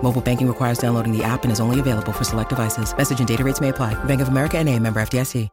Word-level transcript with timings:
Mobile 0.00 0.22
banking 0.22 0.46
requires 0.46 0.78
downloading 0.78 1.10
the 1.10 1.24
app 1.24 1.42
and 1.42 1.50
is 1.50 1.58
only 1.58 1.80
available 1.80 2.12
for 2.12 2.22
select 2.22 2.50
devices. 2.50 2.96
Message 2.96 3.18
and 3.18 3.26
data 3.26 3.42
rates 3.42 3.60
may 3.60 3.70
apply. 3.70 3.94
Bank 4.04 4.20
of 4.20 4.28
America 4.28 4.56
and 4.56 4.68
a 4.68 4.78
member 4.78 5.00
FDIC. 5.00 5.50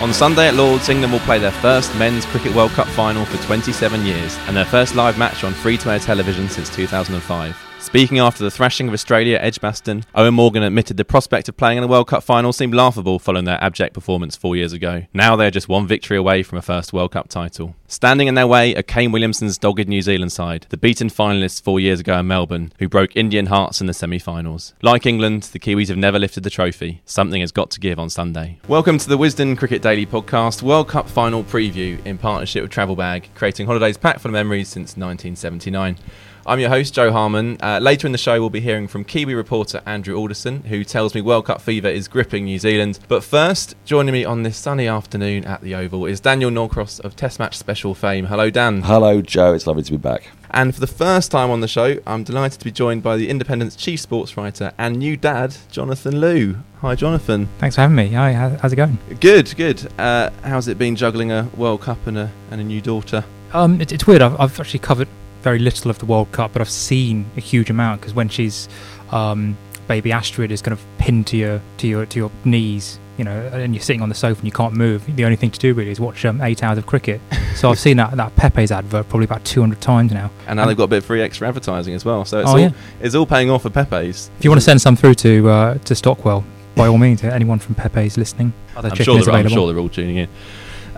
On 0.00 0.14
Sunday 0.14 0.46
at 0.46 0.54
Lord's, 0.54 0.88
England 0.88 1.12
will 1.12 1.18
play 1.20 1.40
their 1.40 1.50
first 1.50 1.92
Men's 1.96 2.24
Cricket 2.26 2.54
World 2.54 2.70
Cup 2.70 2.86
final 2.86 3.24
for 3.24 3.36
27 3.44 4.06
years 4.06 4.38
and 4.46 4.56
their 4.56 4.64
first 4.64 4.94
live 4.94 5.18
match 5.18 5.42
on 5.42 5.52
free 5.52 5.76
to 5.78 5.90
air 5.90 5.98
television 5.98 6.48
since 6.48 6.70
2005. 6.70 7.67
Speaking 7.80 8.18
after 8.18 8.42
the 8.42 8.50
thrashing 8.50 8.88
of 8.88 8.92
Australia 8.92 9.36
at 9.36 9.44
Edgbaston, 9.44 10.04
Eoin 10.14 10.34
Morgan 10.34 10.64
admitted 10.64 10.96
the 10.96 11.04
prospect 11.04 11.48
of 11.48 11.56
playing 11.56 11.78
in 11.78 11.84
a 11.84 11.86
World 11.86 12.08
Cup 12.08 12.24
final 12.24 12.52
seemed 12.52 12.74
laughable 12.74 13.20
following 13.20 13.44
their 13.44 13.62
abject 13.62 13.94
performance 13.94 14.36
four 14.36 14.56
years 14.56 14.72
ago. 14.72 15.06
Now 15.14 15.36
they're 15.36 15.52
just 15.52 15.68
one 15.68 15.86
victory 15.86 16.16
away 16.16 16.42
from 16.42 16.58
a 16.58 16.62
first 16.62 16.92
World 16.92 17.12
Cup 17.12 17.28
title. 17.28 17.76
Standing 17.86 18.26
in 18.26 18.34
their 18.34 18.48
way 18.48 18.74
are 18.74 18.82
Kane 18.82 19.12
Williamson's 19.12 19.56
dogged 19.58 19.88
New 19.88 20.02
Zealand 20.02 20.32
side, 20.32 20.66
the 20.70 20.76
beaten 20.76 21.08
finalists 21.08 21.62
four 21.62 21.78
years 21.78 22.00
ago 22.00 22.18
in 22.18 22.26
Melbourne, 22.26 22.72
who 22.80 22.88
broke 22.88 23.16
Indian 23.16 23.46
hearts 23.46 23.80
in 23.80 23.86
the 23.86 23.94
semi 23.94 24.18
finals. 24.18 24.74
Like 24.82 25.06
England, 25.06 25.44
the 25.44 25.60
Kiwis 25.60 25.88
have 25.88 25.96
never 25.96 26.18
lifted 26.18 26.42
the 26.42 26.50
trophy. 26.50 27.00
Something 27.04 27.40
has 27.40 27.52
got 27.52 27.70
to 27.70 27.80
give 27.80 27.98
on 27.98 28.10
Sunday. 28.10 28.58
Welcome 28.66 28.98
to 28.98 29.08
the 29.08 29.16
Wisden 29.16 29.56
Cricket 29.56 29.80
Daily 29.80 30.04
podcast, 30.04 30.62
World 30.62 30.88
Cup 30.88 31.08
final 31.08 31.44
preview 31.44 32.04
in 32.04 32.18
partnership 32.18 32.62
with 32.62 32.72
Travelbag, 32.72 33.34
creating 33.34 33.66
holidays 33.66 33.96
packed 33.96 34.20
full 34.20 34.30
of 34.30 34.34
memories 34.34 34.68
since 34.68 34.96
1979. 34.96 35.96
I'm 36.48 36.60
your 36.60 36.70
host, 36.70 36.94
Jo 36.94 37.12
Harman. 37.12 37.58
Uh, 37.62 37.78
later 37.78 38.06
in 38.06 38.12
the 38.12 38.16
show, 38.16 38.40
we'll 38.40 38.48
be 38.48 38.60
hearing 38.60 38.88
from 38.88 39.04
Kiwi 39.04 39.34
reporter 39.34 39.82
Andrew 39.84 40.16
Alderson, 40.16 40.62
who 40.62 40.82
tells 40.82 41.14
me 41.14 41.20
World 41.20 41.44
Cup 41.44 41.60
fever 41.60 41.88
is 41.88 42.08
gripping 42.08 42.46
New 42.46 42.58
Zealand. 42.58 43.00
But 43.06 43.22
first, 43.22 43.74
joining 43.84 44.14
me 44.14 44.24
on 44.24 44.44
this 44.44 44.56
sunny 44.56 44.88
afternoon 44.88 45.44
at 45.44 45.60
the 45.60 45.74
Oval 45.74 46.06
is 46.06 46.20
Daniel 46.20 46.50
Norcross 46.50 47.00
of 47.00 47.14
Test 47.14 47.38
Match 47.38 47.58
Special 47.58 47.94
fame. 47.94 48.24
Hello, 48.24 48.48
Dan. 48.48 48.80
Hello, 48.80 49.20
Joe. 49.20 49.52
It's 49.52 49.66
lovely 49.66 49.82
to 49.82 49.90
be 49.90 49.98
back. 49.98 50.30
And 50.48 50.72
for 50.74 50.80
the 50.80 50.86
first 50.86 51.30
time 51.30 51.50
on 51.50 51.60
the 51.60 51.68
show, 51.68 51.98
I'm 52.06 52.24
delighted 52.24 52.60
to 52.60 52.64
be 52.64 52.72
joined 52.72 53.02
by 53.02 53.18
the 53.18 53.28
Independent's 53.28 53.76
chief 53.76 54.00
sports 54.00 54.38
writer 54.38 54.72
and 54.78 54.96
new 54.96 55.18
dad, 55.18 55.54
Jonathan 55.70 56.14
Liew. 56.14 56.62
Hi, 56.80 56.94
Jonathan. 56.94 57.50
Thanks 57.58 57.74
for 57.74 57.82
having 57.82 57.96
me. 57.96 58.08
Hi, 58.14 58.32
how's 58.32 58.72
it 58.72 58.76
going? 58.76 58.96
Good, 59.20 59.54
good. 59.54 59.86
Uh, 59.98 60.30
how's 60.42 60.66
it 60.66 60.78
been 60.78 60.96
juggling 60.96 61.30
a 61.30 61.50
World 61.58 61.82
Cup 61.82 62.06
and 62.06 62.16
a, 62.16 62.32
and 62.50 62.58
a 62.58 62.64
new 62.64 62.80
daughter? 62.80 63.22
Um, 63.52 63.82
it, 63.82 63.92
it's 63.92 64.06
weird. 64.06 64.22
I've, 64.22 64.40
I've 64.40 64.58
actually 64.58 64.78
covered 64.78 65.08
very 65.42 65.58
little 65.58 65.90
of 65.90 65.98
the 65.98 66.06
World 66.06 66.30
Cup, 66.32 66.52
but 66.52 66.60
I've 66.62 66.70
seen 66.70 67.26
a 67.36 67.40
huge 67.40 67.70
amount 67.70 68.00
because 68.00 68.14
when 68.14 68.28
she's 68.28 68.68
um, 69.10 69.56
baby 69.86 70.12
Astrid 70.12 70.52
is 70.52 70.60
kind 70.62 70.72
of 70.72 70.84
pinned 70.98 71.26
to 71.28 71.36
your 71.36 71.60
to 71.78 71.86
your 71.88 72.06
to 72.06 72.18
your 72.18 72.30
knees, 72.44 72.98
you 73.16 73.24
know, 73.24 73.38
and 73.52 73.74
you're 73.74 73.82
sitting 73.82 74.02
on 74.02 74.08
the 74.08 74.14
sofa 74.14 74.38
and 74.40 74.46
you 74.46 74.52
can't 74.52 74.74
move. 74.74 75.04
The 75.16 75.24
only 75.24 75.36
thing 75.36 75.50
to 75.50 75.58
do 75.58 75.74
really 75.74 75.90
is 75.90 76.00
watch 76.00 76.24
um, 76.24 76.40
eight 76.40 76.62
hours 76.62 76.78
of 76.78 76.86
cricket. 76.86 77.20
So 77.56 77.70
I've 77.70 77.78
seen 77.78 77.96
that 77.96 78.16
that 78.16 78.34
Pepe's 78.36 78.70
advert 78.70 79.08
probably 79.08 79.24
about 79.24 79.44
200 79.44 79.80
times 79.80 80.12
now. 80.12 80.30
And 80.46 80.56
now 80.58 80.66
they've 80.66 80.76
got 80.76 80.84
a 80.84 80.88
bit 80.88 80.98
of 80.98 81.04
free 81.04 81.22
extra 81.22 81.48
advertising 81.48 81.94
as 81.94 82.04
well. 82.04 82.24
So 82.24 82.40
it's 82.40 82.48
Oh, 82.48 82.52
all 82.52 82.58
yeah. 82.60 82.70
it's 83.00 83.14
all 83.14 83.26
paying 83.26 83.50
off 83.50 83.62
for 83.62 83.70
Pepe's. 83.70 84.30
If 84.38 84.44
you 84.44 84.50
want 84.50 84.60
to 84.60 84.64
send 84.64 84.80
some 84.80 84.94
through 84.96 85.14
to 85.16 85.48
uh, 85.48 85.78
to 85.78 85.94
Stockwell, 85.94 86.44
by 86.76 86.86
all 86.86 86.98
means, 86.98 87.24
anyone 87.24 87.58
from 87.58 87.74
Pepe's 87.74 88.16
listening, 88.16 88.52
I'm 88.76 88.94
sure, 88.94 89.20
they're, 89.20 89.34
I'm 89.34 89.48
sure 89.48 89.66
they're 89.66 89.80
all 89.80 89.88
tuning 89.88 90.16
in. 90.18 90.28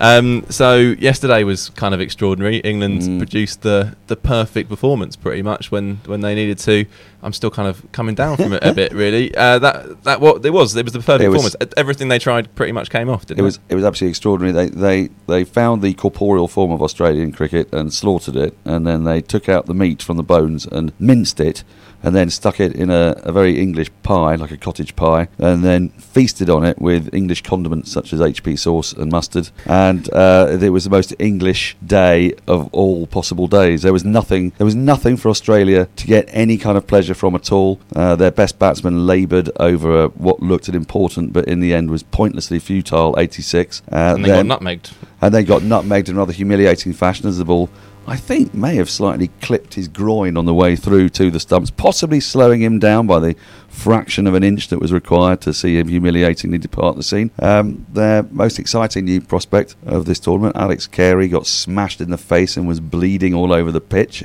Um, 0.00 0.46
so 0.48 0.78
yesterday 0.78 1.44
was 1.44 1.68
kind 1.70 1.92
of 1.94 2.00
extraordinary. 2.00 2.56
England 2.58 3.02
Mm. 3.02 3.18
produced 3.18 3.62
the 3.62 3.94
the 4.06 4.16
perfect 4.16 4.68
performance 4.70 5.14
pretty 5.14 5.42
much 5.42 5.70
when, 5.70 6.00
when 6.06 6.20
they 6.22 6.34
needed 6.34 6.58
to. 6.60 6.86
I'm 7.22 7.34
still 7.34 7.50
kind 7.50 7.68
of 7.68 7.84
coming 7.92 8.14
down 8.14 8.38
from 8.38 8.54
it 8.54 8.64
a 8.64 8.72
bit 8.72 8.92
really. 9.04 9.34
Uh, 9.34 9.58
that 9.58 10.02
that 10.04 10.20
what 10.22 10.44
it 10.44 10.50
was. 10.54 10.74
It 10.74 10.84
was 10.84 10.94
the 10.94 11.00
perfect 11.00 11.24
It 11.24 11.28
was- 11.28 11.42
performance. 11.54 11.74
Everything 11.76 12.08
they 12.08 12.18
tried 12.18 12.54
pretty 12.54 12.72
much 12.72 12.88
came 12.88 13.10
off. 13.10 13.26
Didn't 13.26 13.40
It 13.40 13.42
was 13.42 13.58
it 13.68 13.74
was 13.74 13.84
absolutely 13.84 14.10
extraordinary. 14.10 14.52
They 14.52 14.68
they 14.70 15.08
they 15.26 15.44
found 15.44 15.82
the 15.82 15.92
corporeal 15.94 16.48
form 16.48 16.70
of 16.72 16.80
Australian 16.80 17.32
cricket 17.32 17.70
and 17.72 17.92
slaughtered 17.92 18.36
it, 18.36 18.56
and 18.64 18.86
then 18.86 19.04
they 19.04 19.20
took 19.20 19.48
out 19.50 19.66
the 19.66 19.74
meat 19.74 20.02
from 20.02 20.16
the 20.16 20.22
bones 20.22 20.64
and 20.66 20.92
minced 20.98 21.40
it, 21.40 21.62
and 22.02 22.14
then 22.14 22.30
stuck 22.30 22.60
it 22.60 22.74
in 22.74 22.90
a, 22.90 23.14
a 23.18 23.32
very 23.32 23.58
English 23.60 23.90
pie, 24.02 24.34
like 24.36 24.50
a 24.50 24.56
cottage 24.56 24.96
pie, 24.96 25.28
and 25.38 25.62
then 25.64 25.90
feasted 25.90 26.48
on 26.50 26.64
it 26.64 26.80
with 26.80 27.12
English 27.14 27.42
condiments 27.42 27.90
such 27.92 28.12
as 28.12 28.20
HP 28.20 28.58
sauce 28.58 28.92
and 28.92 29.10
mustard. 29.10 29.50
And 29.66 30.12
uh, 30.12 30.58
it 30.60 30.70
was 30.70 30.84
the 30.84 30.90
most 30.90 31.14
English 31.18 31.76
day 31.84 32.34
of 32.46 32.72
all 32.72 33.06
possible 33.06 33.46
days. 33.46 33.82
There 33.82 33.92
was 33.92 34.04
nothing. 34.04 34.52
There 34.58 34.64
was 34.64 34.74
nothing 34.74 35.16
for 35.16 35.28
Australia 35.28 35.88
to 35.96 36.06
get 36.06 36.24
any 36.28 36.56
kind 36.56 36.76
of 36.76 36.86
pleasure 36.86 37.14
from 37.14 37.34
at 37.34 37.52
all. 37.52 37.80
Uh, 37.94 38.16
their 38.16 38.30
best 38.30 38.58
batsman 38.58 39.06
laboured 39.06 39.50
over 39.56 40.08
what 40.08 40.40
looked 40.40 40.68
an 40.68 40.74
important, 40.74 41.32
but 41.32 41.46
in 41.46 41.60
the 41.60 41.74
end 41.74 41.90
was 41.90 42.02
pointlessly 42.02 42.58
futile 42.58 43.14
86. 43.18 43.82
Uh, 43.90 44.14
and 44.16 44.24
they 44.24 44.28
then- 44.30 44.48
got 44.48 44.60
nutmegged. 44.60 44.92
and 45.20 45.34
then 45.34 45.44
got 45.44 45.62
nutmegged 45.62 46.08
in 46.08 46.16
rather 46.16 46.32
humiliating 46.32 46.92
fashion 46.92 47.28
as 47.28 47.38
the 47.38 47.44
ball, 47.44 47.68
I 48.10 48.16
think, 48.16 48.52
may 48.52 48.74
have 48.74 48.90
slightly 48.90 49.28
clipped 49.40 49.74
his 49.74 49.86
groin 49.86 50.36
on 50.36 50.44
the 50.44 50.52
way 50.52 50.74
through 50.74 51.10
to 51.10 51.30
the 51.30 51.38
stumps, 51.38 51.70
possibly 51.70 52.18
slowing 52.18 52.60
him 52.60 52.80
down 52.80 53.06
by 53.06 53.20
the 53.20 53.36
fraction 53.68 54.26
of 54.26 54.34
an 54.34 54.42
inch 54.42 54.66
that 54.68 54.80
was 54.80 54.92
required 54.92 55.40
to 55.42 55.54
see 55.54 55.78
him 55.78 55.86
humiliatingly 55.88 56.58
depart 56.58 56.96
the 56.96 57.04
scene. 57.04 57.30
Um, 57.38 57.86
their 57.92 58.24
most 58.24 58.58
exciting 58.58 59.04
new 59.04 59.20
prospect 59.20 59.76
of 59.86 60.06
this 60.06 60.18
tournament, 60.18 60.56
Alex 60.56 60.86
Carey, 60.88 61.28
got 61.28 61.46
smashed 61.46 62.00
in 62.00 62.10
the 62.10 62.18
face 62.18 62.56
and 62.56 62.66
was 62.66 62.80
bleeding 62.80 63.32
all 63.32 63.52
over 63.52 63.70
the 63.70 63.80
pitch. 63.80 64.24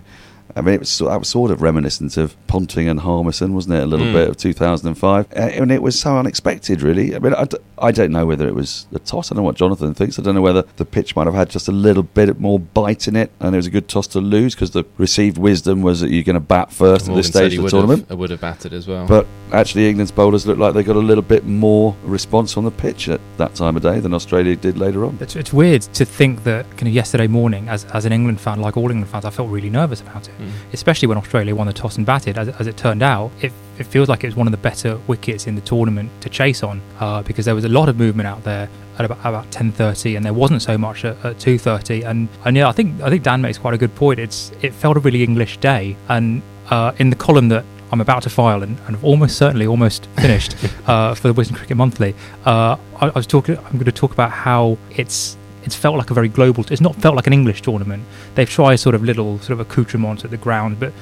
I 0.57 0.62
mean, 0.62 0.75
it 0.75 0.79
was, 0.79 0.97
that 1.00 1.19
was 1.19 1.28
sort 1.28 1.51
of 1.51 1.62
reminiscent 1.62 2.16
of 2.18 2.35
Ponting 2.47 2.88
and 2.88 3.01
Harmison, 3.01 3.53
wasn't 3.53 3.75
it? 3.75 3.84
A 3.84 3.85
little 3.85 4.07
Mm. 4.07 4.13
bit 4.13 4.29
of 4.29 4.38
2005. 4.38 5.28
Uh, 5.35 5.40
and 5.40 5.69
it 5.72 5.81
was 5.81 6.00
so 6.00 6.18
unexpected, 6.18 6.81
really. 6.81 7.13
I 7.15 7.19
mean, 7.19 7.33
I, 7.33 7.44
d- 7.44 7.57
I 7.77 7.92
don't 7.92 8.12
know 8.12 8.25
whether 8.25 8.48
it 8.48 8.56
was 8.56 8.88
the 8.92 9.00
toss. 9.00 9.31
I 9.31 9.36
don't 9.36 9.44
know 9.44 9.45
what 9.48 9.56
Jonathan 9.56 9.94
thinks. 9.94 10.18
I 10.18 10.22
don't 10.22 10.36
know 10.36 10.42
whether 10.42 10.63
the 10.77 10.86
pitch 10.86 11.16
might 11.16 11.25
have 11.25 11.33
had 11.36 11.50
just 11.50 11.68
a 11.68 11.72
little 11.72 12.04
bit 12.04 12.39
more 12.39 12.60
bite 12.60 13.07
in 13.07 13.16
it 13.16 13.31
and 13.39 13.54
it 13.54 13.57
was 13.57 13.68
a 13.68 13.69
good 13.72 13.88
toss 13.88 14.07
to 14.07 14.19
lose 14.22 14.56
because 14.56 14.72
the 14.72 14.83
received 14.98 15.38
wisdom 15.38 15.81
was 15.81 16.01
that 16.01 16.10
you're 16.10 16.24
going 16.24 16.36
to 16.36 16.39
bat 16.39 16.72
first 16.72 17.10
at 17.10 17.16
this 17.16 17.27
stage 17.27 17.56
of 17.57 17.63
the 17.63 17.69
tournament. 17.69 18.07
Have, 18.10 18.18
would 18.18 18.30
have 18.30 18.42
batted 18.42 18.74
as 18.74 18.88
well. 18.88 19.06
But 19.07 19.27
actually, 19.51 19.89
England's 19.89 20.12
bowlers 20.12 20.45
looked 20.48 20.60
like 20.60 20.74
they 20.74 20.83
got 20.83 20.95
a 20.95 21.00
little 21.00 21.22
bit 21.22 21.45
more 21.45 21.95
response 22.04 22.56
on 22.57 22.63
the 22.63 22.72
pitch 22.72 23.10
at 23.10 23.19
that 23.38 23.56
time 23.56 23.75
of 23.75 23.83
day 23.83 24.00
than 24.00 24.13
Australia 24.13 24.56
did 24.56 24.78
later 24.78 25.04
on. 25.06 25.18
It's, 25.21 25.36
it's 25.36 25.51
weird 25.54 25.81
to 25.81 26.06
think 26.06 26.44
that 26.44 26.69
kind 26.71 26.88
of 26.88 26.94
yesterday 26.94 27.28
morning, 27.28 27.68
as, 27.69 27.86
as 27.86 28.06
an 28.06 28.12
England 28.13 28.39
fan, 28.39 28.62
like 28.62 28.78
all 28.78 28.89
England 28.89 29.10
fans, 29.10 29.25
I 29.25 29.30
felt 29.30 29.50
really 29.50 29.69
nervous 29.69 30.01
about 30.01 30.28
it, 30.28 30.33
Mm. 30.39 30.50
especially 30.74 31.07
when 31.07 31.18
Australia 31.18 31.56
won 31.56 31.68
the 31.68 31.74
toss 31.74 31.98
and 31.98 32.06
batted. 32.06 32.38
As, 32.38 32.48
as 32.50 32.68
it 32.68 32.78
turned 32.78 33.01
out, 33.04 33.31
it, 33.42 33.51
it 33.77 33.86
feels 33.86 34.10
like 34.10 34.24
it 34.24 34.27
was 34.27 34.36
one 34.36 34.48
of 34.48 34.51
the 34.51 34.57
better 34.57 34.98
wickets 35.07 35.48
in 35.48 35.56
the 35.56 35.62
tournament 35.62 36.10
to 36.22 36.30
chase 36.30 36.63
on 36.63 36.81
uh, 37.00 37.22
because 37.24 37.45
there 37.45 37.56
was 37.56 37.66
a 37.66 37.69
lot 37.69 37.89
of 37.89 37.98
movement 37.98 38.27
out 38.27 38.44
there 38.44 38.69
at 38.98 39.06
about, 39.06 39.19
about 39.19 39.51
10:30, 39.51 40.16
and 40.16 40.25
there 40.25 40.33
wasn't 40.33 40.62
so 40.62 40.77
much 40.77 41.04
at, 41.06 41.18
at 41.25 41.38
2:30. 41.38 42.06
And 42.06 42.30
and 42.45 42.56
yeah, 42.56 42.68
I 42.68 42.72
think 42.72 43.01
I 43.01 43.10
think 43.10 43.24
Dan 43.24 43.42
makes 43.42 43.57
quite 43.57 43.74
a 43.74 43.77
good 43.77 43.95
point. 43.95 44.19
It's 44.19 44.51
it 44.62 44.74
felt 44.74 44.98
a 44.98 45.00
really 45.00 45.24
English 45.24 45.57
day, 45.57 45.98
and 46.07 46.42
uh, 46.69 46.94
in 46.98 47.10
the 47.10 47.16
column 47.16 47.50
that 47.50 47.66
I'm 47.92 48.01
about 48.01 48.24
to 48.24 48.30
file 48.30 48.63
and, 48.63 48.77
and 48.88 48.98
almost 49.04 49.38
certainly 49.38 49.68
almost 49.68 50.06
finished 50.18 50.56
uh, 50.88 51.13
for 51.13 51.31
the 51.31 51.33
Wisden 51.33 51.56
Cricket 51.56 51.78
Monthly. 51.78 52.16
Uh, 52.45 52.78
I, 53.00 53.07
I 53.07 53.12
was 53.12 53.28
talking. 53.28 53.57
I'm 53.57 53.74
going 53.74 53.86
to 53.86 53.92
talk 53.92 54.13
about 54.13 54.31
how 54.31 54.78
it's 54.92 55.38
it's 55.63 55.75
felt 55.75 55.98
like 55.98 56.12
a 56.12 56.13
very 56.13 56.30
global. 56.30 56.63
It's 56.69 56.81
not 56.81 56.95
felt 56.95 57.16
like 57.16 57.28
an 57.28 57.33
English 57.33 57.62
tournament. 57.62 58.04
They've 58.36 58.50
tried 58.50 58.75
sort 58.78 58.95
of 58.95 59.04
little 59.04 59.39
sort 59.39 59.51
of 59.51 59.60
accoutrements 59.60 60.24
at 60.24 60.31
the 60.31 60.38
ground, 60.38 60.80
but 60.80 60.94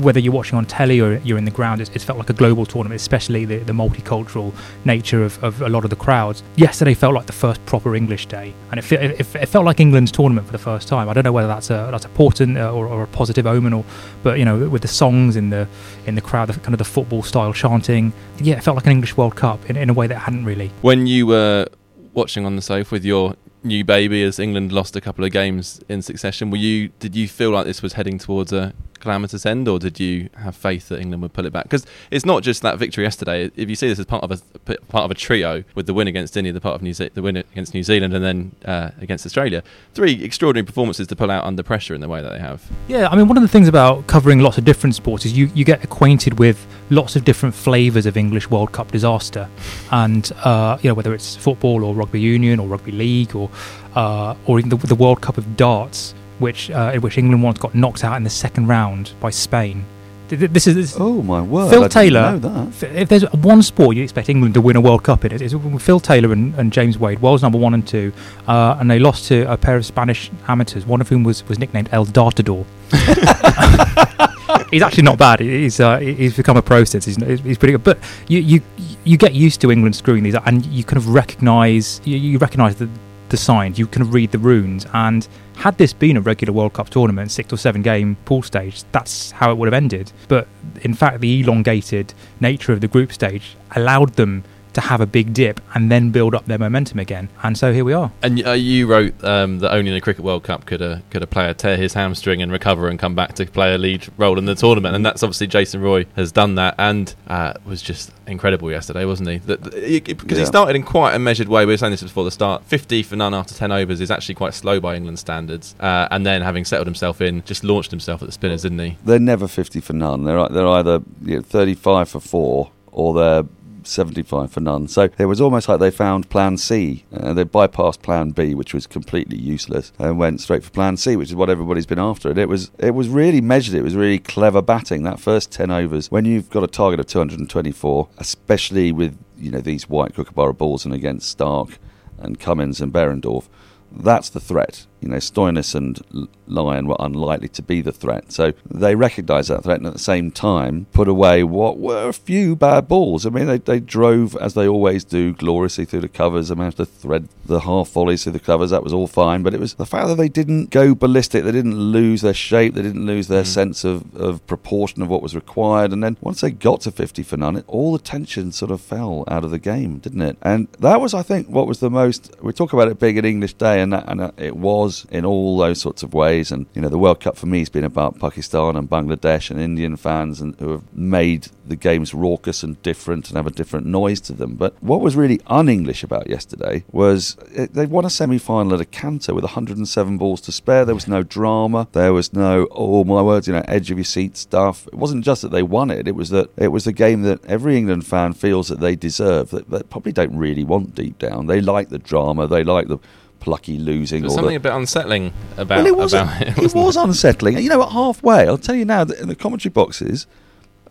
whether 0.00 0.18
you're 0.18 0.32
watching 0.32 0.58
on 0.58 0.66
telly 0.66 1.00
or 1.00 1.16
you're 1.18 1.38
in 1.38 1.44
the 1.44 1.50
ground, 1.50 1.80
it's, 1.80 1.90
it's 1.90 2.04
felt 2.04 2.18
like 2.18 2.30
a 2.30 2.34
global 2.34 2.66
tournament, 2.66 3.00
especially 3.00 3.44
the, 3.44 3.58
the 3.58 3.72
multicultural 3.72 4.54
nature 4.84 5.22
of, 5.24 5.42
of 5.42 5.62
a 5.62 5.68
lot 5.68 5.84
of 5.84 5.90
the 5.90 5.96
crowds. 5.96 6.42
Yesterday 6.56 6.94
felt 6.94 7.14
like 7.14 7.26
the 7.26 7.32
first 7.32 7.64
proper 7.66 7.94
English 7.94 8.26
day, 8.26 8.54
and 8.70 8.78
it, 8.78 8.92
it, 8.92 9.20
it 9.20 9.46
felt 9.46 9.64
like 9.64 9.80
England's 9.80 10.12
tournament 10.12 10.46
for 10.46 10.52
the 10.52 10.58
first 10.58 10.88
time. 10.88 11.08
I 11.08 11.12
don't 11.12 11.24
know 11.24 11.32
whether 11.32 11.48
that's 11.48 11.70
a 11.70 11.88
that's 11.90 12.04
a 12.04 12.10
portent 12.10 12.58
uh, 12.58 12.72
or, 12.72 12.86
or, 12.86 13.02
a 13.02 13.06
positive 13.06 13.46
omen, 13.46 13.72
or 13.72 13.84
but 14.22 14.38
you 14.38 14.44
know, 14.44 14.68
with 14.68 14.82
the 14.82 14.88
songs 14.88 15.36
in 15.36 15.50
the 15.50 15.68
in 16.06 16.14
the 16.14 16.20
crowd, 16.20 16.48
the, 16.48 16.54
kind 16.60 16.74
of 16.74 16.78
the 16.78 16.84
football 16.84 17.22
style 17.22 17.52
chanting, 17.52 18.12
yeah, 18.38 18.56
it 18.56 18.62
felt 18.62 18.76
like 18.76 18.86
an 18.86 18.92
English 18.92 19.16
World 19.16 19.36
Cup 19.36 19.68
in, 19.68 19.76
in 19.76 19.90
a 19.90 19.94
way 19.94 20.06
that 20.06 20.16
hadn't 20.16 20.44
really. 20.44 20.70
When 20.82 21.06
you 21.06 21.26
were 21.26 21.66
watching 22.14 22.44
on 22.44 22.56
the 22.56 22.62
sofa 22.62 22.94
with 22.94 23.04
your 23.04 23.36
new 23.64 23.84
baby 23.84 24.22
as 24.22 24.38
England 24.38 24.72
lost 24.72 24.96
a 24.96 25.00
couple 25.00 25.24
of 25.24 25.30
games 25.30 25.80
in 25.88 26.02
succession. 26.02 26.50
Were 26.50 26.56
you 26.56 26.88
did 26.98 27.14
you 27.14 27.28
feel 27.28 27.50
like 27.50 27.66
this 27.66 27.82
was 27.82 27.94
heading 27.94 28.18
towards 28.18 28.52
a 28.52 28.72
calamitous 29.02 29.44
end, 29.44 29.68
or 29.68 29.78
did 29.78 30.00
you 30.00 30.30
have 30.38 30.56
faith 30.56 30.88
that 30.88 31.00
England 31.00 31.22
would 31.22 31.32
pull 31.32 31.44
it 31.44 31.52
back? 31.52 31.64
Because 31.64 31.84
it's 32.10 32.24
not 32.24 32.42
just 32.42 32.62
that 32.62 32.78
victory 32.78 33.04
yesterday. 33.04 33.50
If 33.56 33.68
you 33.68 33.74
see 33.74 33.88
this 33.88 33.98
as 33.98 34.06
part 34.06 34.24
of 34.24 34.30
a 34.30 34.76
part 34.88 35.04
of 35.04 35.10
a 35.10 35.14
trio 35.14 35.64
with 35.74 35.86
the 35.86 35.94
win 35.94 36.08
against 36.08 36.36
India, 36.36 36.52
the 36.52 36.60
part 36.60 36.76
of 36.76 36.82
New 36.82 36.94
Ze- 36.94 37.10
the 37.12 37.22
win 37.22 37.36
against 37.36 37.74
New 37.74 37.82
Zealand, 37.82 38.14
and 38.14 38.24
then 38.24 38.52
uh, 38.64 38.90
against 39.00 39.26
Australia, 39.26 39.62
three 39.94 40.22
extraordinary 40.24 40.64
performances 40.64 41.06
to 41.08 41.16
pull 41.16 41.30
out 41.30 41.44
under 41.44 41.62
pressure 41.62 41.94
in 41.94 42.00
the 42.00 42.08
way 42.08 42.22
that 42.22 42.30
they 42.30 42.38
have. 42.38 42.64
Yeah, 42.88 43.08
I 43.08 43.16
mean, 43.16 43.28
one 43.28 43.36
of 43.36 43.42
the 43.42 43.48
things 43.48 43.68
about 43.68 44.06
covering 44.06 44.38
lots 44.38 44.56
of 44.58 44.64
different 44.64 44.94
sports 44.94 45.26
is 45.26 45.36
you 45.36 45.50
you 45.54 45.64
get 45.64 45.82
acquainted 45.84 46.38
with 46.38 46.66
lots 46.90 47.16
of 47.16 47.24
different 47.24 47.54
flavours 47.54 48.06
of 48.06 48.16
English 48.16 48.50
World 48.50 48.72
Cup 48.72 48.90
disaster, 48.90 49.48
and 49.90 50.30
uh, 50.44 50.78
you 50.82 50.88
know 50.88 50.94
whether 50.94 51.12
it's 51.12 51.36
football 51.36 51.84
or 51.84 51.94
rugby 51.94 52.20
union 52.20 52.60
or 52.60 52.68
rugby 52.68 52.92
league 52.92 53.34
or 53.34 53.50
uh, 53.94 54.34
or 54.46 54.58
even 54.58 54.70
the, 54.70 54.76
the 54.76 54.94
World 54.94 55.20
Cup 55.20 55.38
of 55.38 55.56
darts 55.56 56.14
which 56.42 56.70
uh, 56.70 56.92
in 56.94 57.00
which 57.00 57.16
England 57.16 57.42
once 57.42 57.58
got 57.58 57.74
knocked 57.74 58.04
out 58.04 58.16
in 58.16 58.24
the 58.24 58.30
second 58.30 58.66
round 58.66 59.12
by 59.20 59.30
Spain. 59.30 59.84
This 60.28 60.66
is 60.66 60.74
this 60.74 60.96
oh 60.98 61.20
my 61.22 61.42
word! 61.42 61.68
Phil 61.68 61.88
Taylor. 61.90 62.40
If 62.80 63.08
there's 63.10 63.30
one 63.32 63.62
sport 63.62 63.96
you 63.96 64.02
expect 64.02 64.30
England 64.30 64.54
to 64.54 64.62
win 64.62 64.76
a 64.76 64.80
World 64.80 65.04
Cup 65.04 65.26
in, 65.26 65.32
it's 65.32 65.54
Phil 65.84 66.00
Taylor 66.00 66.32
and, 66.32 66.54
and 66.54 66.72
James 66.72 66.98
Wade, 66.98 67.20
world's 67.20 67.42
number 67.42 67.58
one 67.58 67.74
and 67.74 67.86
two, 67.86 68.12
uh, 68.48 68.76
and 68.78 68.90
they 68.90 68.98
lost 68.98 69.28
to 69.28 69.50
a 69.50 69.58
pair 69.58 69.76
of 69.76 69.84
Spanish 69.84 70.30
amateurs. 70.48 70.86
One 70.86 71.02
of 71.02 71.08
whom 71.08 71.22
was, 71.22 71.46
was 71.48 71.58
nicknamed 71.58 71.90
El 71.92 72.06
Dartador. 72.06 72.64
he's 74.70 74.80
actually 74.80 75.02
not 75.02 75.18
bad. 75.18 75.40
He's 75.40 75.80
uh, 75.80 75.98
he's 75.98 76.34
become 76.34 76.56
a 76.56 76.62
pro 76.62 76.84
since. 76.84 77.04
He's, 77.04 77.16
he's 77.16 77.58
pretty 77.58 77.72
good. 77.72 77.84
But 77.84 77.98
you, 78.26 78.38
you 78.40 78.62
you 79.04 79.18
get 79.18 79.34
used 79.34 79.60
to 79.60 79.70
England 79.70 79.96
screwing 79.96 80.22
these, 80.22 80.34
up 80.34 80.46
and 80.46 80.64
you 80.64 80.82
kind 80.82 80.96
of 80.96 81.08
recognise 81.08 82.00
you, 82.04 82.16
you 82.16 82.38
recognise 82.38 82.76
the 82.76 82.88
the 83.32 83.36
signs. 83.36 83.78
You 83.78 83.88
can 83.88 84.08
read 84.08 84.30
the 84.30 84.38
runes 84.38 84.86
and 84.92 85.26
had 85.56 85.76
this 85.78 85.92
been 85.92 86.16
a 86.16 86.20
regular 86.20 86.52
World 86.52 86.74
Cup 86.74 86.90
tournament, 86.90 87.32
six 87.32 87.52
or 87.52 87.56
seven 87.56 87.82
game 87.82 88.16
pool 88.24 88.42
stage, 88.42 88.84
that's 88.92 89.32
how 89.32 89.50
it 89.50 89.58
would 89.58 89.66
have 89.66 89.74
ended. 89.74 90.12
But 90.28 90.46
in 90.82 90.94
fact, 90.94 91.20
the 91.20 91.40
elongated 91.40 92.14
nature 92.40 92.72
of 92.72 92.80
the 92.80 92.88
group 92.88 93.12
stage 93.12 93.56
allowed 93.74 94.14
them 94.14 94.44
to 94.74 94.80
have 94.80 95.00
a 95.00 95.06
big 95.06 95.34
dip 95.34 95.60
and 95.74 95.90
then 95.90 96.10
build 96.10 96.34
up 96.34 96.46
their 96.46 96.58
momentum 96.58 96.98
again. 96.98 97.28
And 97.42 97.56
so 97.56 97.72
here 97.72 97.84
we 97.84 97.92
are. 97.92 98.12
And 98.22 98.44
uh, 98.46 98.52
you 98.52 98.86
wrote 98.86 99.22
um, 99.24 99.58
that 99.60 99.72
only 99.72 99.90
in 99.90 99.96
a 99.96 100.00
cricket 100.00 100.24
World 100.24 100.44
Cup 100.44 100.66
could 100.66 100.82
a 100.82 101.02
could 101.10 101.22
a 101.22 101.26
player 101.26 101.54
tear 101.54 101.76
his 101.76 101.94
hamstring 101.94 102.42
and 102.42 102.50
recover 102.52 102.88
and 102.88 102.98
come 102.98 103.14
back 103.14 103.34
to 103.34 103.46
play 103.46 103.74
a 103.74 103.78
lead 103.78 104.08
role 104.16 104.38
in 104.38 104.44
the 104.44 104.54
tournament. 104.54 104.94
And 104.94 105.04
that's 105.04 105.22
obviously 105.22 105.46
Jason 105.46 105.80
Roy 105.80 106.06
has 106.16 106.32
done 106.32 106.54
that 106.56 106.74
and 106.78 107.14
uh, 107.28 107.54
was 107.64 107.82
just 107.82 108.12
incredible 108.26 108.70
yesterday, 108.70 109.04
wasn't 109.04 109.28
he? 109.28 109.38
Because 109.38 109.74
yeah. 109.74 110.38
he 110.38 110.44
started 110.44 110.76
in 110.76 110.82
quite 110.82 111.14
a 111.14 111.18
measured 111.18 111.48
way. 111.48 111.66
We 111.66 111.72
were 111.72 111.76
saying 111.76 111.92
this 111.92 112.02
before 112.02 112.24
the 112.24 112.30
start. 112.30 112.64
Fifty 112.64 113.02
for 113.02 113.16
none 113.16 113.34
after 113.34 113.54
ten 113.54 113.72
overs 113.72 114.00
is 114.00 114.10
actually 114.10 114.34
quite 114.34 114.54
slow 114.54 114.80
by 114.80 114.96
England 114.96 115.18
standards. 115.18 115.74
Uh, 115.80 116.08
and 116.10 116.24
then 116.24 116.42
having 116.42 116.64
settled 116.64 116.86
himself 116.86 117.20
in, 117.20 117.42
just 117.44 117.64
launched 117.64 117.90
himself 117.90 118.22
at 118.22 118.26
the 118.26 118.32
spinners, 118.32 118.62
didn't 118.62 118.78
he? 118.78 118.98
They're 119.04 119.18
never 119.18 119.48
fifty 119.48 119.80
for 119.80 119.92
none. 119.92 120.24
They're 120.24 120.48
they're 120.48 120.68
either 120.68 121.02
you 121.24 121.36
know, 121.36 121.42
thirty-five 121.42 122.08
for 122.08 122.20
four 122.20 122.70
or 122.90 123.14
they're 123.14 123.44
75 123.86 124.52
for 124.52 124.60
none. 124.60 124.88
So 124.88 125.08
it 125.18 125.26
was 125.26 125.40
almost 125.40 125.68
like 125.68 125.80
they 125.80 125.90
found 125.90 126.30
plan 126.30 126.56
C. 126.56 127.04
Uh, 127.12 127.32
they 127.32 127.44
bypassed 127.44 128.02
plan 128.02 128.30
B, 128.30 128.54
which 128.54 128.74
was 128.74 128.86
completely 128.86 129.38
useless, 129.38 129.92
and 129.98 130.18
went 130.18 130.40
straight 130.40 130.64
for 130.64 130.70
plan 130.70 130.96
C, 130.96 131.16
which 131.16 131.30
is 131.30 131.34
what 131.34 131.50
everybody's 131.50 131.86
been 131.86 131.98
after. 131.98 132.30
And 132.30 132.38
it 132.38 132.48
was 132.48 132.70
it 132.78 132.94
was 132.94 133.08
really 133.08 133.40
measured. 133.40 133.74
It 133.74 133.82
was 133.82 133.94
really 133.94 134.18
clever 134.18 134.62
batting. 134.62 135.02
That 135.02 135.20
first 135.20 135.50
10 135.52 135.70
overs, 135.70 136.10
when 136.10 136.24
you've 136.24 136.50
got 136.50 136.64
a 136.64 136.68
target 136.68 137.00
of 137.00 137.06
224, 137.06 138.08
especially 138.18 138.92
with 138.92 139.16
you 139.38 139.50
know 139.50 139.60
these 139.60 139.88
white 139.88 140.14
kookaburra 140.14 140.54
balls 140.54 140.84
and 140.84 140.94
against 140.94 141.28
Stark 141.28 141.78
and 142.18 142.38
Cummins 142.38 142.80
and 142.80 142.92
Behrendorff, 142.92 143.48
that's 143.90 144.28
the 144.28 144.40
threat. 144.40 144.86
You 145.02 145.08
know, 145.08 145.16
Stoinis 145.16 145.74
and 145.74 146.00
Lyon 146.46 146.86
were 146.86 146.96
unlikely 147.00 147.48
to 147.48 147.62
be 147.62 147.80
the 147.80 147.92
threat. 147.92 148.32
So 148.32 148.52
they 148.70 148.94
recognised 148.94 149.50
that 149.50 149.64
threat 149.64 149.78
and 149.78 149.86
at 149.86 149.92
the 149.92 149.98
same 149.98 150.30
time 150.30 150.86
put 150.92 151.08
away 151.08 151.42
what 151.44 151.78
were 151.78 152.08
a 152.08 152.12
few 152.12 152.54
bad 152.54 152.88
balls. 152.88 153.26
I 153.26 153.30
mean, 153.30 153.46
they, 153.46 153.58
they 153.58 153.80
drove, 153.80 154.36
as 154.36 154.54
they 154.54 154.68
always 154.68 155.04
do, 155.04 155.32
gloriously 155.32 155.84
through 155.84 156.02
the 156.02 156.08
covers. 156.08 156.50
I 156.50 156.54
mean, 156.54 156.70
to 156.72 156.86
thread 156.86 157.28
the 157.44 157.60
half 157.60 157.90
volleys 157.90 158.22
through 158.24 158.32
the 158.32 158.40
covers, 158.40 158.70
that 158.70 158.84
was 158.84 158.92
all 158.92 159.06
fine. 159.06 159.42
But 159.42 159.54
it 159.54 159.60
was 159.60 159.74
the 159.74 159.86
fact 159.86 160.08
that 160.08 160.16
they 160.16 160.28
didn't 160.28 160.70
go 160.70 160.94
ballistic, 160.94 161.44
they 161.44 161.52
didn't 161.52 161.78
lose 161.78 162.22
their 162.22 162.34
shape, 162.34 162.74
they 162.74 162.82
didn't 162.82 163.06
lose 163.06 163.28
their 163.28 163.42
mm. 163.42 163.46
sense 163.46 163.84
of, 163.84 164.14
of 164.14 164.46
proportion 164.46 165.02
of 165.02 165.08
what 165.08 165.22
was 165.22 165.34
required. 165.34 165.92
And 165.92 166.02
then 166.02 166.16
once 166.20 166.40
they 166.40 166.50
got 166.50 166.82
to 166.82 166.92
50 166.92 167.22
for 167.22 167.36
none, 167.36 167.56
it, 167.56 167.64
all 167.66 167.92
the 167.92 167.98
tension 167.98 168.52
sort 168.52 168.70
of 168.70 168.80
fell 168.80 169.24
out 169.28 169.44
of 169.44 169.50
the 169.50 169.58
game, 169.58 169.98
didn't 169.98 170.22
it? 170.22 170.36
And 170.42 170.68
that 170.78 171.00
was, 171.00 171.14
I 171.14 171.22
think, 171.22 171.48
what 171.48 171.66
was 171.66 171.80
the 171.80 171.90
most. 171.90 172.34
We 172.40 172.52
talk 172.52 172.72
about 172.72 172.88
it 172.88 173.00
being 173.00 173.18
an 173.18 173.24
English 173.24 173.54
day, 173.54 173.80
and, 173.80 173.92
that, 173.92 174.04
and 174.08 174.32
it 174.38 174.56
was 174.56 174.91
in 175.10 175.24
all 175.24 175.56
those 175.58 175.80
sorts 175.80 176.02
of 176.02 176.14
ways. 176.14 176.52
And, 176.52 176.66
you 176.74 176.82
know, 176.82 176.88
the 176.88 176.98
World 176.98 177.20
Cup 177.20 177.36
for 177.36 177.46
me 177.46 177.60
has 177.60 177.68
been 177.68 177.84
about 177.84 178.18
Pakistan 178.18 178.76
and 178.76 178.88
Bangladesh 178.88 179.50
and 179.50 179.60
Indian 179.60 179.96
fans 179.96 180.40
and 180.40 180.54
who 180.58 180.70
have 180.72 180.94
made 180.94 181.48
the 181.66 181.76
games 181.76 182.12
raucous 182.12 182.62
and 182.62 182.80
different 182.82 183.28
and 183.28 183.36
have 183.36 183.46
a 183.46 183.50
different 183.50 183.86
noise 183.86 184.20
to 184.20 184.32
them. 184.32 184.54
But 184.54 184.74
what 184.82 185.00
was 185.00 185.16
really 185.16 185.40
un 185.46 185.68
English 185.68 186.02
about 186.02 186.28
yesterday 186.28 186.84
was 186.90 187.36
it, 187.52 187.74
they 187.74 187.86
won 187.86 188.04
a 188.04 188.10
semi 188.10 188.38
final 188.38 188.74
at 188.74 188.80
a 188.80 188.84
canter 188.84 189.34
with 189.34 189.44
107 189.44 190.18
balls 190.18 190.40
to 190.42 190.52
spare. 190.52 190.84
There 190.84 190.94
was 190.94 191.08
no 191.08 191.22
drama. 191.22 191.88
There 191.92 192.12
was 192.12 192.32
no, 192.32 192.68
oh 192.72 193.04
my 193.04 193.22
words, 193.22 193.46
you 193.46 193.52
know, 193.52 193.64
edge 193.68 193.90
of 193.90 193.98
your 193.98 194.04
seat 194.04 194.36
stuff. 194.36 194.86
It 194.88 194.94
wasn't 194.94 195.24
just 195.24 195.42
that 195.42 195.50
they 195.50 195.62
won 195.62 195.90
it, 195.90 196.08
it 196.08 196.14
was 196.14 196.30
that 196.30 196.50
it 196.56 196.68
was 196.68 196.84
the 196.84 196.92
game 196.92 197.22
that 197.22 197.44
every 197.46 197.76
England 197.76 198.06
fan 198.06 198.32
feels 198.32 198.68
that 198.68 198.80
they 198.80 198.96
deserve, 198.96 199.50
that, 199.50 199.70
that 199.70 199.90
probably 199.90 200.12
don't 200.12 200.36
really 200.36 200.64
want 200.64 200.94
deep 200.94 201.18
down. 201.18 201.46
They 201.46 201.60
like 201.60 201.88
the 201.88 201.98
drama, 201.98 202.46
they 202.46 202.64
like 202.64 202.88
the 202.88 202.98
plucky 203.42 203.76
losing. 203.76 204.22
There's 204.22 204.34
something 204.34 204.50
the, 204.50 204.56
a 204.56 204.60
bit 204.60 204.72
unsettling 204.72 205.32
about, 205.56 205.78
well, 205.78 205.86
it 205.86 205.96
was, 205.96 206.12
about 206.14 206.40
it. 206.40 206.56
It 206.56 206.74
was 206.74 206.96
unsettling. 206.96 207.58
You 207.58 207.68
know, 207.68 207.82
at 207.82 207.90
halfway, 207.90 208.46
I'll 208.46 208.56
tell 208.56 208.76
you 208.76 208.84
now, 208.84 209.02
that 209.02 209.18
in 209.18 209.26
the 209.26 209.34
commentary 209.34 209.72
boxes, 209.72 210.28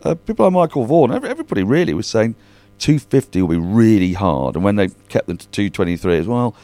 uh, 0.04 0.14
people 0.14 0.44
like 0.44 0.52
Michael 0.52 0.84
Vaughan, 0.84 1.24
everybody 1.24 1.62
really 1.62 1.94
was 1.94 2.06
saying 2.06 2.34
250 2.78 3.40
will 3.40 3.48
be 3.48 3.56
really 3.56 4.12
hard. 4.12 4.54
And 4.54 4.62
when 4.62 4.76
they 4.76 4.88
kept 5.08 5.28
them 5.28 5.38
to 5.38 5.48
223 5.48 6.18
as 6.18 6.26
well, 6.26 6.54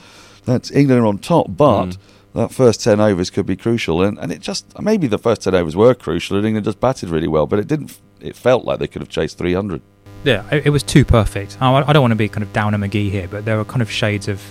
that's 0.44 0.70
England 0.70 1.02
are 1.02 1.06
on 1.06 1.18
top, 1.18 1.46
but. 1.48 1.86
Mm. 1.86 1.98
That 2.34 2.52
first 2.52 2.84
10 2.84 3.00
overs 3.00 3.30
could 3.30 3.46
be 3.46 3.56
crucial, 3.56 4.02
and, 4.02 4.18
and 4.18 4.30
it 4.30 4.40
just 4.40 4.78
maybe 4.78 5.06
the 5.08 5.18
first 5.18 5.42
10 5.42 5.54
overs 5.54 5.74
were 5.74 5.94
crucial, 5.94 6.36
and 6.36 6.46
England 6.46 6.66
just 6.66 6.78
batted 6.78 7.08
really 7.08 7.26
well, 7.26 7.46
but 7.46 7.58
it 7.58 7.66
didn't. 7.66 7.98
It 8.20 8.36
felt 8.36 8.66
like 8.66 8.78
they 8.78 8.86
could 8.86 9.00
have 9.00 9.08
chased 9.08 9.38
300. 9.38 9.80
Yeah, 10.24 10.46
it, 10.52 10.66
it 10.66 10.70
was 10.70 10.82
too 10.82 11.04
perfect. 11.04 11.56
I, 11.60 11.72
I 11.74 11.92
don't 11.92 12.02
want 12.02 12.12
to 12.12 12.16
be 12.16 12.28
kind 12.28 12.42
of 12.42 12.52
Downer 12.52 12.78
McGee 12.78 13.10
here, 13.10 13.28
but 13.28 13.46
there 13.46 13.56
were 13.56 13.64
kind 13.64 13.82
of 13.82 13.90
shades 13.90 14.28
of 14.28 14.42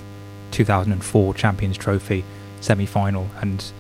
2004 0.52 1.34
Champions 1.34 1.78
Trophy 1.78 2.24
semi 2.62 2.86
final, 2.86 3.28
and 3.42 3.72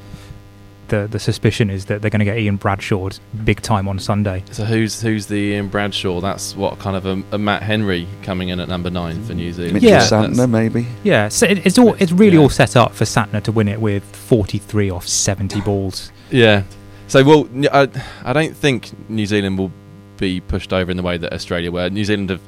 the 0.88 1.08
the 1.08 1.20
suspicion 1.20 1.70
is 1.70 1.86
that 1.86 2.02
they're 2.02 2.12
going 2.12 2.20
to 2.20 2.26
get 2.26 2.38
Ian 2.38 2.58
Bradshaw 2.58 3.10
big 3.44 3.62
time 3.62 3.88
on 3.88 4.00
Sunday. 4.00 4.44
So 4.52 4.64
who's 4.64 5.02
who's 5.02 5.28
the 5.28 5.36
Ian 5.36 5.68
Bradshaw? 5.68 6.22
That's 6.22 6.56
what 6.56 6.80
kind 6.80 6.96
of 6.96 7.06
a, 7.06 7.36
a 7.36 7.38
Matt 7.38 7.64
Henry 7.64 8.08
coming 8.24 8.50
in 8.50 8.60
at 8.60 8.68
number 8.68 8.90
nine 8.90 9.24
for 9.24 9.34
New 9.34 9.52
Zealand. 9.54 9.76
Mitchell 9.76 9.90
yeah, 9.90 10.00
Santner 10.00 10.50
maybe. 10.50 10.88
Yeah, 11.04 11.30
so 11.30 11.46
it, 11.46 11.66
it's 11.66 11.78
all 11.78 11.94
it's 11.96 12.12
really 12.12 12.38
yeah. 12.38 12.44
all 12.44 12.50
set 12.50 12.76
up 12.76 12.94
for 12.94 13.06
Santner 13.06 13.44
to 13.44 13.52
win 13.52 13.68
it 13.68 13.80
with 13.80 14.04
43 14.16 14.90
off 14.90 15.08
70 15.08 15.62
balls. 15.62 16.12
Yeah. 16.32 16.64
So 17.08 17.24
well, 17.24 17.50
I 17.72 17.90
I 18.24 18.34
don't 18.34 18.56
think 18.56 18.92
New 19.10 19.26
Zealand 19.26 19.58
will 19.58 19.72
be 20.18 20.42
pushed 20.42 20.74
over 20.74 20.90
in 20.90 20.98
the 20.98 21.04
way 21.04 21.18
that 21.18 21.34
Australia 21.34 21.72
were. 21.72 21.90
New 21.90 22.04
Zealand 22.04 22.30
have 22.30 22.42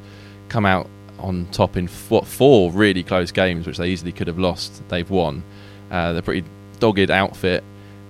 come 0.50 0.66
out 0.66 0.90
on 1.20 1.48
top 1.52 1.78
in 1.78 1.88
what 2.10 2.26
four 2.26 2.72
really 2.72 3.04
close 3.04 3.32
games, 3.32 3.68
which 3.68 3.78
they 3.78 3.90
easily 3.90 4.12
could 4.12 4.28
have 4.28 4.40
lost. 4.40 4.82
They've 4.90 5.10
won. 5.10 5.44
Uh, 5.92 6.14
they're 6.14 6.20
a 6.20 6.24
pretty 6.24 6.48
dogged 6.80 7.12
outfit, 7.12 7.64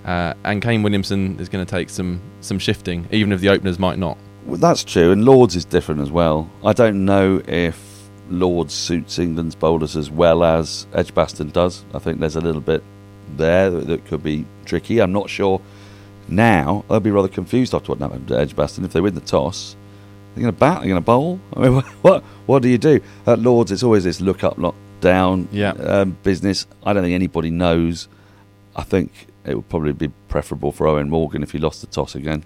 uh, 0.04 0.34
and 0.44 0.62
Kane 0.62 0.82
Williamson 0.82 1.38
is 1.40 1.48
going 1.48 1.64
to 1.64 1.70
take 1.70 1.90
some 1.90 2.20
some 2.40 2.58
shifting, 2.58 3.06
even 3.10 3.32
if 3.32 3.40
the 3.40 3.48
openers 3.48 3.78
might 3.78 3.98
not. 3.98 4.16
Well, 4.46 4.58
that's 4.58 4.84
true, 4.84 5.12
and 5.12 5.24
Lord's 5.24 5.56
is 5.56 5.64
different 5.64 6.00
as 6.00 6.10
well. 6.10 6.50
I 6.64 6.72
don't 6.72 7.04
know 7.04 7.42
if 7.46 8.08
Lord's 8.30 8.74
suits 8.74 9.18
England's 9.18 9.54
bowlers 9.54 9.96
as 9.96 10.10
well 10.10 10.44
as 10.44 10.86
Edgbaston 10.94 11.50
does. 11.50 11.84
I 11.92 11.98
think 11.98 12.20
there's 12.20 12.36
a 12.36 12.40
little 12.40 12.60
bit 12.60 12.82
there 13.36 13.70
that, 13.70 13.86
that 13.86 14.04
could 14.06 14.22
be 14.22 14.46
tricky. 14.64 15.00
I'm 15.00 15.12
not 15.12 15.28
sure 15.30 15.60
Now 16.28 16.84
they'll 16.88 17.00
be 17.00 17.10
rather 17.10 17.28
confused 17.28 17.74
after 17.74 17.92
what 17.92 17.98
happened 17.98 18.28
to 18.28 18.38
Edgbaston. 18.38 18.84
If 18.84 18.92
they 18.92 19.00
win 19.00 19.14
the 19.14 19.20
toss, 19.20 19.76
they're 20.34 20.42
going 20.42 20.54
to 20.54 20.58
bat. 20.58 20.80
They're 20.80 20.88
going 20.88 21.00
to 21.02 21.04
bowl. 21.04 21.40
I 21.54 21.68
mean, 21.68 21.80
what 22.02 22.22
what 22.46 22.62
do 22.62 22.68
you 22.68 22.78
do 22.78 23.00
at 23.26 23.38
Lord's? 23.38 23.72
It's 23.72 23.82
always 23.82 24.04
this 24.04 24.20
look 24.20 24.44
up, 24.44 24.58
look 24.58 24.74
down 25.00 25.48
Yeah. 25.52 25.70
um, 25.72 26.16
business. 26.22 26.66
I 26.84 26.92
don't 26.92 27.02
think 27.02 27.14
anybody 27.14 27.50
knows. 27.50 28.08
I 28.76 28.82
think 28.82 29.26
it 29.44 29.54
would 29.54 29.68
probably 29.68 29.92
be 29.92 30.08
preferable 30.28 30.72
for 30.72 30.86
Eoin 30.86 31.08
Morgan 31.08 31.42
if 31.42 31.52
he 31.52 31.58
lost 31.58 31.80
the 31.80 31.86
toss 31.86 32.14
again. 32.14 32.44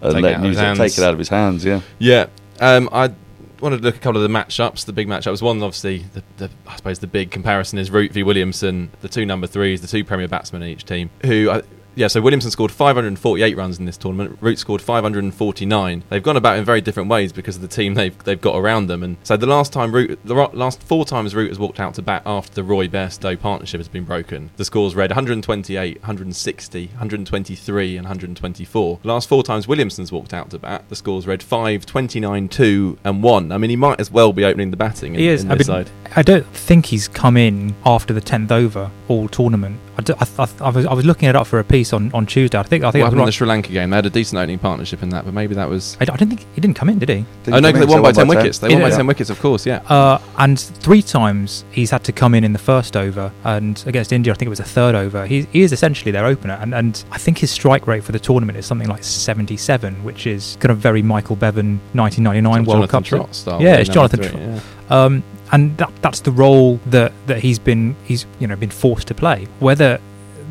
And 0.00 0.14
Take 0.14 0.22
let 0.22 0.40
Zealand 0.40 0.78
take 0.78 0.98
it 0.98 1.04
out 1.04 1.12
of 1.12 1.18
his 1.18 1.28
hands. 1.28 1.64
Yeah. 1.64 1.80
Yeah, 2.00 2.26
um, 2.60 2.88
I 2.92 3.12
wanted 3.60 3.78
to 3.78 3.82
look 3.84 3.94
at 3.94 4.00
a 4.00 4.02
couple 4.02 4.20
of 4.20 4.28
the 4.28 4.36
matchups, 4.36 4.84
the 4.84 4.92
big 4.92 5.06
matchups. 5.06 5.40
One, 5.40 5.62
obviously, 5.62 5.98
the, 6.12 6.24
the 6.38 6.50
I 6.66 6.74
suppose 6.76 6.98
the 6.98 7.06
big 7.06 7.30
comparison 7.30 7.78
is 7.78 7.88
Root 7.90 8.10
v 8.12 8.24
Williamson, 8.24 8.90
the 9.00 9.08
two 9.08 9.24
number 9.24 9.46
threes, 9.46 9.80
the 9.80 9.86
two 9.86 10.02
premier 10.04 10.26
batsmen 10.26 10.62
in 10.62 10.68
each 10.70 10.84
team. 10.84 11.08
Who, 11.24 11.50
I, 11.50 11.62
yeah, 11.94 12.06
so 12.06 12.20
Williamson 12.20 12.50
scored 12.50 12.72
548 12.72 13.56
runs 13.56 13.78
in 13.78 13.84
this 13.84 13.96
tournament. 13.96 14.38
Root 14.40 14.58
scored 14.58 14.80
549. 14.80 16.04
They've 16.08 16.22
gone 16.22 16.36
about 16.36 16.58
in 16.58 16.64
very 16.64 16.80
different 16.80 17.08
ways 17.08 17.32
because 17.32 17.56
of 17.56 17.62
the 17.62 17.68
team 17.68 17.94
they've 17.94 18.16
they've 18.24 18.40
got 18.40 18.56
around 18.56 18.86
them. 18.86 19.02
And 19.02 19.16
so 19.22 19.36
the 19.36 19.46
last 19.46 19.72
time 19.72 19.92
Root, 19.92 20.18
the 20.24 20.34
last 20.34 20.82
four 20.82 21.04
times 21.04 21.34
Root 21.34 21.48
has 21.48 21.58
walked 21.58 21.80
out 21.80 21.94
to 21.94 22.02
bat 22.02 22.22
after 22.24 22.54
the 22.54 22.64
Roy 22.64 22.88
Bairstow 22.88 23.38
partnership 23.38 23.78
has 23.78 23.88
been 23.88 24.04
broken, 24.04 24.50
the 24.56 24.64
scores 24.64 24.94
read 24.94 25.10
128, 25.10 26.00
160, 26.00 26.86
123, 26.86 27.96
and 27.96 28.04
124. 28.04 28.98
The 29.02 29.08
last 29.08 29.28
four 29.28 29.42
times 29.42 29.68
Williamson's 29.68 30.12
walked 30.12 30.32
out 30.32 30.50
to 30.50 30.58
bat, 30.58 30.84
the 30.88 30.96
scores 30.96 31.26
read 31.26 31.42
5, 31.42 31.86
29, 31.86 32.48
2, 32.48 32.98
and 33.04 33.22
1. 33.22 33.52
I 33.52 33.58
mean, 33.58 33.70
he 33.70 33.76
might 33.76 34.00
as 34.00 34.10
well 34.10 34.32
be 34.32 34.44
opening 34.44 34.70
the 34.70 34.76
batting 34.76 35.14
in, 35.14 35.20
He 35.20 35.28
is. 35.28 35.44
I, 35.44 35.48
mean, 35.48 35.64
side. 35.64 35.90
I 36.16 36.22
don't 36.22 36.46
think 36.46 36.86
he's 36.86 37.08
come 37.08 37.36
in 37.36 37.74
after 37.84 38.14
the 38.14 38.20
tenth 38.20 38.52
over 38.52 38.90
all 39.08 39.28
tournament. 39.28 39.78
I, 39.98 40.02
d- 40.02 40.14
I, 40.18 40.24
th- 40.24 40.38
I, 40.38 40.46
th- 40.46 40.60
I 40.62 40.68
was 40.70 40.86
I 40.86 40.92
was 40.94 41.04
looking 41.04 41.28
it 41.28 41.36
up 41.36 41.46
for 41.46 41.58
a 41.58 41.64
piece 41.64 41.92
on, 41.92 42.10
on 42.14 42.24
Tuesday. 42.26 42.58
I 42.58 42.62
think 42.62 42.82
I 42.82 42.86
What 42.86 42.92
think 42.92 43.02
I, 43.02 43.04
was 43.04 43.12
happened 43.12 43.20
in 43.20 43.26
the. 43.26 43.32
Sri 43.32 43.46
Lanka 43.46 43.72
game? 43.72 43.90
They 43.90 43.96
had 43.96 44.06
a 44.06 44.10
decent 44.10 44.38
opening 44.38 44.58
partnership 44.58 45.02
in 45.02 45.10
that, 45.10 45.24
but 45.24 45.34
maybe 45.34 45.54
that 45.54 45.68
was. 45.68 45.96
I 46.00 46.04
don't 46.06 46.16
think 46.16 46.46
he 46.54 46.60
didn't 46.60 46.76
come 46.76 46.88
in, 46.88 46.98
did 46.98 47.08
he? 47.10 47.24
Didn't 47.44 47.54
oh 47.56 47.60
no, 47.60 47.72
come 47.72 47.80
'cause 47.82 47.88
they 47.88 47.92
won 47.94 48.02
by 48.02 48.12
10 48.12 48.26
10. 48.26 48.28
wickets. 48.36 48.58
They 48.58 48.68
won 48.72 48.82
by 48.82 48.90
10 48.90 49.06
wickets, 49.06 49.28
of 49.30 49.38
course, 49.40 49.66
yeah. 49.66 49.82
Uh, 49.88 50.18
and 50.38 50.58
three 50.58 51.02
times 51.02 51.64
he's 51.72 51.90
had 51.90 52.04
to 52.04 52.12
come 52.12 52.34
in 52.34 52.42
in 52.44 52.52
the 52.54 52.58
first 52.58 52.96
over, 52.96 53.30
and 53.44 53.82
against 53.86 54.12
India, 54.12 54.32
I 54.32 54.36
think 54.36 54.46
it 54.46 54.50
was 54.50 54.58
the 54.60 54.64
third 54.64 54.94
over. 54.94 55.26
He, 55.26 55.42
he 55.52 55.60
is 55.62 55.72
essentially 55.72 56.10
their 56.10 56.24
opener, 56.24 56.54
and, 56.60 56.74
and 56.74 57.04
I 57.10 57.18
think 57.18 57.38
his 57.38 57.50
strike 57.50 57.86
rate 57.86 58.02
for 58.02 58.12
the 58.12 58.18
tournament 58.20 58.56
is 58.58 58.64
something 58.66 58.88
like 58.88 59.04
77, 59.04 60.04
which 60.04 60.26
is 60.26 60.56
kind 60.60 60.70
of 60.70 60.78
very 60.78 61.02
Michael 61.02 61.36
Bevan 61.36 61.80
1999 61.92 62.64
World 62.64 62.88
Jonathan 62.88 62.88
Cup. 62.88 63.04
Trott 63.04 63.34
style. 63.34 63.60
Yeah, 63.62 63.76
it's 63.76 63.90
Jonathan 63.90 64.20
three, 64.22 64.28
Trott. 64.30 64.42
yeah. 64.42 65.04
um, 65.04 65.22
and 65.52 65.76
that 65.76 65.92
that's 66.00 66.20
the 66.20 66.32
role 66.32 66.80
that, 66.86 67.12
that 67.26 67.40
he's 67.40 67.58
been 67.58 67.94
he's 68.04 68.26
you 68.40 68.46
know 68.46 68.56
been 68.56 68.70
forced 68.70 69.06
to 69.08 69.14
play. 69.14 69.46
Whether 69.60 70.00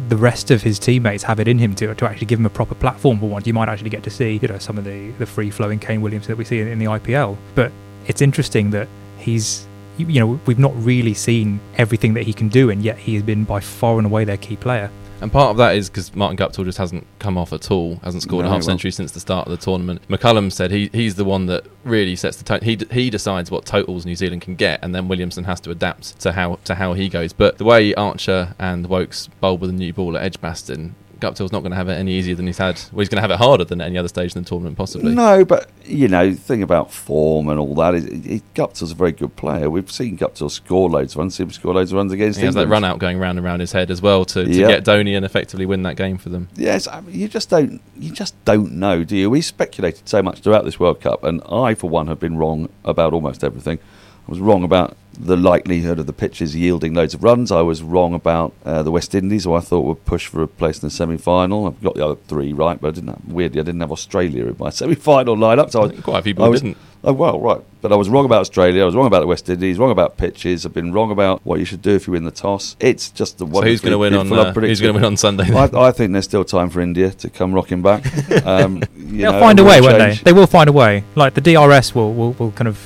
the 0.08 0.15
rest 0.15 0.51
of 0.51 0.62
his 0.62 0.77
teammates 0.77 1.24
have 1.24 1.39
it 1.39 1.48
in 1.48 1.58
him 1.58 1.75
to 1.75 1.93
to 1.93 2.05
actually 2.08 2.27
give 2.27 2.39
him 2.39 2.46
a 2.46 2.50
proper 2.50 2.75
platform 2.75 3.20
for 3.20 3.27
once, 3.27 3.48
you 3.48 3.53
might 3.53 3.67
actually 3.67 3.89
get 3.89 4.03
to 4.03 4.10
see 4.10 4.39
you 4.41 4.48
know 4.48 4.60
some 4.60 4.77
of 4.77 4.86
the 4.86 5.10
the 5.12 5.25
free 5.25 5.50
flowing 5.50 5.79
Kane 5.79 6.01
Williams 6.01 6.27
that 6.27 6.38
we 6.38 6.46
see 6.46 6.60
in, 6.60 6.67
in 6.67 6.79
the 6.79 6.86
IPL. 6.86 7.36
But 7.55 7.72
it's 8.08 8.22
interesting 8.22 8.70
that 8.72 8.88
he's 9.17 9.67
you 9.98 10.20
know 10.20 10.39
we've 10.46 10.60
not 10.60 10.74
really 10.75 11.13
seen 11.13 11.60
everything 11.77 12.13
that 12.13 12.24
he 12.24 12.34
can 12.34 12.48
do, 12.48 12.70
and 12.70 12.84
yet 12.84 12.98
he 12.98 13.15
has 13.15 13.24
been 13.24 13.43
by 13.43 13.60
far 13.60 13.98
and 13.98 14.05
away 14.05 14.24
their 14.24 14.38
key 14.38 14.55
player. 14.55 14.91
And 15.21 15.31
part 15.31 15.51
of 15.51 15.57
that 15.57 15.75
is 15.75 15.87
because 15.89 16.15
Martin 16.15 16.35
Guptill 16.35 16.65
just 16.65 16.79
hasn't 16.79 17.05
come 17.19 17.37
off 17.37 17.53
at 17.53 17.69
all, 17.69 17.97
hasn't 18.03 18.23
scored 18.23 18.43
No, 18.43 18.49
a 18.49 18.53
half 18.53 18.61
well- 18.61 18.65
century 18.67 18.89
since 18.91 19.11
the 19.11 19.19
start 19.19 19.47
of 19.47 19.51
the 19.51 19.63
tournament. 19.63 20.01
McCullum 20.09 20.51
said 20.51 20.71
he, 20.71 20.89
he's 20.93 21.13
the 21.15 21.23
one 21.25 21.45
that 21.45 21.63
really 21.83 22.15
sets 22.15 22.37
the 22.37 22.43
tone. 22.43 22.59
He, 22.63 22.75
d- 22.75 22.87
he 22.91 23.09
decides 23.11 23.51
what 23.51 23.65
totals 23.65 24.05
New 24.05 24.15
Zealand 24.15 24.41
can 24.41 24.55
get, 24.55 24.79
and 24.83 24.95
then 24.95 25.07
Williamson 25.07 25.43
has 25.43 25.59
to 25.61 25.69
adapt 25.71 26.19
to 26.21 26.31
how 26.31 26.57
to 26.65 26.73
how 26.75 26.93
he 26.93 27.07
goes. 27.07 27.33
But 27.33 27.59
the 27.59 27.65
way 27.65 27.93
Archer 27.93 28.55
and 28.57 28.87
Woakes 28.87 29.27
bowl 29.39 29.57
with 29.59 29.69
a 29.69 29.73
new 29.73 29.93
ball 29.93 30.17
at 30.17 30.23
Edgbaston, 30.23 30.95
Guptill's 31.21 31.51
not 31.51 31.59
going 31.59 31.71
to 31.71 31.75
have 31.77 31.87
it 31.87 31.93
any 31.93 32.11
easier 32.13 32.35
than 32.35 32.47
he's 32.47 32.57
had. 32.57 32.81
Well, 32.91 32.99
he's 32.99 33.09
going 33.09 33.17
to 33.17 33.21
have 33.21 33.31
it 33.31 33.37
harder 33.37 33.63
than 33.63 33.79
any 33.79 33.97
other 33.97 34.07
stage 34.07 34.35
in 34.35 34.41
the 34.43 34.49
tournament, 34.49 34.77
possibly. 34.77 35.13
No, 35.13 35.45
but 35.45 35.69
you 35.85 36.07
know, 36.07 36.29
the 36.31 36.35
thing 36.35 36.63
about 36.63 36.91
form 36.91 37.47
and 37.49 37.59
all 37.59 37.75
that 37.75 37.95
is, 37.95 38.05
it, 38.05 38.25
it, 38.25 38.53
Guptill's 38.55 38.91
a 38.91 38.95
very 38.95 39.11
good 39.11 39.35
player. 39.35 39.69
We've 39.69 39.91
seen 39.91 40.17
Guptill 40.17 40.49
score 40.51 40.89
loads 40.89 41.13
of 41.13 41.19
runs, 41.19 41.35
seen 41.35 41.45
him 41.47 41.51
score 41.51 41.73
loads 41.73 41.91
of 41.91 41.97
runs 41.97 42.11
against 42.11 42.39
He 42.39 42.45
has 42.45 42.55
that 42.55 42.67
run 42.67 42.83
out 42.83 42.99
going 42.99 43.17
round 43.19 43.37
and 43.37 43.45
round 43.45 43.61
his 43.61 43.71
head 43.71 43.91
as 43.91 44.01
well 44.01 44.25
to, 44.25 44.43
to 44.43 44.51
Yeah. 44.51 44.67
get 44.67 44.83
Dhoni 44.83 45.15
and 45.15 45.23
effectively 45.25 45.65
win 45.65 45.83
that 45.83 45.95
game 45.95 46.17
for 46.17 46.29
them. 46.29 46.49
Yes, 46.55 46.87
I 46.87 47.01
mean, 47.01 47.17
you 47.17 47.27
just 47.27 47.49
don't. 47.49 47.79
You 47.97 48.11
just 48.11 48.33
don't 48.43 48.73
know, 48.73 49.03
do 49.03 49.15
you? 49.15 49.29
We 49.29 49.41
speculated 49.41 50.09
so 50.09 50.21
much 50.23 50.39
throughout 50.39 50.65
this 50.65 50.79
World 50.79 51.01
Cup, 51.01 51.23
and 51.23 51.41
I, 51.49 51.75
for 51.75 51.89
one, 51.89 52.07
have 52.07 52.19
been 52.19 52.37
wrong 52.37 52.69
about 52.83 53.13
almost 53.13 53.43
everything. 53.43 53.79
I 54.27 54.31
was 54.31 54.39
wrong 54.39 54.63
about 54.63 54.97
the 55.19 55.35
likelihood 55.37 55.99
of 55.99 56.05
the 56.07 56.13
pitches 56.13 56.55
yielding 56.55 56.93
loads 56.93 57.13
of 57.13 57.23
runs. 57.23 57.51
I 57.51 57.61
was 57.61 57.83
wrong 57.83 58.13
about 58.13 58.53
uh, 58.65 58.81
the 58.83 58.91
West 58.91 59.13
Indies, 59.13 59.43
who 59.43 59.53
I 59.53 59.59
thought 59.59 59.81
would 59.81 60.05
push 60.05 60.27
for 60.27 60.41
a 60.41 60.47
place 60.47 60.81
in 60.81 60.87
the 60.87 60.91
semi-final. 60.91 61.67
I've 61.67 61.81
got 61.81 61.95
the 61.95 62.05
other 62.05 62.15
three 62.27 62.53
right, 62.53 62.79
but 62.79 62.89
I 62.89 62.91
didn't. 62.91 63.09
Have, 63.09 63.25
weirdly, 63.33 63.59
I 63.59 63.63
didn't 63.63 63.81
have 63.81 63.91
Australia 63.91 64.45
in 64.47 64.55
my 64.57 64.69
semi-final 64.81 65.35
lineup. 65.35 65.71
So 65.71 65.83
I 65.83 65.85
was, 65.87 65.99
Quite 66.01 66.19
a 66.19 66.21
few 66.23 66.31
I 66.31 66.33
people 66.33 66.49
was- 66.49 66.61
didn't. 66.61 66.77
Oh 67.03 67.13
well, 67.13 67.39
right. 67.39 67.59
But 67.81 67.91
I 67.91 67.95
was 67.95 68.09
wrong 68.09 68.25
about 68.25 68.41
Australia. 68.41 68.83
I 68.83 68.85
was 68.85 68.93
wrong 68.95 69.07
about 69.07 69.21
the 69.21 69.25
West 69.27 69.49
Indies. 69.49 69.79
Wrong 69.79 69.89
about 69.89 70.17
pitches. 70.17 70.67
I've 70.67 70.73
been 70.75 70.93
wrong 70.93 71.09
about 71.09 71.43
what 71.43 71.57
you 71.57 71.65
should 71.65 71.81
do 71.81 71.95
if 71.95 72.05
you 72.05 72.13
win 72.13 72.25
the 72.25 72.29
toss. 72.29 72.75
It's 72.79 73.09
just 73.09 73.39
the 73.39 73.47
So 73.51 73.61
who's 73.63 73.81
going 73.81 73.93
to 73.93 73.97
win 73.97 74.13
on? 74.13 74.31
Uh, 74.31 74.53
who's 74.53 74.79
going 74.79 74.93
to 74.93 74.97
win 74.99 75.05
on 75.05 75.17
Sunday? 75.17 75.51
I, 75.51 75.63
I 75.87 75.91
think 75.91 76.13
there's 76.13 76.25
still 76.25 76.43
time 76.45 76.69
for 76.69 76.79
India 76.79 77.09
to 77.09 77.29
come 77.31 77.53
rocking 77.53 77.81
back. 77.81 78.05
Um, 78.45 78.83
you 78.95 79.17
They'll 79.23 79.31
know, 79.33 79.39
find 79.39 79.59
a 79.59 79.63
it 79.63 79.65
will 79.65 79.71
way, 79.71 79.81
won't 79.81 79.97
they? 79.97 80.13
They 80.23 80.31
will 80.33 80.45
find 80.45 80.69
a 80.69 80.71
way. 80.71 81.03
Like 81.15 81.33
the 81.33 81.41
DRS 81.41 81.95
will 81.95 82.13
will, 82.13 82.33
will 82.33 82.51
kind 82.51 82.67
of 82.67 82.77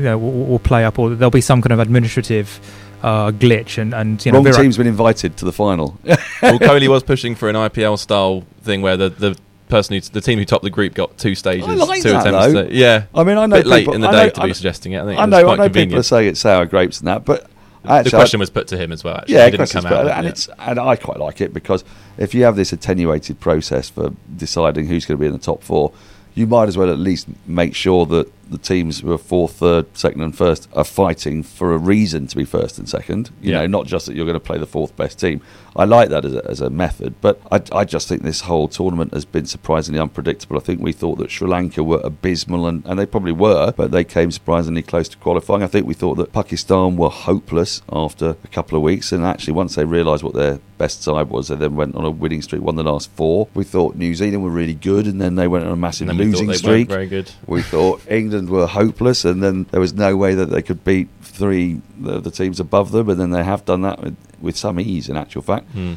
you 0.00 0.06
know 0.06 0.18
will, 0.18 0.46
will 0.46 0.58
play 0.58 0.84
up, 0.84 0.98
or 0.98 1.10
there'll 1.10 1.30
be 1.30 1.40
some 1.40 1.62
kind 1.62 1.72
of 1.72 1.78
administrative 1.78 2.60
uh, 3.02 3.30
glitch, 3.30 3.78
and 3.78 3.94
and 3.94 4.24
you 4.24 4.32
know 4.32 4.38
Wrong 4.38 4.44
Virat- 4.44 4.60
team's 4.60 4.76
been 4.76 4.86
invited 4.86 5.36
to 5.38 5.44
the 5.44 5.52
final. 5.52 5.98
well, 6.04 6.58
Kohli 6.58 6.88
was 6.88 7.02
pushing 7.02 7.34
for 7.34 7.48
an 7.48 7.56
IPL 7.56 7.98
style 7.98 8.44
thing 8.62 8.82
where 8.82 8.96
the, 8.96 9.08
the 9.10 9.36
person 9.68 9.94
who 9.94 10.00
the 10.00 10.20
team 10.20 10.38
who 10.38 10.44
topped 10.44 10.64
the 10.64 10.70
group 10.70 10.94
got 10.94 11.16
two 11.16 11.34
stages, 11.34 11.66
I 11.68 11.74
like 11.74 12.02
two 12.02 12.10
that, 12.10 12.26
attempts. 12.26 12.52
though. 12.52 12.64
To, 12.68 12.74
yeah, 12.74 13.04
I 13.14 13.24
mean, 13.24 13.38
I 13.38 13.46
know 13.46 13.56
a 13.56 13.58
bit 13.60 13.66
late 13.66 13.88
in 13.88 14.00
the 14.00 14.08
I 14.08 14.12
day 14.12 14.24
know- 14.24 14.30
to 14.30 14.40
I 14.40 14.44
be 14.44 14.48
know- 14.48 14.52
suggesting 14.54 14.92
it. 14.92 15.00
I 15.02 15.04
think 15.06 15.18
I 15.18 15.22
it 15.22 15.26
was 15.26 15.30
know, 15.30 15.36
I 15.38 15.42
quite 15.42 15.58
know 15.58 15.68
people 15.70 15.98
are 15.98 16.02
saying 16.02 16.28
it's 16.28 16.40
sour 16.40 16.66
grapes 16.66 16.98
and 16.98 17.08
that, 17.08 17.24
but 17.24 17.48
the 17.82 18.10
question 18.10 18.38
I- 18.38 18.42
was 18.42 18.50
put 18.50 18.68
to 18.68 18.76
him 18.76 18.92
as 18.92 19.04
well. 19.04 19.16
Actually, 19.18 19.34
yeah, 19.34 19.44
he 19.46 19.50
didn't 19.52 19.70
come 19.70 19.86
out. 19.86 20.06
and 20.08 20.24
yeah. 20.24 20.30
it's 20.30 20.48
and 20.58 20.78
I 20.78 20.96
quite 20.96 21.18
like 21.18 21.40
it 21.40 21.54
because 21.54 21.84
if 22.18 22.34
you 22.34 22.44
have 22.44 22.56
this 22.56 22.72
attenuated 22.72 23.40
process 23.40 23.88
for 23.88 24.12
deciding 24.36 24.86
who's 24.88 25.06
going 25.06 25.16
to 25.16 25.20
be 25.20 25.26
in 25.26 25.32
the 25.32 25.38
top 25.38 25.62
four, 25.62 25.92
you 26.34 26.46
might 26.46 26.68
as 26.68 26.76
well 26.76 26.90
at 26.90 26.98
least 26.98 27.26
make 27.46 27.74
sure 27.74 28.04
that 28.06 28.30
the 28.50 28.58
teams 28.58 29.00
who 29.00 29.12
are 29.12 29.18
fourth, 29.18 29.52
third, 29.52 29.86
second, 29.96 30.22
and 30.22 30.36
first 30.36 30.68
are 30.74 30.84
fighting 30.84 31.42
for 31.42 31.72
a 31.72 31.78
reason 31.78 32.26
to 32.26 32.36
be 32.36 32.44
first 32.44 32.78
and 32.78 32.88
second. 32.88 33.30
You 33.40 33.52
Yeah. 33.52 33.60
know, 33.60 33.66
not 33.68 33.86
just 33.86 34.06
that 34.06 34.14
you're 34.16 34.26
going 34.26 34.34
to 34.34 34.40
play 34.40 34.58
the 34.58 34.66
fourth 34.66 34.96
best 34.96 35.18
team. 35.20 35.40
I 35.76 35.84
like 35.84 36.08
that 36.08 36.24
as 36.24 36.34
a, 36.34 36.44
as 36.50 36.60
a 36.60 36.68
method, 36.68 37.14
but 37.20 37.40
I, 37.52 37.62
I 37.72 37.84
just 37.84 38.08
think 38.08 38.22
this 38.22 38.40
whole 38.42 38.66
tournament 38.66 39.14
has 39.14 39.24
been 39.24 39.46
surprisingly 39.46 40.00
unpredictable. 40.00 40.56
I 40.56 40.60
think 40.60 40.80
we 40.80 40.92
thought 40.92 41.18
that 41.18 41.30
Sri 41.30 41.46
Lanka 41.46 41.84
were 41.84 42.00
abysmal, 42.02 42.66
and, 42.66 42.84
and 42.84 42.98
they 42.98 43.06
probably 43.06 43.30
were, 43.32 43.72
but 43.76 43.92
they 43.92 44.02
came 44.02 44.32
surprisingly 44.32 44.82
close 44.82 45.08
to 45.10 45.16
qualifying. 45.18 45.62
I 45.62 45.68
think 45.68 45.86
we 45.86 45.94
thought 45.94 46.16
that 46.16 46.32
Pakistan 46.32 46.96
were 46.96 47.08
hopeless 47.08 47.82
after 47.92 48.30
a 48.42 48.48
couple 48.48 48.76
of 48.76 48.82
weeks, 48.82 49.12
and 49.12 49.24
actually, 49.24 49.52
once 49.52 49.76
they 49.76 49.84
realised 49.84 50.24
what 50.24 50.34
their 50.34 50.58
best 50.76 51.02
side 51.04 51.28
was, 51.28 51.48
they 51.48 51.54
then 51.56 51.76
went 51.76 51.94
on 51.94 52.04
a 52.04 52.10
winning 52.10 52.42
streak, 52.42 52.62
won 52.62 52.74
the 52.74 52.82
last 52.82 53.08
four. 53.12 53.46
We 53.54 53.62
thought 53.64 53.94
New 53.94 54.14
Zealand 54.16 54.42
were 54.42 54.50
really 54.50 54.74
good, 54.74 55.06
and 55.06 55.20
then 55.20 55.36
they 55.36 55.46
went 55.46 55.64
on 55.64 55.72
a 55.72 55.76
massive 55.76 56.08
and 56.08 56.18
then 56.18 56.26
we 56.26 56.32
losing 56.32 56.52
streak. 56.54 56.88
very 56.88 57.06
good. 57.06 57.30
We 57.46 57.62
thought 57.62 58.00
England 58.10 58.39
were 58.48 58.66
hopeless, 58.66 59.24
and 59.24 59.42
then 59.42 59.64
there 59.70 59.80
was 59.80 59.92
no 59.92 60.16
way 60.16 60.34
that 60.34 60.46
they 60.46 60.62
could 60.62 60.84
beat 60.84 61.08
three 61.20 61.80
the, 61.98 62.20
the 62.20 62.30
teams 62.30 62.60
above 62.60 62.92
them, 62.92 63.08
and 63.08 63.20
then 63.20 63.30
they 63.30 63.44
have 63.44 63.64
done 63.64 63.82
that 63.82 64.00
with, 64.00 64.16
with 64.40 64.56
some 64.56 64.80
ease, 64.80 65.08
in 65.08 65.16
actual 65.16 65.42
fact. 65.42 65.68
Hmm. 65.70 65.94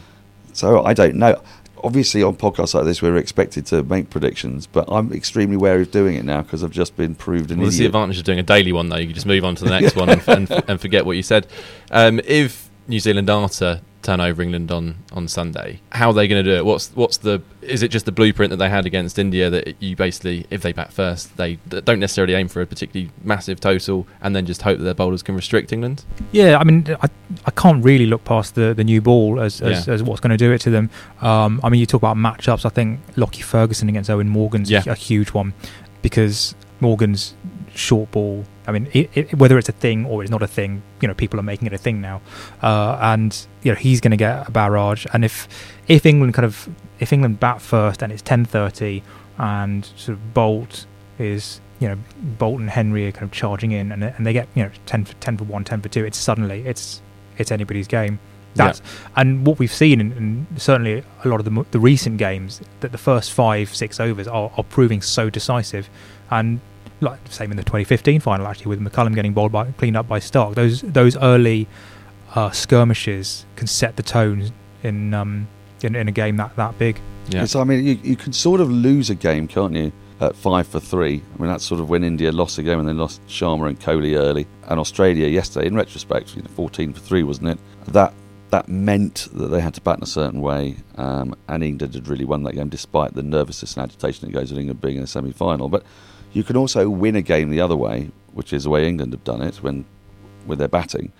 So 0.53 0.83
I 0.83 0.93
don't 0.93 1.15
know. 1.15 1.41
Obviously, 1.83 2.23
on 2.23 2.35
podcasts 2.35 2.73
like 2.73 2.85
this, 2.85 3.01
we're 3.01 3.17
expected 3.17 3.65
to 3.67 3.83
make 3.83 4.09
predictions, 4.09 4.67
but 4.67 4.85
I'm 4.87 5.11
extremely 5.11 5.57
wary 5.57 5.81
of 5.81 5.91
doing 5.91 6.15
it 6.15 6.23
now 6.23 6.41
because 6.41 6.63
I've 6.63 6.71
just 6.71 6.95
been 6.95 7.13
proved 7.13 7.51
an 7.51 7.57
Well, 7.57 7.67
that's 7.67 7.77
the 7.77 7.85
advantage 7.85 8.17
of 8.19 8.23
doing 8.23 8.39
a 8.39 8.43
daily 8.43 8.71
one, 8.71 8.87
though. 8.87 8.95
You 8.95 9.07
can 9.07 9.15
just 9.15 9.25
move 9.25 9.43
on 9.43 9.55
to 9.55 9.65
the 9.65 9.69
next 9.81 9.95
one 9.95 10.09
and, 10.09 10.27
and, 10.27 10.63
and 10.69 10.79
forget 10.79 11.05
what 11.05 11.17
you 11.17 11.23
said. 11.23 11.45
Um, 11.91 12.21
if 12.23 12.69
New 12.87 12.99
Zealand 12.99 13.29
are 13.29 13.49
to 13.49 13.81
turn 14.03 14.19
over 14.19 14.41
England 14.41 14.71
on, 14.71 14.97
on 15.13 15.27
Sunday, 15.27 15.79
how 15.91 16.09
are 16.09 16.13
they 16.13 16.27
going 16.27 16.43
to 16.43 16.49
do 16.51 16.55
it? 16.57 16.65
What's 16.65 16.89
what's 16.95 17.17
the? 17.17 17.41
Is 17.61 17.81
it 17.81 17.87
just 17.87 18.05
the 18.05 18.11
blueprint 18.11 18.49
that 18.51 18.57
they 18.57 18.69
had 18.69 18.85
against 18.85 19.17
India 19.17 19.49
that 19.49 19.81
you 19.81 19.95
basically, 19.95 20.45
if 20.49 20.61
they 20.61 20.73
bat 20.73 20.91
first, 20.93 21.35
they 21.37 21.55
don't 21.69 21.99
necessarily 21.99 22.33
aim 22.35 22.47
for 22.49 22.61
a 22.61 22.65
particularly 22.67 23.09
massive 23.23 23.59
total 23.59 24.05
and 24.21 24.35
then 24.35 24.45
just 24.45 24.61
hope 24.61 24.77
that 24.77 24.83
their 24.83 24.93
bowlers 24.93 25.23
can 25.23 25.33
restrict 25.35 25.71
England? 25.73 26.03
Yeah, 26.33 26.57
I 26.57 26.63
mean, 26.65 26.85
I, 27.01 27.07
I 27.45 27.51
can't 27.51 27.83
really 27.83 28.05
look 28.05 28.25
past 28.25 28.55
the, 28.55 28.73
the 28.73 28.83
new 28.83 28.99
ball 29.01 29.39
as, 29.39 29.61
as, 29.61 29.87
Yeah. 29.87 29.93
as 29.93 30.03
what's 30.03 30.19
going 30.19 30.31
to 30.31 30.37
do 30.37 30.51
it 30.51 30.59
to 30.61 30.69
them. 30.69 30.89
Um, 31.21 31.61
I 31.63 31.69
mean, 31.69 31.79
you 31.79 31.85
talk 31.85 32.01
about 32.01 32.17
matchups. 32.17 32.65
I 32.65 32.69
think 32.69 32.99
Lockie 33.15 33.41
Ferguson 33.41 33.87
against 33.89 34.09
Eoin 34.09 34.27
Morgan's 34.27 34.69
Yeah. 34.69 34.83
a 34.85 34.93
huge 34.95 35.31
one 35.31 35.53
because 36.01 36.53
Morgan's 36.81 37.35
short 37.73 38.11
ball. 38.11 38.43
I 38.65 38.71
mean, 38.71 38.89
it, 38.93 39.09
it, 39.13 39.33
whether 39.33 39.57
it's 39.57 39.69
a 39.69 39.73
thing 39.73 40.05
or 40.05 40.21
it's 40.21 40.31
not 40.31 40.41
a 40.41 40.47
thing, 40.47 40.81
you 41.01 41.07
know, 41.07 41.13
people 41.13 41.39
are 41.39 41.43
making 41.43 41.67
it 41.67 41.73
a 41.73 41.77
thing 41.77 42.01
now, 42.01 42.21
uh, 42.61 42.97
and 43.01 43.45
you 43.61 43.71
know 43.71 43.77
he's 43.77 44.01
going 44.01 44.11
to 44.11 44.17
get 44.17 44.47
a 44.47 44.51
barrage. 44.51 45.05
And 45.13 45.25
if 45.25 45.47
if 45.87 46.05
England 46.05 46.33
kind 46.33 46.45
of 46.45 46.69
if 46.99 47.11
England 47.11 47.39
bat 47.39 47.61
first 47.61 48.01
and 48.01 48.11
it's 48.11 48.21
ten 48.21 48.45
thirty 48.45 49.03
and 49.37 49.85
sort 49.97 50.17
of 50.17 50.33
Boult 50.33 50.85
is 51.19 51.59
you 51.79 51.87
know 51.89 51.97
Boult 52.37 52.57
and 52.57 52.69
Henry 52.69 53.07
are 53.07 53.11
kind 53.11 53.23
of 53.23 53.31
charging 53.31 53.71
in 53.71 53.91
and 53.91 54.03
and 54.03 54.25
they 54.25 54.33
get 54.33 54.47
you 54.55 54.63
know 54.63 54.71
10 54.85 55.05
for 55.05 55.13
10 55.15 55.37
for 55.37 55.43
1 55.45 55.63
10 55.63 55.81
for 55.81 55.89
2 55.89 56.05
it's 56.05 56.17
suddenly 56.17 56.65
it's 56.67 57.01
it's 57.37 57.51
anybody's 57.51 57.87
game. 57.87 58.19
That's 58.55 58.81
and 59.15 59.45
what 59.47 59.57
we've 59.57 59.73
seen, 59.73 59.99
in, 59.99 60.11
in 60.11 60.47
certainly 60.57 61.03
a 61.23 61.27
lot 61.27 61.39
of 61.39 61.45
the, 61.45 61.65
the 61.71 61.79
recent 61.79 62.17
games, 62.17 62.61
that 62.81 62.91
the 62.91 62.97
first 62.97 63.31
five 63.31 63.73
six 63.73 63.99
overs 63.99 64.27
are, 64.27 64.51
are 64.55 64.63
proving 64.63 65.01
so 65.01 65.29
decisive, 65.29 65.89
and 66.29 66.59
like 67.03 67.19
same 67.29 67.51
in 67.51 67.57
the 67.57 67.63
2015 67.63 68.19
final 68.19 68.47
actually 68.47 68.69
with 68.75 68.79
McCullum 68.79 69.13
getting 69.15 69.33
bowled 69.33 69.51
by 69.51 69.71
cleaned 69.71 69.97
up 69.97 70.07
by 70.07 70.19
Stark. 70.19 70.55
Those 70.55 70.81
those 70.81 71.17
early 71.17 71.67
uh, 72.35 72.51
skirmishes 72.51 73.45
can 73.55 73.67
set 73.67 73.95
the 73.95 74.03
tone 74.03 74.51
in 74.81 75.13
um 75.13 75.47
in, 75.81 75.95
in 75.95 76.07
a 76.07 76.11
game 76.11 76.37
that 76.37 76.55
that 76.55 76.77
big. 76.77 76.99
Yeah. 77.29 77.45
So 77.45 77.61
I 77.61 77.63
mean, 77.63 77.85
you, 77.85 77.99
you 78.03 78.15
can 78.15 78.33
sort 78.33 78.61
of 78.61 78.71
lose 78.71 79.09
a 79.09 79.15
game, 79.15 79.47
can't 79.47 79.73
you? 79.73 79.91
At 80.19 80.35
five 80.35 80.67
for 80.67 80.79
three. 80.79 81.21
I 81.35 81.41
mean, 81.41 81.49
that's 81.49 81.65
sort 81.65 81.81
of 81.81 81.89
when 81.89 82.03
India 82.03 82.31
lost 82.31 82.55
the 82.55 82.63
game 82.63 82.79
and 82.79 82.87
they 82.87 82.93
lost 82.93 83.25
Sharma 83.27 83.67
and 83.67 83.79
Kohli 83.79 84.15
early, 84.15 84.47
and 84.67 84.79
Australia 84.79 85.27
yesterday. 85.27 85.67
In 85.67 85.75
retrospect, 85.75 86.35
you 86.35 86.41
know, 86.41 86.49
fourteen 86.49 86.93
for 86.93 87.01
three, 87.01 87.23
wasn't 87.23 87.49
it? 87.49 87.59
That 87.87 88.13
that 88.51 88.69
meant 88.69 89.29
that 89.33 89.47
they 89.47 89.59
had 89.59 89.73
to 89.73 89.81
bat 89.81 89.97
in 89.97 90.03
a 90.03 90.07
certain 90.07 90.39
way, 90.39 90.77
um, 90.95 91.35
and 91.47 91.63
England 91.63 91.95
had 91.95 92.07
really 92.07 92.23
won 92.23 92.43
that 92.43 92.53
game 92.53 92.69
despite 92.69 93.15
the 93.15 93.23
nervousness 93.23 93.75
and 93.75 93.83
agitation 93.83 94.27
that 94.27 94.33
goes 94.33 94.51
with 94.51 94.59
England 94.59 94.79
being 94.79 94.97
in 94.97 95.03
a 95.03 95.07
semi-final. 95.07 95.69
But 95.69 95.83
you 96.33 96.43
can 96.43 96.57
also 96.57 96.89
win 96.89 97.15
a 97.15 97.21
game 97.21 97.49
the 97.49 97.61
other 97.61 97.75
way, 97.75 98.09
which 98.33 98.51
is 98.53 98.63
the 98.63 98.69
way 98.69 98.87
England 98.87 99.13
have 99.13 99.23
done 99.23 99.41
it 99.41 99.57
when 99.57 99.85
with 100.45 100.59
their 100.59 100.67
batting, 100.67 101.11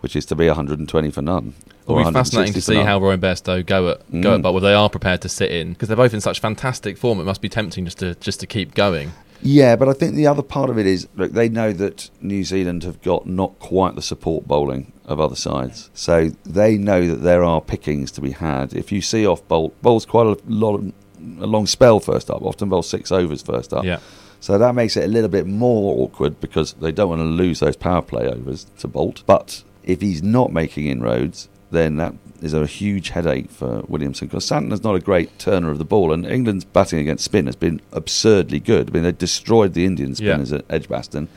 which 0.00 0.16
is 0.16 0.26
to 0.26 0.34
be 0.34 0.46
120 0.46 1.10
for 1.10 1.22
none. 1.22 1.54
It'll 1.82 2.02
be 2.02 2.10
fascinating 2.12 2.54
to 2.54 2.60
see 2.60 2.76
how 2.76 2.98
Roy 3.00 3.12
and 3.12 3.22
Bairstow 3.22 3.64
go 3.64 3.90
at 3.90 3.98
go 4.10 4.30
Mm. 4.30 4.34
at 4.36 4.42
Boult. 4.42 4.54
Whether 4.54 4.68
they 4.68 4.74
are 4.74 4.88
prepared 4.90 5.20
to 5.22 5.28
sit 5.28 5.50
in 5.52 5.74
because 5.74 5.88
they're 5.88 5.96
both 5.96 6.14
in 6.14 6.20
such 6.20 6.40
fantastic 6.40 6.96
form. 6.98 7.20
It 7.20 7.24
must 7.24 7.40
be 7.40 7.48
tempting 7.48 7.84
just 7.84 7.98
to 7.98 8.14
just 8.16 8.40
to 8.40 8.46
keep 8.46 8.74
going. 8.74 9.12
Yeah, 9.42 9.76
but 9.76 9.90
I 9.90 9.92
think 9.92 10.14
the 10.14 10.26
other 10.26 10.40
part 10.42 10.70
of 10.70 10.78
it 10.78 10.86
is 10.86 11.06
look, 11.16 11.32
they 11.32 11.50
know 11.50 11.72
that 11.74 12.08
New 12.22 12.44
Zealand 12.44 12.82
have 12.84 13.02
got 13.02 13.26
not 13.26 13.58
quite 13.58 13.94
the 13.94 14.00
support 14.00 14.48
bowling 14.48 14.92
of 15.04 15.20
other 15.20 15.36
sides, 15.36 15.90
so 15.92 16.30
they 16.46 16.78
know 16.78 17.06
that 17.06 17.16
there 17.16 17.44
are 17.44 17.60
pickings 17.60 18.10
to 18.12 18.22
be 18.22 18.30
had. 18.30 18.72
If 18.72 18.90
you 18.90 19.02
see 19.02 19.26
off 19.26 19.46
Boult, 19.46 19.72
bowls 19.82 20.06
quite 20.06 20.26
a 20.26 20.36
lot, 20.48 20.76
of, 20.76 20.92
a 21.40 21.46
long 21.46 21.66
spell 21.66 22.00
first 22.00 22.30
up. 22.30 22.40
Often 22.40 22.70
bowl 22.70 22.82
six 22.82 23.12
overs 23.12 23.42
first 23.42 23.74
up. 23.74 23.84
Yeah. 23.84 23.98
So 24.44 24.58
that 24.58 24.74
makes 24.74 24.94
it 24.98 25.04
a 25.04 25.08
little 25.08 25.30
bit 25.30 25.46
more 25.46 26.02
awkward 26.04 26.38
because 26.38 26.74
they 26.74 26.92
don't 26.92 27.08
want 27.08 27.20
to 27.20 27.24
lose 27.24 27.60
those 27.60 27.76
power 27.76 28.02
play 28.02 28.28
overs 28.28 28.66
to 28.80 28.88
Boult. 28.88 29.22
But 29.24 29.62
if 29.84 30.02
he's 30.02 30.22
not 30.22 30.52
making 30.52 30.84
inroads, 30.86 31.48
then 31.70 31.96
that 31.96 32.12
is 32.42 32.52
a 32.52 32.66
huge 32.66 33.08
headache 33.08 33.50
for 33.50 33.80
Williamson 33.88 34.28
because 34.28 34.44
Santner's 34.46 34.84
not 34.84 34.96
a 34.96 35.00
great 35.00 35.38
turner 35.38 35.70
of 35.70 35.78
the 35.78 35.84
ball, 35.86 36.12
and 36.12 36.26
England's 36.26 36.66
batting 36.66 36.98
against 36.98 37.24
spin 37.24 37.46
has 37.46 37.56
been 37.56 37.80
absurdly 37.90 38.60
good. 38.60 38.90
I 38.90 38.92
mean, 38.92 39.02
they 39.04 39.12
destroyed 39.12 39.72
the 39.72 39.86
Indian 39.86 40.10
Yeah. 40.10 40.14
spinners 40.16 40.52
at 40.52 40.66
Edgbaston. 40.68 41.28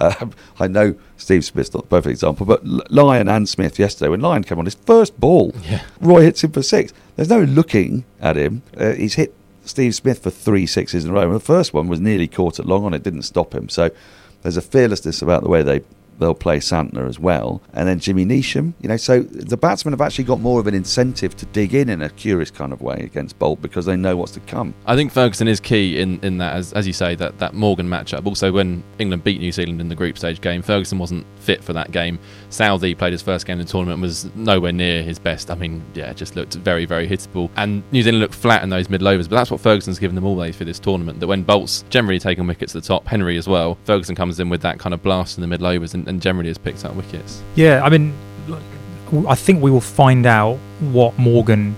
Uh, 0.00 0.26
I 0.60 0.68
know 0.68 0.94
Steve 1.16 1.44
Smith's 1.44 1.74
not 1.74 1.82
the 1.82 1.88
perfect 1.88 2.12
example, 2.12 2.46
but 2.46 2.64
Lyon 2.92 3.28
and 3.28 3.48
Smith 3.48 3.76
yesterday, 3.80 4.08
when 4.08 4.20
Lyon 4.20 4.44
came 4.44 4.60
on 4.60 4.66
his 4.66 4.76
first 4.76 5.18
ball, 5.18 5.52
Yeah. 5.68 5.80
Roy 6.00 6.22
hits 6.22 6.44
him 6.44 6.52
for 6.52 6.62
six. 6.62 6.92
There's 7.16 7.28
no 7.28 7.40
looking 7.42 8.04
at 8.20 8.36
him. 8.36 8.62
Uh, 8.76 8.92
he's 8.92 9.14
hit 9.14 9.34
Steve 9.64 9.94
Smith 9.94 10.22
for 10.22 10.30
three 10.30 10.66
sixes 10.66 11.04
in 11.04 11.10
a 11.10 11.14
row. 11.14 11.22
And 11.22 11.34
the 11.34 11.40
first 11.40 11.72
one 11.72 11.88
was 11.88 12.00
nearly 12.00 12.28
caught 12.28 12.58
at 12.58 12.66
long 12.66 12.84
on. 12.84 12.94
It 12.94 13.02
didn't 13.02 13.22
stop 13.22 13.54
him. 13.54 13.68
So 13.68 13.90
there's 14.42 14.56
a 14.56 14.62
fearlessness 14.62 15.22
about 15.22 15.42
the 15.42 15.48
way 15.48 15.62
they 15.62 15.82
they'll 16.18 16.34
play 16.34 16.58
Santner 16.58 17.08
as 17.08 17.18
well. 17.18 17.60
And 17.72 17.88
then 17.88 17.98
Jimmy 17.98 18.24
Neesham. 18.24 18.74
You 18.80 18.88
know, 18.88 18.96
so 18.96 19.22
the 19.22 19.56
batsmen 19.56 19.92
have 19.92 20.00
actually 20.00 20.24
got 20.24 20.40
more 20.40 20.60
of 20.60 20.66
an 20.66 20.74
incentive 20.74 21.36
to 21.36 21.46
dig 21.46 21.74
in 21.74 21.88
in 21.88 22.02
a 22.02 22.10
curious 22.10 22.50
kind 22.50 22.72
of 22.72 22.80
way 22.80 22.96
against 22.96 23.38
Boult 23.38 23.60
because 23.60 23.86
they 23.86 23.96
know 23.96 24.16
what's 24.16 24.32
to 24.32 24.40
come. 24.40 24.74
I 24.86 24.96
think 24.96 25.12
Ferguson 25.12 25.48
is 25.48 25.60
key 25.60 26.00
in, 26.00 26.20
in 26.22 26.38
that, 26.38 26.54
as, 26.54 26.72
as 26.72 26.86
you 26.86 26.92
say, 26.92 27.14
that, 27.16 27.38
that 27.38 27.54
Morgan 27.54 27.88
matchup. 27.88 28.26
Also, 28.26 28.52
when 28.52 28.82
England 28.98 29.24
beat 29.24 29.40
New 29.40 29.52
Zealand 29.52 29.80
in 29.80 29.88
the 29.88 29.94
group 29.94 30.16
stage 30.16 30.40
game, 30.40 30.62
Ferguson 30.62 30.98
wasn't 30.98 31.26
fit 31.36 31.62
for 31.62 31.72
that 31.72 31.90
game. 31.90 32.18
Southey 32.52 32.94
played 32.94 33.12
his 33.12 33.22
first 33.22 33.46
game 33.46 33.58
in 33.58 33.66
the 33.66 33.70
tournament, 33.70 34.00
was 34.00 34.24
nowhere 34.34 34.72
near 34.72 35.02
his 35.02 35.18
best. 35.18 35.50
I 35.50 35.54
mean, 35.54 35.82
yeah, 35.94 36.12
just 36.12 36.36
looked 36.36 36.54
very, 36.54 36.84
very 36.84 37.08
hittable. 37.08 37.50
And 37.56 37.82
New 37.92 38.02
Zealand 38.02 38.20
looked 38.20 38.34
flat 38.34 38.62
in 38.62 38.68
those 38.68 38.88
middle 38.88 39.08
overs, 39.08 39.28
but 39.28 39.36
that's 39.36 39.50
what 39.50 39.60
Ferguson's 39.60 39.98
given 39.98 40.14
them 40.14 40.24
all 40.24 40.36
days 40.38 40.56
for 40.56 40.64
this 40.64 40.78
tournament. 40.78 41.20
That 41.20 41.26
when 41.26 41.42
Boult's 41.42 41.84
generally 41.90 42.18
taken 42.18 42.46
wickets 42.46 42.74
at 42.76 42.82
the 42.82 42.88
top, 42.88 43.06
Henry 43.06 43.36
as 43.36 43.48
well, 43.48 43.78
Ferguson 43.84 44.14
comes 44.14 44.38
in 44.40 44.48
with 44.48 44.62
that 44.62 44.78
kind 44.78 44.94
of 44.94 45.02
blast 45.02 45.36
in 45.36 45.40
the 45.42 45.48
middle 45.48 45.66
overs 45.66 45.94
and, 45.94 46.06
and 46.08 46.20
generally 46.20 46.48
has 46.48 46.58
picked 46.58 46.84
up 46.84 46.94
wickets. 46.94 47.42
Yeah, 47.54 47.82
I 47.82 47.88
mean, 47.88 48.14
I 49.28 49.34
think 49.34 49.62
we 49.62 49.70
will 49.70 49.80
find 49.80 50.26
out 50.26 50.56
what 50.80 51.18
Morgan 51.18 51.76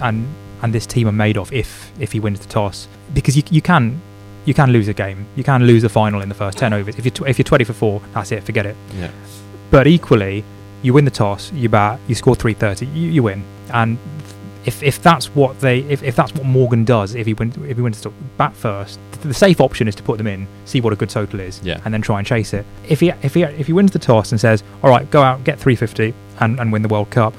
and 0.00 0.26
and 0.62 0.74
this 0.74 0.86
team 0.86 1.08
are 1.08 1.12
made 1.12 1.38
of 1.38 1.52
if 1.52 1.90
if 1.98 2.12
he 2.12 2.20
wins 2.20 2.40
the 2.40 2.48
toss 2.48 2.86
because 3.14 3.36
you 3.36 3.42
you 3.50 3.62
can 3.62 4.00
you 4.44 4.54
can 4.54 4.70
lose 4.72 4.88
a 4.88 4.94
game, 4.94 5.26
you 5.36 5.44
can 5.44 5.66
lose 5.66 5.84
a 5.84 5.88
final 5.88 6.20
in 6.22 6.28
the 6.28 6.34
first 6.34 6.58
ten 6.58 6.72
overs. 6.72 6.96
If 6.98 7.04
you 7.04 7.12
if 7.26 7.38
you're 7.38 7.44
twenty 7.44 7.64
for 7.64 7.72
four, 7.72 8.02
that's 8.14 8.32
it, 8.32 8.42
forget 8.42 8.66
it. 8.66 8.76
Yeah. 8.94 9.10
But 9.70 9.86
equally, 9.86 10.44
you 10.82 10.92
win 10.92 11.04
the 11.04 11.10
toss, 11.10 11.52
you 11.52 11.68
bat, 11.68 12.00
you 12.08 12.14
score 12.14 12.34
three 12.34 12.54
thirty, 12.54 12.86
you, 12.86 13.10
you 13.10 13.22
win. 13.22 13.44
And 13.72 13.98
if 14.64 14.82
if 14.82 15.02
that's 15.02 15.26
what 15.34 15.58
they 15.60 15.80
if, 15.80 16.02
if 16.02 16.16
that's 16.16 16.34
what 16.34 16.44
Morgan 16.44 16.84
does, 16.84 17.14
if 17.14 17.26
he 17.26 17.34
wins 17.34 17.56
if 17.58 17.76
he 17.76 17.82
wins 17.82 18.00
to 18.02 18.10
bat 18.36 18.54
first, 18.54 18.98
the 19.22 19.32
safe 19.34 19.60
option 19.60 19.88
is 19.88 19.94
to 19.96 20.02
put 20.02 20.18
them 20.18 20.26
in, 20.26 20.46
see 20.64 20.80
what 20.80 20.92
a 20.92 20.96
good 20.96 21.10
total 21.10 21.40
is, 21.40 21.60
Yeah. 21.62 21.80
and 21.84 21.92
then 21.94 22.02
try 22.02 22.18
and 22.18 22.26
chase 22.26 22.52
it. 22.52 22.64
If 22.88 23.00
he 23.00 23.10
if 23.22 23.34
he 23.34 23.42
if 23.42 23.66
he 23.66 23.72
wins 23.72 23.92
the 23.92 23.98
toss 23.98 24.32
and 24.32 24.40
says, 24.40 24.62
"All 24.82 24.90
right, 24.90 25.08
go 25.10 25.22
out, 25.22 25.44
get 25.44 25.58
three 25.58 25.76
fifty, 25.76 26.14
and 26.40 26.58
and 26.60 26.72
win 26.72 26.82
the 26.82 26.88
World 26.88 27.10
Cup," 27.10 27.34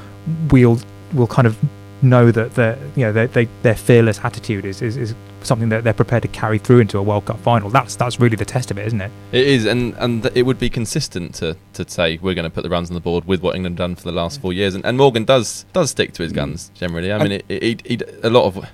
we'll 0.51 0.79
we'll 1.13 1.27
kind 1.27 1.45
of 1.47 1.57
know 2.01 2.31
that 2.31 2.55
their 2.55 2.77
you 2.95 3.05
know 3.05 3.11
their 3.11 3.27
they, 3.27 3.45
their 3.61 3.75
fearless 3.75 4.19
attitude 4.23 4.65
is, 4.65 4.81
is 4.81 4.97
is 4.97 5.15
something 5.43 5.69
that 5.69 5.83
they're 5.83 5.93
prepared 5.93 6.21
to 6.23 6.27
carry 6.27 6.57
through 6.57 6.79
into 6.79 6.97
a 6.97 7.03
World 7.03 7.25
Cup 7.25 7.39
final. 7.39 7.69
That's 7.69 7.95
that's 7.95 8.19
really 8.19 8.35
the 8.35 8.45
test 8.45 8.71
of 8.71 8.77
it, 8.77 8.87
isn't 8.87 9.01
it? 9.01 9.11
It 9.31 9.47
is, 9.47 9.65
and 9.65 9.95
and 9.97 10.25
it 10.35 10.43
would 10.43 10.59
be 10.59 10.69
consistent 10.69 11.35
to, 11.35 11.57
to 11.73 11.89
say 11.89 12.19
we're 12.21 12.33
going 12.33 12.43
to 12.43 12.49
put 12.49 12.63
the 12.63 12.69
runs 12.69 12.89
on 12.89 12.95
the 12.95 13.01
board 13.01 13.25
with 13.25 13.41
what 13.41 13.55
England 13.55 13.79
have 13.79 13.89
done 13.89 13.95
for 13.95 14.03
the 14.03 14.11
last 14.11 14.41
four 14.41 14.53
years, 14.53 14.75
and, 14.75 14.85
and 14.85 14.97
Morgan 14.97 15.25
does 15.25 15.65
does 15.73 15.91
stick 15.91 16.13
to 16.13 16.23
his 16.23 16.31
mm. 16.31 16.35
guns 16.35 16.71
generally. 16.73 17.11
I 17.11 17.17
mean, 17.23 17.31
it, 17.33 17.45
it, 17.49 17.87
he 17.87 17.99
a 18.23 18.29
lot 18.29 18.45
of 18.45 18.65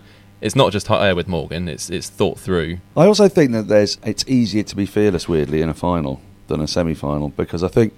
it's 0.42 0.56
not 0.56 0.72
just 0.72 0.88
hot 0.88 1.04
air 1.04 1.16
with 1.16 1.28
Morgan; 1.28 1.68
it's 1.68 1.90
it's 1.90 2.10
thought 2.10 2.40
through. 2.40 2.80
I 2.96 3.06
also 3.06 3.28
think 3.28 3.52
that 3.52 3.68
there's 3.68 3.98
it's 4.04 4.26
easier 4.28 4.64
to 4.64 4.76
be 4.76 4.86
fearless, 4.86 5.28
weirdly, 5.28 5.62
in 5.62 5.70
a 5.70 5.74
final 5.74 6.22
than 6.48 6.62
a 6.62 6.68
semi-final 6.68 7.30
because 7.30 7.64
I 7.64 7.68
think 7.68 7.94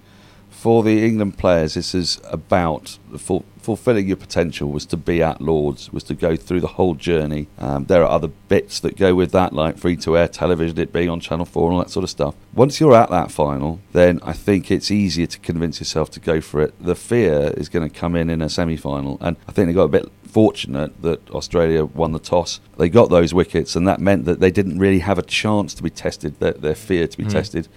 for 0.60 0.84
the 0.84 1.06
England 1.06 1.38
players, 1.38 1.76
this 1.76 1.96
is 1.96 2.20
about 2.26 2.98
ful- 3.18 3.46
fulfilling 3.62 4.08
your 4.08 4.18
potential. 4.18 4.70
Was 4.72 4.86
to 4.88 4.98
be 4.98 5.24
at 5.24 5.40
Lord's, 5.40 5.92
was 5.94 6.04
to 6.04 6.14
go 6.14 6.36
through 6.36 6.60
the 6.60 6.68
whole 6.78 6.96
journey. 6.96 7.48
Um, 7.58 7.86
there 7.86 8.04
are 8.04 8.10
other 8.10 8.28
bits 8.28 8.82
that 8.82 8.98
go 8.98 9.16
with 9.16 9.32
that, 9.32 9.54
like 9.54 9.78
free-to-air 9.78 10.28
television, 10.28 10.78
it 10.78 10.92
being 10.92 11.10
on 11.10 11.22
Channel 11.22 11.46
Four, 11.46 11.68
and 11.70 11.74
all 11.76 11.80
that 11.84 11.90
sort 11.90 12.04
of 12.04 12.10
stuff. 12.10 12.36
Once 12.54 12.80
you're 12.82 12.94
at 12.96 13.10
that 13.10 13.32
final, 13.32 13.80
then 13.94 14.20
I 14.22 14.34
think 14.34 14.70
it's 14.70 14.92
easier 14.92 15.28
to 15.28 15.40
convince 15.40 15.80
yourself 15.80 16.12
to 16.12 16.20
go 16.20 16.42
for 16.42 16.62
it. 16.62 16.74
The 16.84 16.96
fear 16.96 17.54
is 17.56 17.70
going 17.70 17.90
to 17.90 17.96
come 18.00 18.16
in 18.18 18.30
in 18.30 18.42
a 18.42 18.50
semi-final, 18.50 19.18
and 19.22 19.38
I 19.48 19.54
think 19.54 19.68
they 19.68 19.74
got 19.74 19.84
a 19.84 19.88
bit 19.88 20.12
fortunate 20.26 21.02
that 21.02 21.30
Australia 21.32 21.86
won 21.86 22.12
the 22.12 22.20
toss. 22.20 22.60
They 22.78 22.90
got 22.90 23.10
those 23.10 23.34
wickets, 23.34 23.78
and 23.78 23.88
that 23.88 24.00
meant 24.02 24.26
that 24.26 24.42
they 24.42 24.52
didn't 24.52 24.78
really 24.78 25.00
have 25.00 25.18
a 25.18 25.24
chance 25.24 25.74
to 25.76 25.84
be 25.84 25.90
tested, 25.90 26.38
their, 26.42 26.52
their 26.54 26.76
fear 26.76 27.08
to 27.08 27.18
be 27.18 27.24
Mm. 27.24 27.32
tested. 27.32 27.68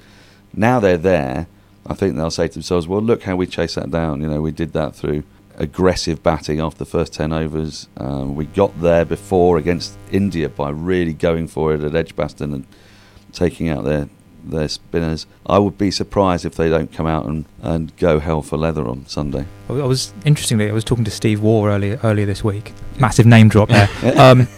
Now 0.53 0.81
they're 0.81 0.99
there. 0.99 1.47
I 1.87 1.95
think 1.95 2.17
they'll 2.17 2.31
say 2.31 2.49
to 2.49 2.55
themselves, 2.55 2.87
"Well, 2.87 3.01
look 3.01 3.25
how 3.25 3.37
we 3.37 3.47
chased 3.47 3.75
that 3.75 3.91
down. 3.91 4.21
You 4.21 4.29
know, 4.29 4.41
we 4.41 4.53
did 4.53 4.73
that 4.73 4.95
through 4.95 5.25
aggressive 5.57 6.23
batting 6.23 6.61
after 6.61 6.79
the 6.79 6.87
first 6.87 7.13
ten 7.13 7.33
overs. 7.33 7.89
Um, 7.97 8.35
we 8.35 8.47
got 8.47 8.81
there 8.81 9.05
before 9.05 9.59
against 9.59 9.97
India 10.11 10.49
by 10.49 10.71
really 10.71 11.13
going 11.13 11.49
for 11.49 11.75
it 11.75 11.83
at 11.83 11.95
Edgbaston 11.95 12.55
and 12.55 12.67
taking 13.33 13.69
out 13.69 13.85
their 13.85 14.09
their 14.45 14.69
spinners. 14.69 15.27
I 15.47 15.59
would 15.59 15.79
be 15.79 15.91
surprised 15.91 16.45
if 16.45 16.55
they 16.55 16.69
don't 16.69 16.93
come 16.93 17.07
out 17.07 17.27
and, 17.27 17.45
and 17.61 17.97
go 17.97 18.19
hell 18.19 18.43
for 18.43 18.57
leather 18.57 18.87
on 18.87 19.07
Sunday. 19.07 19.47
I 19.69 19.73
was 19.73 20.13
interestingly, 20.25 20.69
I 20.69 20.73
was 20.73 20.85
talking 20.85 21.05
to 21.05 21.11
Steve 21.11 21.43
Waugh 21.43 21.67
earlier 21.67 22.01
earlier 22.03 22.27
this 22.27 22.43
week. 22.43 22.73
Massive 22.99 23.27
name 23.27 23.49
drop 23.49 23.69
there. 23.69 23.89
um, 24.19 24.49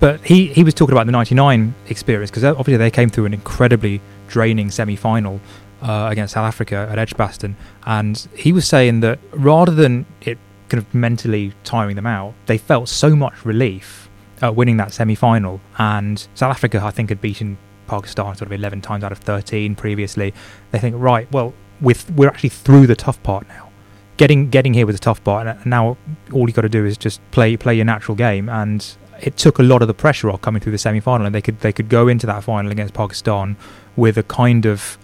but 0.00 0.20
he, 0.24 0.46
he 0.46 0.64
was 0.64 0.74
talking 0.74 0.92
about 0.92 1.06
the 1.06 1.12
'99 1.12 1.74
experience 1.88 2.30
because 2.30 2.44
obviously 2.44 2.76
they 2.76 2.90
came 2.90 3.10
through 3.10 3.26
an 3.26 3.34
incredibly 3.34 4.00
draining 4.28 4.70
semi-final 4.70 5.40
uh, 5.82 6.08
against 6.10 6.34
South 6.34 6.46
Africa 6.46 6.88
at 6.90 6.98
Edgbaston, 6.98 7.56
and 7.84 8.28
he 8.34 8.52
was 8.52 8.66
saying 8.66 9.00
that 9.00 9.18
rather 9.32 9.72
than 9.72 10.06
it 10.20 10.38
kind 10.68 10.82
of 10.82 10.94
mentally 10.94 11.52
tiring 11.64 11.96
them 11.96 12.06
out, 12.06 12.34
they 12.46 12.58
felt 12.58 12.88
so 12.88 13.16
much 13.16 13.44
relief 13.44 14.08
at 14.42 14.54
winning 14.54 14.76
that 14.76 14.92
semi-final. 14.92 15.60
And 15.78 16.18
South 16.34 16.50
Africa, 16.50 16.80
I 16.84 16.90
think, 16.90 17.08
had 17.08 17.20
beaten 17.20 17.56
Pakistan 17.86 18.36
sort 18.36 18.42
of 18.42 18.52
11 18.52 18.82
times 18.82 19.02
out 19.02 19.12
of 19.12 19.18
13 19.18 19.74
previously. 19.74 20.34
They 20.70 20.78
think, 20.78 20.94
right, 20.98 21.30
well, 21.32 21.54
with 21.80 22.10
we're 22.10 22.28
actually 22.28 22.50
through 22.50 22.86
the 22.86 22.96
tough 22.96 23.22
part 23.22 23.48
now 23.48 23.68
getting 24.18 24.50
getting 24.50 24.74
here 24.74 24.84
was 24.84 24.96
a 24.96 24.98
tough 24.98 25.24
part, 25.24 25.46
and 25.46 25.64
now 25.64 25.96
all 26.32 26.46
you 26.46 26.52
got 26.52 26.62
to 26.62 26.68
do 26.68 26.84
is 26.84 26.98
just 26.98 27.22
play 27.30 27.56
play 27.56 27.74
your 27.74 27.86
natural 27.86 28.14
game. 28.14 28.50
And 28.50 28.86
it 29.22 29.38
took 29.38 29.58
a 29.58 29.62
lot 29.62 29.80
of 29.80 29.88
the 29.88 29.94
pressure 29.94 30.28
off 30.30 30.42
coming 30.42 30.60
through 30.60 30.72
the 30.72 30.78
semi 30.78 31.00
final, 31.00 31.24
and 31.24 31.34
they 31.34 31.40
could 31.40 31.60
they 31.60 31.72
could 31.72 31.88
go 31.88 32.06
into 32.08 32.26
that 32.26 32.44
final 32.44 32.70
against 32.70 32.92
Pakistan 32.92 33.56
with 33.96 34.18
a 34.18 34.22
kind 34.22 34.66
of 34.66 34.98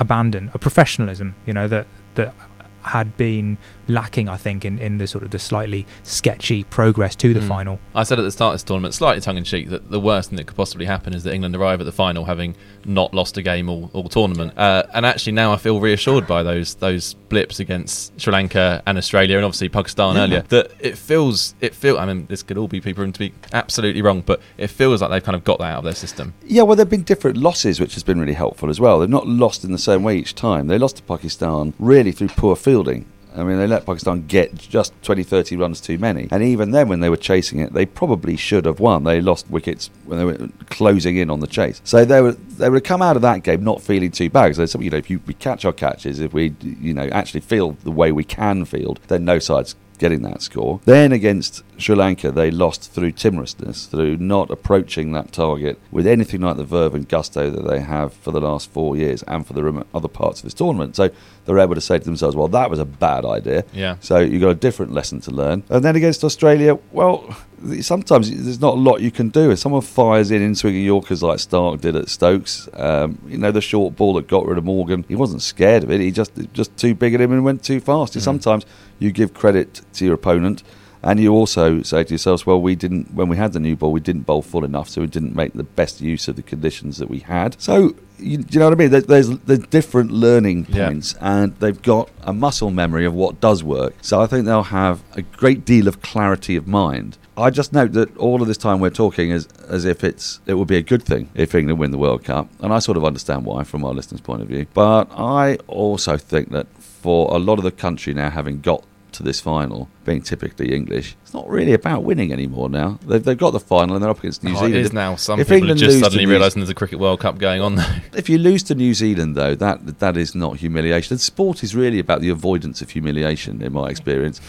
abandon, 0.00 0.50
a 0.54 0.58
professionalism, 0.58 1.34
you 1.46 1.52
know, 1.52 1.68
that 1.68 1.86
that 2.14 2.34
had 2.82 3.16
been 3.16 3.58
lacking, 3.90 4.28
I 4.28 4.36
think, 4.36 4.64
in, 4.64 4.78
in 4.78 4.98
the 4.98 5.06
sort 5.06 5.24
of 5.24 5.30
the 5.30 5.38
slightly 5.38 5.86
sketchy 6.02 6.64
progress 6.64 7.14
to 7.16 7.34
the 7.34 7.40
Mm. 7.40 7.48
final. 7.48 7.78
I 7.94 8.02
said 8.04 8.18
at 8.18 8.22
the 8.22 8.30
start 8.30 8.54
of 8.54 8.54
this 8.54 8.62
tournament, 8.64 8.94
slightly 8.94 9.20
tongue 9.20 9.36
in 9.36 9.44
cheek, 9.44 9.68
that 9.70 9.90
the 9.90 10.00
worst 10.00 10.30
thing 10.30 10.36
that 10.36 10.46
could 10.46 10.56
possibly 10.56 10.86
happen 10.86 11.14
is 11.14 11.22
that 11.24 11.34
England 11.34 11.54
arrive 11.56 11.80
at 11.80 11.84
the 11.84 11.92
final 11.92 12.24
having 12.24 12.54
not 12.84 13.12
lost 13.14 13.36
a 13.36 13.42
game 13.42 13.68
all, 13.68 13.90
all 13.92 14.08
tournament. 14.08 14.56
Uh, 14.58 14.82
and 14.94 15.04
actually, 15.06 15.32
now 15.32 15.52
I 15.52 15.56
feel 15.56 15.80
reassured 15.80 16.26
by 16.26 16.42
those 16.42 16.74
those 16.76 17.14
blips 17.28 17.60
against 17.60 18.18
Sri 18.20 18.32
Lanka 18.32 18.82
and 18.86 18.96
Australia, 18.98 19.36
and 19.36 19.44
obviously 19.44 19.68
Pakistan 19.68 20.14
Yeah. 20.16 20.22
earlier. 20.22 20.44
That 20.48 20.70
it 20.80 20.96
feels 20.98 21.54
it 21.60 21.74
feel. 21.74 21.98
I 21.98 22.06
mean, 22.06 22.26
this 22.28 22.42
could 22.42 22.56
all 22.58 22.68
be 22.68 22.80
people 22.80 23.10
to 23.10 23.18
be 23.18 23.32
absolutely 23.52 24.02
wrong, 24.02 24.22
but 24.24 24.40
it 24.58 24.68
feels 24.68 25.00
like 25.02 25.10
they've 25.10 25.22
kind 25.22 25.36
of 25.36 25.44
got 25.44 25.58
that 25.58 25.72
out 25.72 25.78
of 25.78 25.84
their 25.84 25.94
system. 25.94 26.34
Yeah, 26.46 26.62
well, 26.62 26.76
there 26.76 26.84
have 26.84 26.90
been 26.90 27.02
different 27.02 27.36
losses, 27.36 27.80
which 27.80 27.94
has 27.94 28.02
been 28.02 28.18
really 28.20 28.32
helpful 28.34 28.68
as 28.70 28.80
well. 28.80 29.00
They've 29.00 29.08
not 29.08 29.26
lost 29.26 29.64
in 29.64 29.72
the 29.72 29.78
same 29.78 30.02
way 30.02 30.16
each 30.16 30.34
time. 30.34 30.66
They 30.66 30.78
lost 30.78 30.96
to 30.96 31.02
Pakistan 31.02 31.72
really 31.78 32.12
through 32.12 32.28
poor 32.28 32.56
fielding. 32.56 33.06
I 33.36 33.44
mean, 33.44 33.58
they 33.58 33.66
let 33.66 33.86
Pakistan 33.86 34.26
get 34.26 34.54
just 34.56 34.92
20, 35.02 35.22
30 35.22 35.56
runs 35.56 35.80
too 35.80 35.98
many. 35.98 36.28
And 36.30 36.42
even 36.42 36.72
then, 36.72 36.88
when 36.88 37.00
they 37.00 37.08
were 37.08 37.16
chasing 37.16 37.60
it, 37.60 37.72
they 37.72 37.86
probably 37.86 38.36
should 38.36 38.64
have 38.64 38.80
won. 38.80 39.04
They 39.04 39.20
lost 39.20 39.48
wickets 39.50 39.90
when 40.04 40.18
they 40.18 40.24
were 40.24 40.48
closing 40.68 41.16
in 41.16 41.30
on 41.30 41.40
the 41.40 41.46
chase. 41.46 41.80
So 41.84 42.04
they 42.04 42.20
were 42.20 42.32
they 42.32 42.68
would 42.68 42.76
have 42.76 42.84
come 42.84 43.02
out 43.02 43.16
of 43.16 43.22
that 43.22 43.42
game 43.42 43.62
not 43.62 43.82
feeling 43.82 44.10
too 44.10 44.30
bad. 44.30 44.48
Because 44.48 44.74
you 44.74 44.90
know, 44.90 44.96
if 44.96 45.10
you, 45.10 45.20
we 45.26 45.34
catch 45.34 45.64
our 45.64 45.72
catches, 45.72 46.20
if 46.20 46.32
we 46.32 46.54
you 46.60 46.94
know 46.94 47.08
actually 47.08 47.40
field 47.40 47.78
the 47.80 47.90
way 47.90 48.12
we 48.12 48.24
can 48.24 48.64
field, 48.64 49.00
then 49.08 49.24
no 49.24 49.38
side's 49.38 49.76
getting 50.00 50.22
that 50.22 50.42
score. 50.42 50.80
Then 50.86 51.12
against 51.12 51.62
Sri 51.76 51.94
Lanka, 51.94 52.32
they 52.32 52.50
lost 52.50 52.90
through 52.90 53.12
timorousness, 53.12 53.86
through 53.86 54.16
not 54.16 54.50
approaching 54.50 55.12
that 55.12 55.30
target 55.30 55.78
with 55.92 56.06
anything 56.06 56.40
like 56.40 56.56
the 56.56 56.64
verve 56.64 56.94
and 56.94 57.08
gusto 57.08 57.50
that 57.50 57.68
they 57.68 57.80
have 57.80 58.12
for 58.12 58.32
the 58.32 58.40
last 58.40 58.70
four 58.70 58.96
years 58.96 59.22
and 59.24 59.46
for 59.46 59.52
the 59.52 59.86
other 59.94 60.08
parts 60.08 60.40
of 60.40 60.44
this 60.44 60.54
tournament. 60.54 60.96
So 60.96 61.10
they're 61.44 61.58
able 61.58 61.74
to 61.74 61.80
say 61.80 61.98
to 61.98 62.04
themselves, 62.04 62.34
well, 62.34 62.48
that 62.48 62.70
was 62.70 62.78
a 62.78 62.84
bad 62.84 63.24
idea. 63.24 63.64
Yeah. 63.72 63.96
So 64.00 64.18
you've 64.18 64.42
got 64.42 64.50
a 64.50 64.54
different 64.54 64.92
lesson 64.92 65.20
to 65.22 65.30
learn. 65.30 65.62
And 65.68 65.84
then 65.84 65.96
against 65.96 66.24
Australia, 66.24 66.78
well, 66.92 67.36
sometimes 67.80 68.30
there's 68.30 68.60
not 68.60 68.74
a 68.74 68.80
lot 68.80 69.00
you 69.00 69.10
can 69.10 69.28
do. 69.28 69.50
If 69.50 69.58
someone 69.58 69.82
fires 69.82 70.30
in 70.30 70.42
in 70.42 70.54
swinging 70.54 70.84
Yorkers 70.84 71.22
like 71.22 71.38
Stark 71.38 71.80
did 71.80 71.94
at 71.96 72.08
Stokes, 72.08 72.68
um, 72.74 73.18
you 73.26 73.38
know, 73.38 73.52
the 73.52 73.60
short 73.60 73.96
ball 73.96 74.14
that 74.14 74.28
got 74.28 74.46
rid 74.46 74.58
of 74.58 74.64
Morgan, 74.64 75.04
he 75.08 75.16
wasn't 75.16 75.42
scared 75.42 75.82
of 75.82 75.90
it. 75.90 76.00
He 76.00 76.10
just 76.10 76.32
just 76.52 76.76
too 76.76 76.94
big 76.94 77.14
at 77.14 77.20
him 77.20 77.32
and 77.32 77.44
went 77.44 77.62
too 77.62 77.80
fast. 77.80 78.14
And 78.14 78.22
Sometimes 78.22 78.64
you 79.00 79.10
give 79.10 79.34
credit 79.34 79.80
to 79.94 80.04
your 80.04 80.14
opponent. 80.14 80.62
And 81.02 81.18
you 81.18 81.32
also 81.32 81.80
say 81.80 82.04
to 82.04 82.10
yourselves, 82.10 82.44
well, 82.44 82.60
we 82.60 82.74
didn't, 82.76 83.14
when 83.14 83.28
we 83.30 83.38
had 83.38 83.54
the 83.54 83.58
new 83.60 83.74
ball, 83.74 83.90
we 83.90 84.00
didn't 84.00 84.26
bowl 84.26 84.42
full 84.42 84.66
enough, 84.66 84.86
so 84.90 85.00
we 85.00 85.06
didn't 85.06 85.34
make 85.34 85.54
the 85.54 85.62
best 85.62 86.02
use 86.02 86.28
of 86.28 86.36
the 86.36 86.42
conditions 86.42 86.98
that 86.98 87.08
we 87.08 87.20
had. 87.20 87.58
So, 87.58 87.94
you, 88.18 88.36
do 88.36 88.46
you 88.52 88.58
know 88.60 88.66
what 88.66 88.74
I 88.74 88.76
mean? 88.76 88.90
There, 88.90 89.00
there's, 89.00 89.30
there's 89.30 89.60
different 89.60 90.10
learning 90.10 90.66
Yeah. 90.68 90.88
points, 90.88 91.14
and 91.18 91.56
they've 91.58 91.80
got 91.80 92.10
a 92.20 92.34
muscle 92.34 92.70
memory 92.70 93.06
of 93.06 93.14
what 93.14 93.40
does 93.40 93.64
work. 93.64 93.94
So 94.02 94.20
I 94.20 94.26
think 94.26 94.44
they'll 94.44 94.62
have 94.64 95.02
a 95.14 95.22
great 95.22 95.64
deal 95.64 95.88
of 95.88 96.02
clarity 96.02 96.54
of 96.54 96.66
mind. 96.68 97.16
I 97.34 97.48
just 97.48 97.72
note 97.72 97.92
that 97.92 98.14
all 98.18 98.42
of 98.42 98.48
this 98.48 98.58
time 98.58 98.80
we're 98.80 98.90
talking 98.90 99.32
as 99.32 99.48
as 99.70 99.86
if 99.86 100.04
it's 100.04 100.40
it 100.44 100.54
would 100.54 100.68
be 100.68 100.76
a 100.76 100.82
good 100.82 101.02
thing 101.02 101.30
if 101.34 101.54
England 101.54 101.78
win 101.80 101.90
the 101.92 101.96
World 101.96 102.22
Cup, 102.24 102.50
and 102.60 102.70
I 102.74 102.78
sort 102.80 102.98
of 102.98 103.04
understand 103.06 103.46
why 103.46 103.64
from 103.64 103.82
our 103.86 103.94
listeners' 103.94 104.20
point 104.20 104.42
of 104.42 104.48
view. 104.48 104.66
But 104.74 105.08
I 105.16 105.56
also 105.66 106.18
think 106.18 106.50
that 106.50 106.66
for 106.82 107.34
a 107.34 107.38
lot 107.38 107.56
of 107.58 107.64
the 107.64 107.70
country 107.70 108.12
now 108.12 108.28
having 108.28 108.60
got 108.60 108.84
to 109.12 109.22
this 109.22 109.40
final, 109.40 109.88
being 110.04 110.22
typically 110.22 110.74
English, 110.74 111.16
it's 111.22 111.34
not 111.34 111.48
really 111.48 111.72
about 111.72 112.04
winning 112.04 112.32
anymore 112.32 112.68
now. 112.68 112.98
They've, 113.06 113.22
they've 113.22 113.36
got 113.38 113.50
the 113.52 113.60
final 113.60 113.94
and 113.96 114.02
they're 114.02 114.10
up 114.10 114.18
against 114.18 114.42
New 114.44 114.52
Oh, 114.52 114.54
Zealand. 114.54 114.74
it 114.74 114.80
is 114.80 114.92
now. 114.92 115.16
Some 115.16 115.40
If 115.40 115.46
people 115.48 115.58
England 115.70 115.80
just 115.80 115.98
suddenly 116.00 116.24
New- 116.26 116.32
realising 116.32 116.60
there's 116.60 116.70
a 116.70 116.74
Cricket 116.74 116.98
World 116.98 117.20
Cup 117.20 117.38
going 117.38 117.60
on, 117.60 117.74
though. 117.76 117.94
if 118.14 118.28
you 118.28 118.38
lose 118.38 118.62
to 118.64 118.74
New 118.74 118.94
Zealand, 118.94 119.36
though, 119.36 119.54
that 119.54 119.98
that 120.00 120.16
is 120.16 120.34
not 120.34 120.56
humiliation. 120.58 121.14
And 121.14 121.20
sport 121.20 121.62
is 121.62 121.74
really 121.74 121.98
about 121.98 122.20
the 122.20 122.28
avoidance 122.30 122.80
of 122.82 122.90
humiliation, 122.90 123.62
in 123.62 123.72
my 123.72 123.88
experience. 123.88 124.40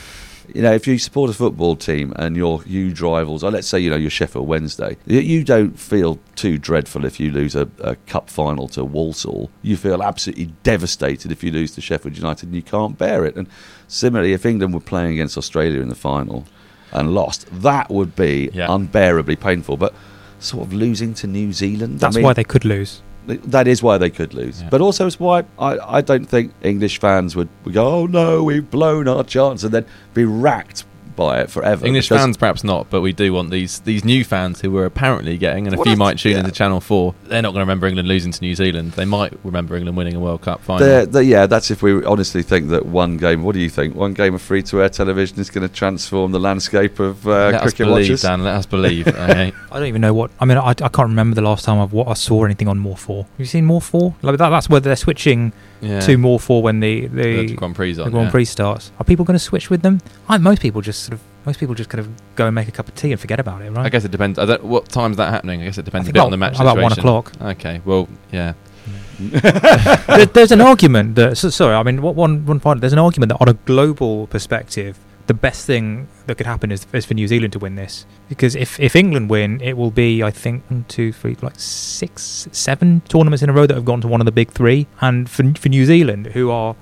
You 0.53 0.61
know, 0.61 0.73
if 0.73 0.87
you 0.87 0.97
support 0.97 1.29
a 1.29 1.33
football 1.33 1.75
team 1.75 2.13
and 2.17 2.35
your 2.35 2.61
huge 2.63 2.99
rivals, 3.01 3.43
or 3.43 3.51
let's 3.51 3.67
say 3.67 3.79
you 3.79 3.89
know 3.89 3.95
you're 3.95 4.09
Sheffield 4.09 4.47
Wednesday, 4.47 4.97
you, 5.05 5.19
you 5.19 5.43
don't 5.43 5.79
feel 5.79 6.19
too 6.35 6.57
dreadful 6.57 7.05
if 7.05 7.19
you 7.19 7.31
lose 7.31 7.55
a, 7.55 7.69
a 7.79 7.95
cup 8.07 8.29
final 8.29 8.67
to 8.69 8.83
Walsall. 8.83 9.49
You 9.61 9.77
feel 9.77 10.01
absolutely 10.03 10.51
devastated 10.63 11.31
if 11.31 11.43
you 11.43 11.51
lose 11.51 11.71
to 11.75 11.81
Sheffield 11.81 12.17
United, 12.17 12.47
and 12.47 12.55
you 12.55 12.61
can't 12.63 12.97
bear 12.97 13.25
it. 13.25 13.35
And 13.35 13.47
similarly, 13.87 14.33
if 14.33 14.45
England 14.45 14.73
were 14.73 14.79
playing 14.79 15.13
against 15.13 15.37
Australia 15.37 15.79
in 15.81 15.89
the 15.89 15.95
final 15.95 16.45
and 16.91 17.13
lost, 17.13 17.47
that 17.61 17.89
would 17.89 18.15
be 18.15 18.49
Yeah. 18.53 18.73
unbearably 18.73 19.35
painful. 19.35 19.77
But 19.77 19.93
sort 20.39 20.65
of 20.67 20.73
losing 20.73 21.13
to 21.15 21.27
New 21.27 21.53
Zealand, 21.53 21.95
I 21.97 22.07
That's 22.07 22.15
mean- 22.17 22.25
why 22.25 22.33
they 22.33 22.43
could 22.43 22.65
lose. 22.65 23.01
That 23.27 23.67
is 23.67 23.83
why 23.83 23.97
they 23.97 24.09
could 24.09 24.33
lose. 24.33 24.61
Yeah. 24.61 24.69
But 24.69 24.81
also 24.81 25.07
it's 25.07 25.19
why 25.19 25.45
I, 25.59 25.77
I 25.97 26.01
don't 26.01 26.25
think 26.25 26.53
English 26.63 26.99
fans 26.99 27.35
would, 27.35 27.49
would 27.63 27.73
go, 27.73 27.87
oh 27.87 28.05
no, 28.05 28.43
we've 28.43 28.69
blown 28.69 29.07
our 29.07 29.23
chance, 29.23 29.63
and 29.63 29.73
then 29.73 29.85
be 30.13 30.25
racked 30.25 30.85
by 31.15 31.39
it 31.41 31.49
forever. 31.51 31.85
English 31.85 32.09
because- 32.09 32.21
fans 32.21 32.37
perhaps 32.37 32.63
not, 32.63 32.89
but 32.89 33.01
we 33.01 33.13
do 33.13 33.33
want 33.33 33.49
these 33.51 33.79
these 33.79 34.03
new 34.05 34.23
fans 34.23 34.61
who 34.61 34.71
we're 34.71 34.85
apparently 34.85 35.37
getting, 35.37 35.67
and 35.67 35.75
a 35.75 35.77
Well, 35.77 35.85
few 35.85 35.95
might 35.95 36.17
tune 36.19 36.33
yeah. 36.33 36.39
into 36.39 36.51
Channel 36.51 36.79
Four. 36.81 37.13
They're 37.27 37.41
not 37.41 37.49
going 37.49 37.59
to 37.61 37.65
remember 37.69 37.87
England 37.87 38.07
losing 38.07 38.31
to 38.31 38.41
New 38.41 38.55
Zealand. 38.55 38.93
They 38.93 39.05
might 39.05 39.33
remember 39.43 39.75
England 39.75 39.97
winning 39.97 40.15
a 40.15 40.19
World 40.19 40.41
Cup 40.41 40.61
final. 40.61 40.85
They're- 40.85 41.05
they're- 41.05 41.21
yeah, 41.21 41.45
that's 41.45 41.71
if 41.71 41.81
we 41.81 42.03
honestly 42.05 42.43
think 42.43 42.69
that 42.69 42.85
one 42.85 43.17
game. 43.17 43.43
What 43.43 43.53
do 43.53 43.61
you 43.61 43.69
think? 43.69 43.95
One 43.95 44.13
game 44.13 44.33
of 44.35 44.41
free-to-air 44.41 44.89
television 44.89 45.39
is 45.39 45.49
going 45.49 45.67
to 45.67 45.73
transform 45.73 46.31
the 46.31 46.39
landscape 46.39 46.99
of 46.99 47.25
uh, 47.27 47.31
let 47.31 47.53
us 47.55 47.61
cricket 47.61 47.87
believe, 47.87 48.05
watchers. 48.05 48.21
Dan. 48.23 48.43
Let 48.43 48.55
us 48.55 48.65
believe. 48.65 49.07
okay? 49.09 49.53
I 49.71 49.79
don't 49.79 49.87
even 49.87 50.01
know 50.01 50.13
what. 50.13 50.31
I 50.39 50.45
mean, 50.45 50.57
I, 50.57 50.69
I 50.69 50.73
can't 50.73 51.09
remember 51.09 51.35
the 51.35 51.41
last 51.41 51.65
time 51.65 51.79
I've 51.79 51.93
wa- 51.93 52.09
I 52.09 52.13
saw 52.13 52.45
anything 52.45 52.67
on 52.67 52.79
More 52.79 52.97
Four. 52.97 53.23
Have 53.23 53.39
you 53.39 53.45
seen 53.45 53.65
More 53.65 53.81
Four? 53.81 54.15
Like 54.21 54.37
that, 54.37 54.49
that's 54.49 54.69
where 54.69 54.79
they're 54.79 54.95
switching 54.95 55.53
Yeah. 55.81 55.99
to 56.01 56.17
More 56.17 56.39
Four 56.39 56.61
when 56.61 56.79
the 56.79 57.07
the, 57.07 57.47
The 57.47 57.55
Grand 57.55 57.75
Prix 57.75 57.93
the. 57.93 58.09
Grand 58.09 58.25
yeah. 58.27 58.31
Prix 58.31 58.45
starts. 58.45 58.91
Are 58.99 59.03
people 59.03 59.25
going 59.25 59.35
to 59.35 59.43
switch 59.43 59.69
with 59.69 59.81
them? 59.81 59.99
I, 60.29 60.37
most 60.37 60.61
people 60.61 60.81
just 60.81 61.03
sort 61.03 61.13
of 61.13 61.21
most 61.45 61.59
people 61.59 61.73
just 61.75 61.89
kind 61.89 61.99
of 61.99 62.09
go 62.35 62.45
and 62.45 62.53
make 62.55 62.67
a 62.67 62.71
cup 62.71 62.87
of 62.87 62.95
tea 62.95 63.11
and 63.11 63.19
forget 63.19 63.39
about 63.39 63.61
it, 63.63 63.71
right? 63.71 63.85
I 63.85 63.89
guess 63.89 64.05
it 64.05 64.11
depends. 64.11 64.37
I 64.37 64.45
don't, 64.45 64.63
what 64.63 64.87
time's 64.89 65.17
that 65.17 65.31
happening? 65.31 65.61
I 65.61 65.65
guess 65.65 65.77
it 65.79 65.85
depends 65.85 66.07
a 66.07 66.11
bit 66.13 66.19
about- 66.19 66.25
on 66.25 66.31
the 66.31 66.37
match 66.37 66.55
about 66.59 66.77
one 66.77 66.91
situation. 66.91 66.99
o'clock. 66.99 67.31
Okay. 67.41 67.81
Well, 67.83 68.07
yeah. 68.31 68.53
there, 69.19 70.25
there's 70.25 70.51
an 70.51 70.61
argument 70.61 71.15
that 71.15 71.37
so, 71.37 71.49
sorry, 71.49 71.75
I 71.75 71.83
mean, 71.83 72.01
what 72.01 72.15
one 72.15 72.45
one 72.45 72.59
part 72.59 72.79
there's 72.81 72.93
an 72.93 72.99
argument 72.99 73.29
that 73.29 73.37
on 73.41 73.49
a 73.49 73.53
global 73.53 74.27
perspective, 74.27 74.97
the 75.31 75.39
best 75.49 75.65
thing 75.65 76.09
that 76.27 76.35
could 76.35 76.45
happen 76.45 76.73
is, 76.73 76.85
is 76.91 77.05
for 77.05 77.13
New 77.13 77.25
Zealand 77.25 77.53
to 77.53 77.59
win 77.59 77.75
this 77.75 78.05
because 78.27 78.53
if 78.53 78.77
if 78.81 78.97
England 78.97 79.29
win, 79.29 79.61
it 79.61 79.77
will 79.77 79.89
be 79.89 80.21
I 80.21 80.29
think 80.29 80.69
one, 80.69 80.83
two, 80.89 81.13
three, 81.13 81.37
like 81.41 81.57
six, 81.57 82.49
seven 82.51 83.01
tournaments 83.07 83.41
in 83.41 83.49
a 83.49 83.53
row 83.53 83.65
that 83.65 83.75
have 83.75 83.85
gone 83.85 84.01
to 84.01 84.09
one 84.09 84.19
of 84.19 84.25
the 84.25 84.33
big 84.33 84.51
three, 84.51 84.87
and 84.99 85.29
for 85.29 85.43
for 85.53 85.69
New 85.69 85.85
Zealand, 85.85 86.27
who 86.27 86.51
are 86.51 86.75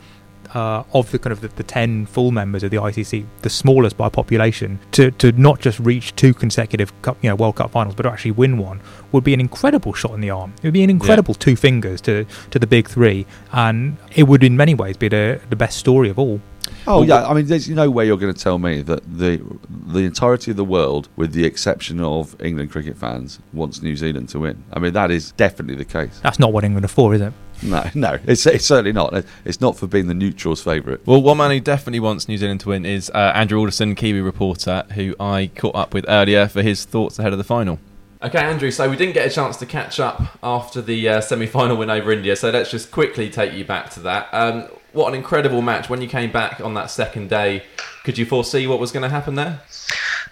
uh, 0.56 0.84
of 0.96 1.12
the 1.12 1.20
kind 1.20 1.32
of 1.32 1.42
the, 1.42 1.48
the 1.50 1.64
10 1.64 2.08
full 2.08 2.32
members 2.32 2.64
of 2.64 2.72
the 2.72 2.78
ICC, 2.78 3.24
the 3.44 3.50
smallest 3.52 3.96
by 3.98 4.10
population, 4.10 4.80
to, 4.94 5.12
to 5.12 5.32
not 5.34 5.60
just 5.60 5.80
reach 5.80 6.16
two 6.16 6.34
consecutive 6.34 6.90
cup, 7.04 7.18
you 7.22 7.30
know, 7.30 7.36
World 7.36 7.58
Cup 7.58 7.70
finals, 7.70 7.94
but 7.94 8.04
to 8.04 8.10
actually 8.10 8.32
win 8.32 8.58
one 8.58 8.82
would 9.12 9.24
be 9.24 9.36
an 9.36 9.40
incredible 9.40 9.94
shot 9.94 10.14
in 10.14 10.22
the 10.22 10.32
arm. 10.32 10.54
It 10.58 10.64
would 10.64 10.74
be 10.74 10.84
an 10.84 10.90
incredible 10.90 11.36
two 11.36 11.56
fingers 11.56 12.02
to, 12.02 12.26
to 12.50 12.58
the 12.58 12.66
big 12.66 12.90
three, 12.90 13.28
and 13.52 13.98
it 14.16 14.24
would 14.24 14.44
in 14.44 14.58
many 14.58 14.74
ways 14.74 14.98
be 14.98 15.08
the, 15.08 15.40
the 15.52 15.56
best 15.56 15.78
story 15.78 16.10
of 16.10 16.18
all. 16.18 16.42
Oh 16.88 17.00
Well, 17.00 17.08
yeah, 17.08 17.28
I 17.28 17.34
mean, 17.34 17.46
there's 17.46 17.70
no 17.70 17.90
way 17.90 18.08
you're 18.08 18.18
going 18.18 18.34
to 18.34 18.40
tell 18.40 18.60
me 18.60 18.82
that 18.84 19.02
the 19.18 19.42
the 19.70 20.00
entirety 20.00 20.52
of 20.52 20.58
the 20.58 20.66
world, 20.66 21.10
with 21.16 21.34
the 21.34 21.46
exception 21.46 22.00
of 22.02 22.40
England 22.42 22.72
cricket 22.72 22.98
fans, 22.98 23.40
wants 23.54 23.82
New 23.82 23.96
Zealand 23.96 24.30
to 24.30 24.40
win. 24.40 24.64
I 24.74 24.80
mean, 24.80 24.94
that 24.94 25.12
is 25.12 25.32
definitely 25.34 25.76
the 25.76 25.86
case. 25.86 26.20
That's 26.22 26.40
not 26.40 26.54
what 26.54 26.64
England 26.64 26.86
are 26.86 26.90
for, 26.90 27.14
is 27.14 27.22
it? 27.22 27.34
No, 27.62 27.90
no, 27.96 28.20
it's, 28.26 28.46
it's 28.46 28.66
certainly 28.66 28.94
not. 28.94 29.26
It's 29.46 29.62
not 29.62 29.78
for 29.78 29.88
being 29.88 30.08
the 30.08 30.14
neutrals' 30.14 30.64
favourite. 30.64 31.06
Well, 31.06 31.22
one 31.22 31.38
man 31.38 31.52
who 31.52 31.60
definitely 31.60 32.00
wants 32.00 32.28
New 32.28 32.38
Zealand 32.38 32.62
to 32.62 32.70
win 32.70 32.86
is 32.86 33.10
uh, 33.14 33.32
Andrew 33.36 33.60
Alderson, 33.60 33.96
Kiwi 33.96 34.22
reporter, 34.22 34.86
who 34.96 35.16
I 35.20 35.52
caught 35.56 35.76
up 35.76 35.94
with 35.94 36.06
earlier 36.08 36.48
for 36.48 36.62
his 36.62 36.86
thoughts 36.86 37.20
ahead 37.20 37.34
of 37.34 37.38
the 37.38 37.44
final. 37.44 37.80
Okay, 38.22 38.40
Andrew. 38.40 38.70
So 38.70 38.90
we 38.90 38.98
didn't 38.98 39.14
get 39.14 39.28
a 39.28 39.30
chance 39.30 39.58
to 39.58 39.66
catch 39.66 40.00
up 40.00 40.38
after 40.44 40.82
the 40.82 41.08
uh, 41.08 41.22
semi-final 41.22 41.78
win 41.78 41.90
over 41.90 42.12
India. 42.12 42.36
So 42.36 42.50
let's 42.50 42.70
just 42.70 42.92
quickly 42.92 43.30
take 43.30 43.54
you 43.54 43.64
back 43.64 43.90
to 43.92 44.02
that. 44.02 44.28
Um, 44.34 44.68
what 44.93 45.10
an 45.10 45.15
incredible 45.15 45.62
match! 45.62 45.89
When 45.89 46.02
you 46.02 46.08
came 46.08 46.32
back 46.32 46.60
on 46.62 46.73
that 46.75 46.91
second 46.91 47.30
day, 47.30 47.63
could 48.04 48.17
you 48.17 48.25
foresee 48.25 48.67
what 48.67 48.80
was 48.80 48.91
going 48.91 49.04
to 49.04 49.10
happen 49.10 49.36
there? 49.36 49.62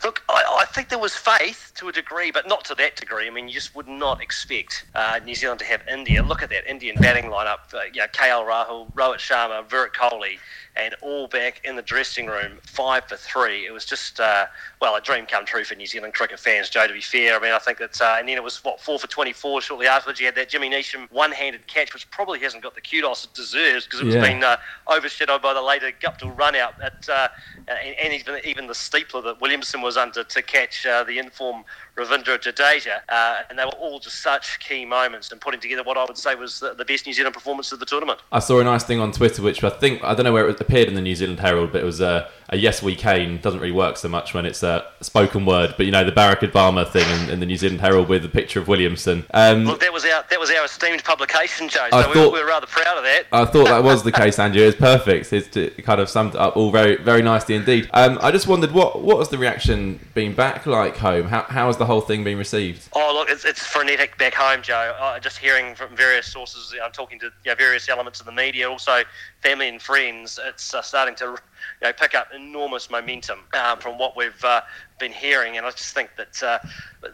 Look, 0.04 0.24
I, 0.30 0.44
I 0.60 0.66
think 0.66 0.90
there 0.90 1.00
was 1.00 1.16
faith 1.16 1.72
to 1.76 1.90
a 1.90 1.92
degree, 1.92 2.32
but 2.32 2.48
not 2.48 2.66
to 2.66 2.76
that 2.76 2.96
degree. 2.96 3.28
I 3.28 3.30
mean, 3.30 3.48
you 3.48 3.54
just 3.54 3.76
would 3.76 3.88
not 3.88 4.22
expect 4.22 4.86
uh, 4.96 5.20
New 5.26 5.36
Zealand 5.36 5.60
to 5.60 5.66
have 5.66 5.82
India. 5.88 6.24
Look 6.24 6.44
at 6.44 6.50
that 6.50 6.70
Indian 6.70 6.96
batting 7.02 7.26
lineup. 7.26 7.74
Uh, 7.74 7.80
you 7.94 8.02
KL 8.02 8.48
Rahul, 8.48 8.92
Rohit 8.94 9.18
Sharma, 9.18 9.68
Virat 9.68 9.94
Kohli, 9.94 10.40
and 10.80 10.96
all 11.02 11.28
back 11.28 11.62
in 11.64 11.76
the 11.76 11.82
dressing 11.82 12.28
room, 12.28 12.54
five 12.62 13.06
for 13.06 13.16
three. 13.16 13.66
It 13.66 13.72
was 13.72 13.86
just, 13.86 14.20
uh, 14.20 14.46
well, 14.82 14.96
a 14.96 15.02
dream 15.02 15.26
come 15.26 15.46
true 15.46 15.64
for 15.64 15.76
New 15.76 15.88
Zealand 15.88 16.14
cricket 16.14 16.40
fans, 16.40 16.70
Joe, 16.70 16.88
to 16.88 16.94
be 16.94 17.02
fair. 17.02 17.36
I 17.38 17.42
mean, 17.42 17.52
I 17.52 17.60
think 17.60 17.78
that's, 17.80 18.00
uh, 18.02 18.16
and 18.20 18.28
then 18.30 18.38
it 18.38 18.44
was, 18.44 18.64
what, 18.64 18.80
four 18.80 19.00
for 19.00 19.08
24 19.08 19.62
shortly 19.62 19.88
afterwards. 19.88 20.20
You 20.20 20.28
had 20.28 20.36
that 20.36 20.50
Jimmy 20.50 20.70
Neesham 20.70 21.12
one 21.12 21.32
handed 21.32 21.66
catch, 21.68 21.94
which 21.94 22.10
probably 22.12 22.40
hasn't 22.40 22.64
got 22.64 22.76
the 22.76 22.82
kudos 22.82 23.26
it 23.26 23.34
deserves 23.34 23.86
because 23.86 24.02
it 24.02 24.06
was 24.06 24.16
Yeah. 24.16 24.22
being 24.22 24.44
uh, 24.44 24.58
overshadowed 24.92 25.42
by 25.42 25.54
the 25.54 25.62
later 25.62 25.92
Guptill 26.02 26.38
run 26.38 26.56
out 26.56 26.74
at, 26.84 27.08
uh, 27.10 27.28
and, 27.68 27.96
and 28.02 28.14
even, 28.14 28.40
even 28.46 28.68
the 28.68 28.74
steepler 28.74 29.24
that 29.24 29.42
Williamson 29.42 29.82
was 29.82 29.98
under 29.98 30.24
to 30.24 30.42
catch 30.42 30.86
uh, 30.86 31.04
the 31.04 31.18
inform 31.20 31.64
Ravindra 31.98 32.38
Jadeja, 32.38 33.02
uh, 33.10 33.42
and 33.50 33.58
they 33.58 33.66
were 33.66 33.72
all 33.72 34.00
just 34.00 34.22
such 34.22 34.60
key 34.60 34.86
moments 34.86 35.32
in 35.32 35.40
putting 35.40 35.60
together 35.60 35.84
what 35.84 35.98
I 35.98 36.06
would 36.06 36.18
say 36.18 36.36
was 36.36 36.60
the, 36.60 36.76
the 36.76 36.86
best 36.86 37.08
New 37.08 37.14
Zealand 37.14 37.34
performance 37.34 37.72
of 37.72 37.80
the 37.80 37.88
tournament. 37.88 38.20
I 38.32 38.40
saw 38.40 38.60
a 38.60 38.64
nice 38.64 38.84
thing 38.84 39.00
on 39.00 39.12
Twitter, 39.12 39.42
which 39.42 39.64
I 39.64 39.72
think 39.72 40.04
I 40.04 40.14
don't 40.14 40.24
know 40.24 40.34
where 40.34 40.48
it 40.48 40.62
appeared 40.62 40.88
in 40.88 40.94
the 40.94 41.02
New 41.02 41.16
Zealand 41.16 41.40
Herald, 41.40 41.72
but 41.72 41.82
it 41.82 41.86
was 41.86 42.00
a, 42.00 42.30
a 42.50 42.58
"Yes 42.58 42.82
We 42.82 42.96
Kane" 42.96 43.40
doesn't 43.42 43.60
really 43.60 43.72
work 43.72 43.98
so 43.98 44.08
much 44.08 44.34
when 44.34 44.46
it's 44.46 44.64
a 44.64 44.86
spoken 45.02 45.46
word, 45.46 45.76
but 45.78 45.86
you 45.86 45.92
know 45.92 46.04
the 46.04 46.12
Barack 46.12 46.40
Obama 46.40 46.88
thing 46.88 47.08
in, 47.22 47.30
in 47.30 47.40
the 47.40 47.46
New 47.46 47.58
Zealand 47.58 47.82
Herald 47.82 48.08
with 48.10 48.24
the 48.24 48.30
picture 48.30 48.60
of 48.60 48.68
Williamson. 48.68 49.26
Um, 49.34 49.66
Look, 49.66 49.80
that 49.82 49.92
was 49.92 50.06
our 50.06 50.24
that 50.30 50.40
was 50.40 50.50
our 50.52 50.66
esteemed 50.66 51.04
publication, 51.04 51.68
Joe. 51.70 51.88
So 51.92 51.98
I 51.98 52.08
we, 52.08 52.14
thought, 52.14 52.34
we 52.34 52.40
were 52.40 52.48
rather 52.48 52.68
proud 52.68 52.98
of 52.98 53.04
that. 53.04 53.26
I 53.32 53.46
thought 53.46 53.66
that 53.66 53.84
was 53.84 54.04
the 54.04 54.12
case, 54.24 54.40
Andrew. 54.40 54.64
It's 54.64 54.78
perfect. 54.78 55.32
It's 55.34 55.56
it 55.56 55.84
kind 55.84 56.00
of 56.00 56.10
summed 56.10 56.36
up 56.36 56.56
all 56.56 56.72
very 56.72 56.96
very 56.98 57.22
nicely 57.22 57.56
indeed. 57.56 57.90
Um, 57.94 58.18
I 58.22 58.32
just 58.32 58.48
wondered 58.48 58.72
what 58.72 59.02
what 59.02 59.18
was 59.18 59.30
the 59.30 59.38
reaction 59.38 60.00
being 60.14 60.34
back 60.34 60.66
like 60.66 60.98
home? 60.98 61.28
How 61.28 61.44
how 61.44 61.68
has 61.68 61.78
the 61.78 61.86
whole 61.86 62.02
thing 62.02 62.24
been 62.24 62.38
received? 62.38 62.90
Oh, 62.94 63.12
look, 63.14 63.30
it's, 63.30 63.46
it's 63.46 63.66
frenetic 63.66 64.18
back 64.18 64.34
home, 64.34 64.62
Joe. 64.62 64.96
Uh, 65.00 65.20
just 65.20 65.38
hearing 65.38 65.76
from 65.76 65.96
various 65.96 66.28
sources, 66.28 66.74
I'm 66.84 66.92
talking 66.92 67.20
to 67.20 67.26
you 67.26 67.52
know, 67.52 67.56
various 67.56 67.90
elements 67.90 68.20
of 68.20 68.26
the 68.26 68.32
media, 68.32 68.70
also 68.70 69.04
family 69.42 69.68
and 69.68 69.82
friends. 69.82 70.40
It's 70.44 70.74
uh, 70.74 70.82
starting 70.82 71.16
to 71.16 71.38
you 71.82 71.88
know, 71.88 71.94
pick 71.94 72.16
up 72.16 72.28
enormous 72.36 72.90
momentum 72.90 73.40
um, 73.54 73.80
from 73.80 73.98
what 73.98 74.16
we've 74.16 74.44
uh, 74.44 74.62
been 75.00 75.12
hearing, 75.12 75.58
and 75.58 75.66
I 75.66 75.72
just 75.72 75.94
think 75.94 76.10
that 76.18 76.44
uh, 76.44 76.60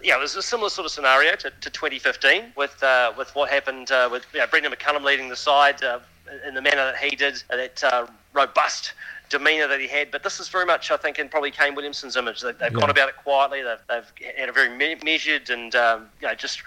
you 0.02 0.12
know 0.12 0.20
there's 0.20 0.36
a 0.36 0.42
similar 0.42 0.70
sort 0.70 0.86
of 0.86 0.92
scenario 0.92 1.36
to, 1.36 1.50
to 1.50 1.70
2015 1.70 2.54
with 2.56 2.82
uh, 2.84 3.14
with 3.18 3.34
what 3.36 3.50
happened 3.50 3.92
uh, 3.92 4.10
with 4.12 4.26
you 4.34 4.40
know, 4.40 4.48
Brendon 4.48 4.72
McCullum 4.72 5.04
leading 5.04 5.30
the 5.30 5.36
side 5.36 5.84
uh, 5.84 6.00
in 6.48 6.54
the 6.54 6.62
manner 6.62 6.86
that 6.86 6.98
he 6.98 7.16
did, 7.16 7.44
that 7.50 7.84
uh, 7.84 8.08
robust 8.34 8.94
demeanour 9.38 9.68
that 9.68 9.80
he 9.80 9.88
had. 9.88 10.12
But 10.12 10.24
this 10.24 10.40
is 10.40 10.48
very 10.48 10.66
much, 10.66 10.92
I 10.92 10.98
think, 10.98 11.18
in 11.18 11.28
probably 11.28 11.52
Kane 11.52 11.76
Williamson's 11.76 12.16
image. 12.16 12.42
They, 12.42 12.50
have 12.50 12.62
yeah. 12.62 12.70
gone 12.70 12.90
about 12.90 13.10
it 13.10 13.18
quietly. 13.18 13.64
They've, 13.64 13.78
they've 13.90 14.36
had 14.38 14.50
a 14.50 14.52
very 14.52 14.70
me- 14.70 14.98
measured 15.04 15.50
and 15.50 15.74
um, 15.76 16.10
you 16.22 16.28
know 16.28 16.36
just 16.36 16.62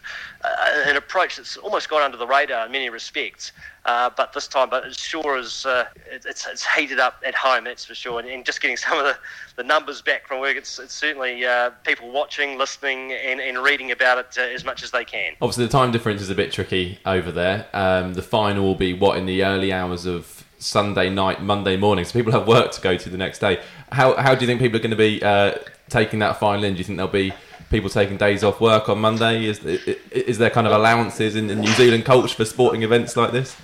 uh, 0.44 0.82
an 0.86 0.96
approach 0.96 1.36
that's 1.36 1.56
almost 1.56 1.88
gone 1.88 2.02
under 2.02 2.16
the 2.16 2.26
radar 2.26 2.66
in 2.66 2.72
many 2.72 2.90
respects. 2.90 3.52
Uh, 3.84 4.10
but 4.16 4.32
this 4.32 4.48
time, 4.48 4.68
but 4.68 4.84
it 4.84 4.98
sure 4.98 5.38
is 5.38 5.64
uh, 5.64 5.84
it, 6.10 6.26
it's, 6.26 6.44
it's 6.48 6.66
heated 6.74 6.98
up 6.98 7.22
at 7.24 7.36
home, 7.36 7.62
that's 7.62 7.84
for 7.84 7.94
sure. 7.94 8.18
And, 8.18 8.28
and 8.28 8.44
just 8.44 8.60
getting 8.60 8.76
some 8.76 8.98
of 8.98 9.04
the, 9.04 9.16
the 9.54 9.62
numbers 9.62 10.02
back 10.02 10.26
from 10.26 10.40
work, 10.40 10.56
it's, 10.56 10.80
it's 10.80 10.92
certainly 10.92 11.44
uh, 11.44 11.70
people 11.84 12.10
watching, 12.10 12.58
listening, 12.58 13.12
and, 13.12 13.40
and 13.40 13.58
reading 13.58 13.92
about 13.92 14.18
it 14.18 14.36
uh, 14.38 14.42
as 14.42 14.64
much 14.64 14.82
as 14.82 14.90
they 14.90 15.04
can. 15.04 15.34
Obviously, 15.40 15.66
the 15.66 15.70
time 15.70 15.92
difference 15.92 16.20
is 16.20 16.30
a 16.30 16.34
bit 16.34 16.50
tricky 16.50 16.98
over 17.06 17.30
there. 17.30 17.68
Um, 17.72 18.14
the 18.14 18.22
final 18.22 18.64
will 18.64 18.74
be 18.74 18.92
what 18.92 19.18
in 19.18 19.26
the 19.26 19.44
early 19.44 19.72
hours 19.72 20.04
of 20.04 20.44
Sunday 20.66 21.08
night, 21.08 21.42
Monday 21.42 21.76
morning. 21.76 22.04
So 22.04 22.12
people 22.12 22.32
have 22.32 22.46
work 22.46 22.72
to 22.72 22.80
go 22.80 22.96
to 22.96 23.08
the 23.08 23.16
next 23.16 23.38
day. 23.38 23.62
How, 23.92 24.16
how 24.16 24.34
do 24.34 24.40
you 24.40 24.46
think 24.46 24.60
people 24.60 24.76
are 24.76 24.82
going 24.82 24.90
to 24.90 24.96
be 24.96 25.22
uh, 25.22 25.54
taking 25.88 26.18
that 26.18 26.38
final 26.38 26.64
in? 26.64 26.74
Do 26.74 26.78
you 26.78 26.84
think 26.84 26.96
there'll 26.96 27.12
be 27.12 27.32
people 27.70 27.90
taking 27.90 28.16
days 28.16 28.44
off 28.44 28.60
work 28.60 28.88
on 28.88 28.98
Monday? 29.00 29.46
Is, 29.46 29.64
is 29.64 30.38
there 30.38 30.50
kind 30.50 30.66
of 30.66 30.72
allowances 30.72 31.36
in, 31.36 31.50
in 31.50 31.60
New 31.60 31.72
Zealand 31.72 32.04
culture 32.04 32.34
for 32.34 32.44
sporting 32.44 32.82
events 32.82 33.16
like 33.16 33.32
this? 33.32 33.56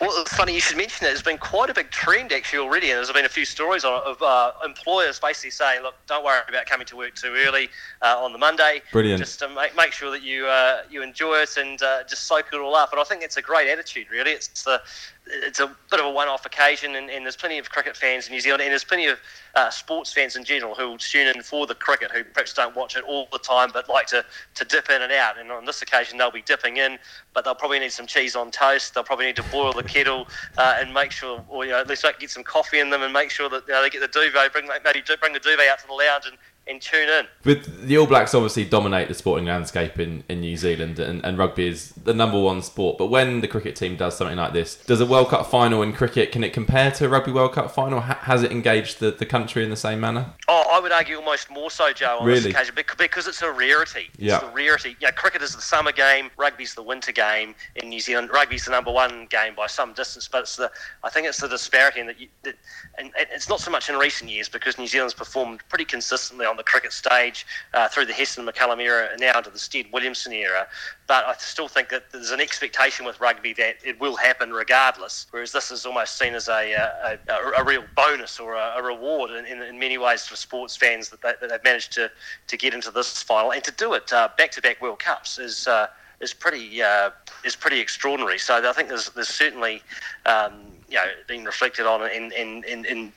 Well, 0.00 0.10
it's 0.20 0.34
funny 0.34 0.54
you 0.54 0.60
should 0.60 0.76
mention 0.76 1.06
it. 1.06 1.10
There's 1.10 1.22
been 1.22 1.38
quite 1.38 1.70
a 1.70 1.74
big 1.74 1.90
trend 1.90 2.32
actually 2.32 2.58
already, 2.58 2.90
and 2.90 2.96
there's 2.96 3.12
been 3.12 3.24
a 3.24 3.28
few 3.28 3.44
stories 3.44 3.84
on, 3.84 4.02
of 4.04 4.20
uh, 4.20 4.52
employers 4.64 5.18
basically 5.18 5.50
saying, 5.50 5.82
"Look, 5.82 5.94
don't 6.06 6.24
worry 6.24 6.40
about 6.48 6.66
coming 6.66 6.86
to 6.88 6.96
work 6.96 7.14
too 7.14 7.34
early 7.46 7.68
uh, 8.02 8.16
on 8.18 8.32
the 8.32 8.38
Monday. 8.38 8.82
Brilliant. 8.92 9.20
Just 9.20 9.38
to 9.38 9.48
make, 9.48 9.76
make 9.76 9.92
sure 9.92 10.10
that 10.10 10.22
you 10.22 10.46
uh, 10.46 10.82
you 10.90 11.02
enjoy 11.02 11.36
it 11.36 11.56
and 11.56 11.80
uh, 11.82 12.02
just 12.04 12.24
soak 12.24 12.46
it 12.52 12.56
all 12.56 12.74
up." 12.74 12.92
And 12.92 13.00
I 13.00 13.04
think 13.04 13.22
it's 13.22 13.36
a 13.36 13.42
great 13.42 13.70
attitude. 13.70 14.10
Really, 14.10 14.32
it's 14.32 14.64
the 14.64 14.82
it's 15.26 15.58
a 15.58 15.74
bit 15.90 16.00
of 16.00 16.06
a 16.06 16.10
one-off 16.10 16.44
occasion, 16.44 16.96
and, 16.96 17.08
and, 17.08 17.24
there's 17.24 17.36
plenty 17.36 17.58
of 17.58 17.70
cricket 17.70 17.96
fans 17.96 18.26
in 18.26 18.32
New 18.34 18.40
Zealand, 18.40 18.62
and 18.62 18.70
there's 18.70 18.84
plenty 18.84 19.06
of 19.06 19.18
uh, 19.54 19.70
sports 19.70 20.12
fans 20.12 20.36
in 20.36 20.44
general 20.44 20.74
who 20.74 20.98
tune 20.98 21.26
in 21.34 21.42
for 21.42 21.66
the 21.66 21.74
cricket, 21.74 22.10
who 22.10 22.22
perhaps 22.24 22.52
don't 22.52 22.76
watch 22.76 22.94
it 22.96 23.04
all 23.04 23.26
the 23.32 23.38
time, 23.38 23.70
but 23.72 23.88
like 23.88 24.06
to, 24.06 24.24
to 24.54 24.64
dip 24.66 24.90
in 24.90 25.00
and 25.00 25.12
out. 25.12 25.38
And 25.38 25.50
on 25.50 25.64
this 25.64 25.80
occasion, 25.80 26.18
they'll 26.18 26.30
be 26.30 26.42
dipping 26.42 26.76
in, 26.76 26.98
but 27.32 27.44
they'll 27.44 27.54
probably 27.54 27.78
need 27.78 27.92
some 27.92 28.06
cheese 28.06 28.36
on 28.36 28.50
toast. 28.50 28.94
They'll 28.94 29.04
probably 29.04 29.26
need 29.26 29.36
to 29.36 29.42
boil 29.44 29.72
the 29.72 29.82
kettle 29.82 30.28
uh, 30.58 30.76
and 30.78 30.92
make 30.92 31.10
sure, 31.10 31.42
or 31.48 31.64
you 31.64 31.70
know, 31.70 31.80
at 31.80 31.88
least 31.88 32.04
get 32.18 32.30
some 32.30 32.44
coffee 32.44 32.80
in 32.80 32.90
them 32.90 33.02
and 33.02 33.12
make 33.12 33.30
sure 33.30 33.48
that 33.48 33.66
you 33.66 33.72
know, 33.72 33.82
they 33.82 33.90
get 33.90 34.00
the 34.00 34.08
duvet. 34.08 34.52
Bring 34.52 34.68
maybe 34.84 35.02
bring 35.20 35.32
the 35.32 35.40
duvet 35.40 35.68
out 35.68 35.78
to 35.78 35.86
the 35.86 35.94
lounge 35.94 36.26
and 36.26 36.36
and 36.66 36.80
tune 36.80 37.08
in. 37.08 37.26
With 37.44 37.86
the 37.86 37.98
All 37.98 38.06
Blacks 38.06 38.34
obviously 38.34 38.64
dominate 38.64 39.08
the 39.08 39.14
sporting 39.14 39.46
landscape 39.46 39.98
in, 39.98 40.24
in 40.28 40.40
New 40.40 40.56
Zealand, 40.56 40.98
and, 40.98 41.24
and 41.24 41.36
rugby 41.36 41.68
is 41.68 41.93
the 42.04 42.14
number 42.14 42.40
one 42.40 42.62
sport. 42.62 42.98
But 42.98 43.06
when 43.06 43.40
the 43.40 43.48
cricket 43.48 43.76
team 43.76 43.96
does 43.96 44.16
something 44.16 44.36
like 44.36 44.52
this, 44.52 44.76
does 44.76 45.00
a 45.00 45.06
World 45.06 45.28
Cup 45.28 45.46
final 45.46 45.82
in 45.82 45.92
cricket 45.92 46.32
can 46.32 46.44
it 46.44 46.52
compare 46.52 46.90
to 46.92 47.06
a 47.06 47.08
Rugby 47.08 47.32
World 47.32 47.52
Cup 47.52 47.70
final? 47.70 48.00
has 48.00 48.42
it 48.42 48.52
engaged 48.52 49.00
the, 49.00 49.10
the 49.10 49.26
country 49.26 49.64
in 49.64 49.70
the 49.70 49.76
same 49.76 50.00
manner? 50.00 50.32
Oh, 50.48 50.64
I 50.72 50.80
would 50.80 50.92
argue 50.92 51.16
almost 51.16 51.50
more 51.50 51.70
so, 51.70 51.92
Joe, 51.92 52.18
on 52.20 52.26
really? 52.26 52.40
this 52.40 52.54
occasion 52.54 52.74
because 52.98 53.26
it's 53.26 53.42
a 53.42 53.50
rarity. 53.50 54.10
Yeah. 54.18 54.36
It's 54.36 54.44
a 54.44 54.50
rarity. 54.50 54.96
Yeah, 55.00 55.10
cricket 55.10 55.42
is 55.42 55.54
the 55.54 55.62
summer 55.62 55.92
game, 55.92 56.30
rugby's 56.36 56.74
the 56.74 56.82
winter 56.82 57.12
game 57.12 57.54
in 57.76 57.88
New 57.88 58.00
Zealand. 58.00 58.30
Rugby's 58.32 58.64
the 58.64 58.70
number 58.70 58.92
one 58.92 59.26
game 59.26 59.54
by 59.54 59.66
some 59.66 59.92
distance, 59.92 60.28
but 60.28 60.42
it's 60.42 60.56
the 60.56 60.70
I 61.02 61.10
think 61.10 61.26
it's 61.26 61.38
the 61.38 61.48
disparity 61.48 62.00
in 62.00 62.06
that, 62.06 62.20
you, 62.20 62.28
that 62.42 62.56
and 62.98 63.10
it's 63.16 63.48
not 63.48 63.60
so 63.60 63.70
much 63.70 63.88
in 63.88 63.96
recent 63.96 64.30
years 64.30 64.48
because 64.48 64.78
New 64.78 64.86
Zealand's 64.86 65.14
performed 65.14 65.60
pretty 65.68 65.84
consistently 65.84 66.46
on 66.46 66.56
the 66.56 66.62
cricket 66.62 66.92
stage 66.92 67.46
uh, 67.72 67.88
through 67.88 68.06
the 68.06 68.12
Hesson 68.12 68.46
McCullum 68.46 68.80
era 68.80 69.08
and 69.10 69.20
now 69.20 69.38
into 69.38 69.50
the 69.50 69.58
Stead 69.58 69.86
Williamson 69.92 70.32
era. 70.32 70.66
But 71.06 71.24
I 71.26 71.34
still 71.38 71.68
think 71.68 71.90
that 71.90 72.10
there's 72.10 72.30
an 72.30 72.40
expectation 72.40 73.04
with 73.04 73.20
rugby 73.20 73.52
that 73.54 73.76
it 73.84 74.00
will 74.00 74.16
happen 74.16 74.52
regardless, 74.52 75.26
whereas 75.30 75.52
this 75.52 75.70
is 75.70 75.84
almost 75.84 76.18
seen 76.18 76.34
as 76.34 76.48
a, 76.48 76.72
a, 76.72 77.18
a, 77.28 77.60
a 77.60 77.64
real 77.64 77.84
bonus 77.94 78.40
or 78.40 78.54
a, 78.54 78.82
reward 78.82 79.30
in, 79.30 79.44
in, 79.44 79.60
in, 79.62 79.78
many 79.78 79.98
ways 79.98 80.26
for 80.26 80.36
sports 80.36 80.76
fans 80.76 81.10
that, 81.10 81.20
they, 81.20 81.32
they've 81.46 81.62
managed 81.64 81.92
to, 81.92 82.10
to 82.46 82.56
get 82.56 82.72
into 82.72 82.90
this 82.90 83.22
final 83.22 83.52
and 83.52 83.62
to 83.64 83.72
do 83.72 83.92
it 83.92 84.10
back 84.10 84.50
to 84.52 84.62
back 84.62 84.80
World 84.80 84.98
Cups 84.98 85.38
is. 85.38 85.66
Uh, 85.66 85.88
is 86.20 86.32
pretty 86.32 86.82
uh, 86.82 87.10
is 87.44 87.56
pretty 87.56 87.80
extraordinary. 87.80 88.38
So 88.38 88.68
I 88.68 88.72
think 88.72 88.88
there's 88.88 89.10
there's 89.10 89.28
certainly 89.28 89.82
um, 90.26 90.52
you 90.88 90.96
know 90.96 91.04
being 91.28 91.44
reflected 91.44 91.86
on 91.86 92.08
in 92.10 92.32
in 92.32 92.64
in 92.64 92.84
in, 92.84 93.12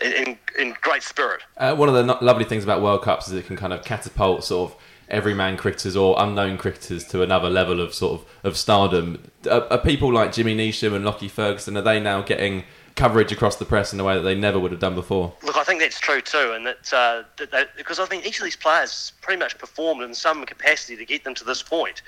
in, 0.00 0.38
in 0.58 0.74
great 0.80 1.02
spirit. 1.02 1.42
Uh, 1.56 1.74
one 1.74 1.88
of 1.88 1.94
the 1.94 2.02
lovely 2.20 2.44
things 2.44 2.64
about 2.64 2.82
World 2.82 3.02
Cups 3.02 3.28
is 3.28 3.34
it 3.34 3.46
can 3.46 3.56
kind 3.56 3.72
of 3.72 3.84
catapult 3.84 4.44
sort 4.44 4.72
of 4.72 4.78
everyman 5.12 5.56
cricketers 5.56 5.96
or 5.96 6.16
unknown 6.18 6.58
cricketers 6.58 7.04
to 7.04 7.22
another 7.22 7.48
level 7.48 7.80
of 7.80 7.94
sort 7.94 8.20
of 8.20 8.28
of 8.42 8.56
stardom. 8.56 9.22
Are, 9.48 9.64
are 9.70 9.78
people 9.78 10.12
like 10.12 10.32
Jimmy 10.32 10.56
Neesham 10.56 10.94
and 10.94 11.04
Lockie 11.04 11.28
Ferguson 11.28 11.76
are 11.76 11.82
they 11.82 12.00
now 12.00 12.22
getting 12.22 12.64
coverage 12.94 13.32
across 13.32 13.56
the 13.56 13.64
press 13.64 13.92
in 13.92 14.00
a 14.00 14.04
way 14.04 14.14
that 14.14 14.22
they 14.22 14.34
never 14.34 14.58
would 14.58 14.70
have 14.70 14.80
done 14.80 14.94
before. 14.94 15.32
Look, 15.42 15.56
I 15.56 15.64
think 15.64 15.80
that's 15.80 15.98
true 15.98 16.20
too, 16.20 16.52
and 16.54 16.66
that, 16.66 16.92
uh, 16.92 17.22
that, 17.38 17.50
that, 17.50 17.76
because 17.76 17.98
I 17.98 18.06
think 18.06 18.26
each 18.26 18.38
of 18.38 18.44
these 18.44 18.56
players 18.56 19.12
pretty 19.20 19.38
much 19.38 19.56
performed 19.58 20.02
in 20.02 20.14
some 20.14 20.44
capacity 20.44 20.96
to 20.96 21.04
get 21.04 21.24
them 21.24 21.34
to 21.34 21.44
this 21.44 21.62
point, 21.62 22.02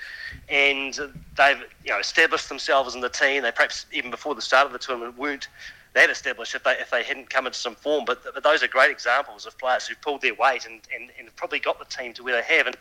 and 0.49 0.93
they've 1.37 1.63
you 1.83 1.91
know 1.91 1.99
established 1.99 2.49
themselves 2.49 2.95
in 2.95 3.01
the 3.01 3.09
team. 3.09 3.43
They 3.43 3.51
perhaps 3.51 3.85
even 3.91 4.11
before 4.11 4.35
the 4.35 4.41
start 4.41 4.67
of 4.67 4.73
the 4.73 4.79
tournament 4.79 5.17
weren't 5.17 5.47
established 6.03 6.55
if 6.55 6.63
they 6.63 6.73
if 6.73 6.91
they 6.91 7.03
hadn't 7.03 7.29
come 7.29 7.45
into 7.45 7.57
some 7.57 7.75
form. 7.75 8.05
But, 8.05 8.21
but 8.33 8.43
those 8.43 8.61
are 8.61 8.67
great 8.67 8.91
examples 8.91 9.45
of 9.45 9.57
players 9.57 9.87
who've 9.87 9.99
pulled 10.01 10.21
their 10.21 10.35
weight 10.35 10.65
and, 10.65 10.81
and, 10.93 11.09
and 11.17 11.35
probably 11.35 11.59
got 11.59 11.79
the 11.79 11.85
team 11.85 12.13
to 12.13 12.23
where 12.23 12.41
they 12.41 12.55
have. 12.55 12.67
And 12.67 12.77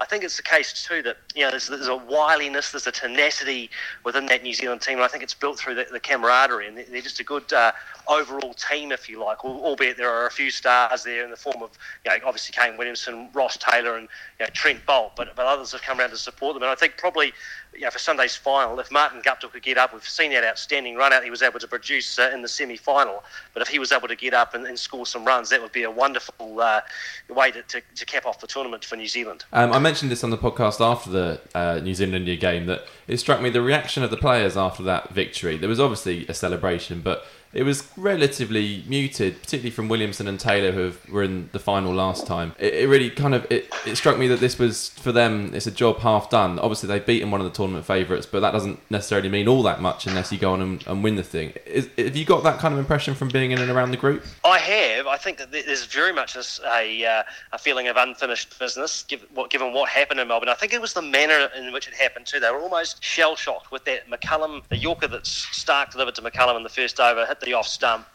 I 0.00 0.04
think 0.04 0.22
it's 0.22 0.36
the 0.36 0.42
case 0.42 0.86
too 0.86 1.02
that 1.02 1.16
you 1.34 1.44
know 1.44 1.50
there's, 1.50 1.68
there's 1.68 1.88
a 1.88 1.96
wiliness, 1.96 2.70
there's 2.70 2.86
a 2.86 2.92
tenacity 2.92 3.70
within 4.04 4.26
that 4.26 4.42
New 4.42 4.54
Zealand 4.54 4.80
team, 4.80 4.94
and 4.94 5.02
I 5.02 5.08
think 5.08 5.24
it's 5.24 5.34
built 5.34 5.58
through 5.58 5.74
the, 5.74 5.86
the 5.90 5.98
camaraderie, 5.98 6.68
and 6.68 6.78
they're 6.78 7.02
just 7.02 7.18
a 7.18 7.24
good 7.24 7.52
uh, 7.52 7.72
overall 8.06 8.54
team, 8.54 8.92
if 8.92 9.08
you 9.08 9.22
like. 9.22 9.44
Albeit 9.44 9.96
there 9.96 10.10
are 10.10 10.26
a 10.26 10.30
few 10.30 10.50
stars 10.50 11.02
there 11.02 11.24
in 11.24 11.30
the 11.30 11.36
form 11.36 11.62
of 11.62 11.70
you 12.04 12.10
know 12.10 12.16
obviously 12.24 12.52
Kane 12.52 12.76
Williamson, 12.76 13.28
Ross 13.32 13.56
Taylor, 13.56 13.96
and 13.96 14.08
you 14.38 14.46
know, 14.46 14.50
Trent 14.52 14.84
Boult, 14.86 15.12
but 15.16 15.34
but 15.34 15.46
others 15.46 15.72
have 15.72 15.82
come 15.82 15.98
around 15.98 16.10
to 16.10 16.16
support 16.16 16.54
them, 16.54 16.62
and 16.62 16.70
I 16.70 16.76
think 16.76 16.96
probably 16.96 17.32
you 17.74 17.82
know, 17.82 17.90
for 17.90 17.98
Sunday's 17.98 18.34
final, 18.34 18.78
if 18.80 18.90
Martin 18.90 19.22
Guptill 19.22 19.52
could 19.52 19.62
get 19.62 19.78
up, 19.78 19.92
we've 19.92 20.06
seen 20.06 20.32
that 20.32 20.44
outstanding 20.44 20.96
run 20.96 21.12
out 21.12 21.22
he 21.22 21.30
was 21.30 21.42
able 21.42 21.60
to 21.60 21.68
produce 21.68 22.18
uh, 22.18 22.30
in 22.32 22.42
the 22.42 22.48
semi 22.48 22.76
final. 22.76 23.22
But 23.54 23.62
if 23.62 23.68
he 23.68 23.78
was 23.78 23.92
able 23.92 24.08
to 24.08 24.16
get 24.16 24.34
up 24.34 24.54
and, 24.54 24.66
and, 24.66 24.78
score 24.78 25.06
some 25.06 25.24
runs, 25.24 25.50
that 25.50 25.60
would 25.60 25.72
be 25.72 25.82
a 25.82 25.90
wonderful 25.90 26.60
uh, 26.60 26.80
way 27.28 27.50
to, 27.50 27.62
to, 27.62 27.82
to, 27.96 28.06
cap 28.06 28.26
off 28.26 28.40
the 28.40 28.46
tournament 28.46 28.84
for 28.84 28.96
New 28.96 29.08
Zealand. 29.08 29.44
Um, 29.52 29.72
mentioned 29.88 30.10
this 30.10 30.22
on 30.22 30.28
the 30.28 30.36
podcast 30.36 30.82
after 30.84 31.08
the 31.08 31.40
uh, 31.54 31.80
New 31.82 31.94
Zealand 31.94 32.14
India 32.14 32.36
game 32.36 32.66
that 32.66 32.82
it 33.06 33.16
struck 33.16 33.40
me 33.40 33.48
the 33.48 33.62
reaction 33.62 34.02
of 34.02 34.10
the 34.10 34.18
players 34.18 34.54
after 34.54 34.82
that 34.82 35.08
victory. 35.14 35.56
There 35.56 35.68
was 35.68 35.80
obviously 35.80 36.26
a 36.28 36.34
celebration, 36.34 37.00
but 37.00 37.24
it 37.52 37.62
was 37.62 37.88
relatively 37.96 38.84
muted, 38.86 39.40
particularly 39.40 39.70
from 39.70 39.88
Williamson 39.88 40.28
and 40.28 40.38
Taylor, 40.38 40.72
who 40.72 40.92
were 41.10 41.22
in 41.22 41.48
the 41.52 41.58
final 41.58 41.92
last 41.92 42.26
time. 42.26 42.54
It, 42.58 42.74
it, 42.74 42.88
really 42.88 43.10
kind 43.10 43.34
of 43.34 43.50
it, 43.50 43.72
it 43.86 43.96
struck 43.96 44.18
me 44.18 44.28
that 44.28 44.40
this 44.40 44.58
was 44.58 44.90
for 44.90 45.12
them. 45.12 45.52
It's 45.54 45.66
a 45.66 45.70
job 45.70 45.98
half 45.98 46.30
done. 46.30 46.58
Obviously, 46.58 46.88
they've 46.88 47.04
beaten 47.04 47.30
one 47.30 47.40
of 47.40 47.44
the 47.44 47.52
tournament 47.52 47.86
favourites, 47.86 48.26
but 48.26 48.40
that 48.40 48.52
doesn't 48.52 48.78
necessarily 48.90 49.28
mean 49.28 49.48
all 49.48 49.62
that 49.62 49.80
much 49.80 50.06
unless 50.06 50.30
you 50.30 50.38
go 50.38 50.52
on 50.52 50.60
and, 50.60 50.86
and 50.86 51.02
win 51.02 51.16
the 51.16 51.22
thing. 51.22 51.52
Is, 51.66 51.88
have 51.96 52.16
you 52.16 52.24
got 52.24 52.42
that 52.44 52.58
kind 52.58 52.74
of 52.74 52.80
impression 52.80 53.14
from 53.14 53.28
being 53.28 53.50
in 53.50 53.58
and 53.58 53.70
around 53.70 53.90
the 53.90 53.96
group? 53.96 54.24
I 54.44 54.58
have. 54.58 55.06
I 55.06 55.16
think 55.16 55.38
that 55.38 55.50
there's 55.50 55.86
very 55.86 56.12
much 56.12 56.36
a 56.36 56.42
a, 56.66 57.04
uh, 57.04 57.22
a 57.52 57.58
feeling 57.58 57.88
of 57.88 57.96
unfinished 57.96 58.58
business, 58.58 59.02
given 59.04 59.28
what, 59.34 59.50
given 59.50 59.72
what 59.72 59.88
happened 59.88 60.20
in 60.20 60.28
Melbourne. 60.28 60.48
I 60.48 60.54
think 60.54 60.72
it 60.72 60.80
was 60.80 60.92
the 60.92 61.02
manner 61.02 61.48
in 61.56 61.72
which 61.72 61.88
it 61.88 61.94
happened 61.94 62.26
too. 62.26 62.40
They 62.40 62.50
were 62.50 62.60
almost 62.60 63.02
shell 63.02 63.36
shocked 63.36 63.72
with 63.72 63.84
that 63.84 64.08
McCullum, 64.08 64.62
the 64.68 64.76
Yorker 64.76 65.08
that 65.08 65.26
Stark 65.26 65.92
delivered 65.92 66.14
to 66.16 66.22
McCullum 66.22 66.56
in 66.56 66.62
the 66.62 66.68
first 66.68 67.00
over, 67.00 67.26
hit 67.26 67.37
the 67.40 67.54
off 67.54 67.66
stump 67.66 68.06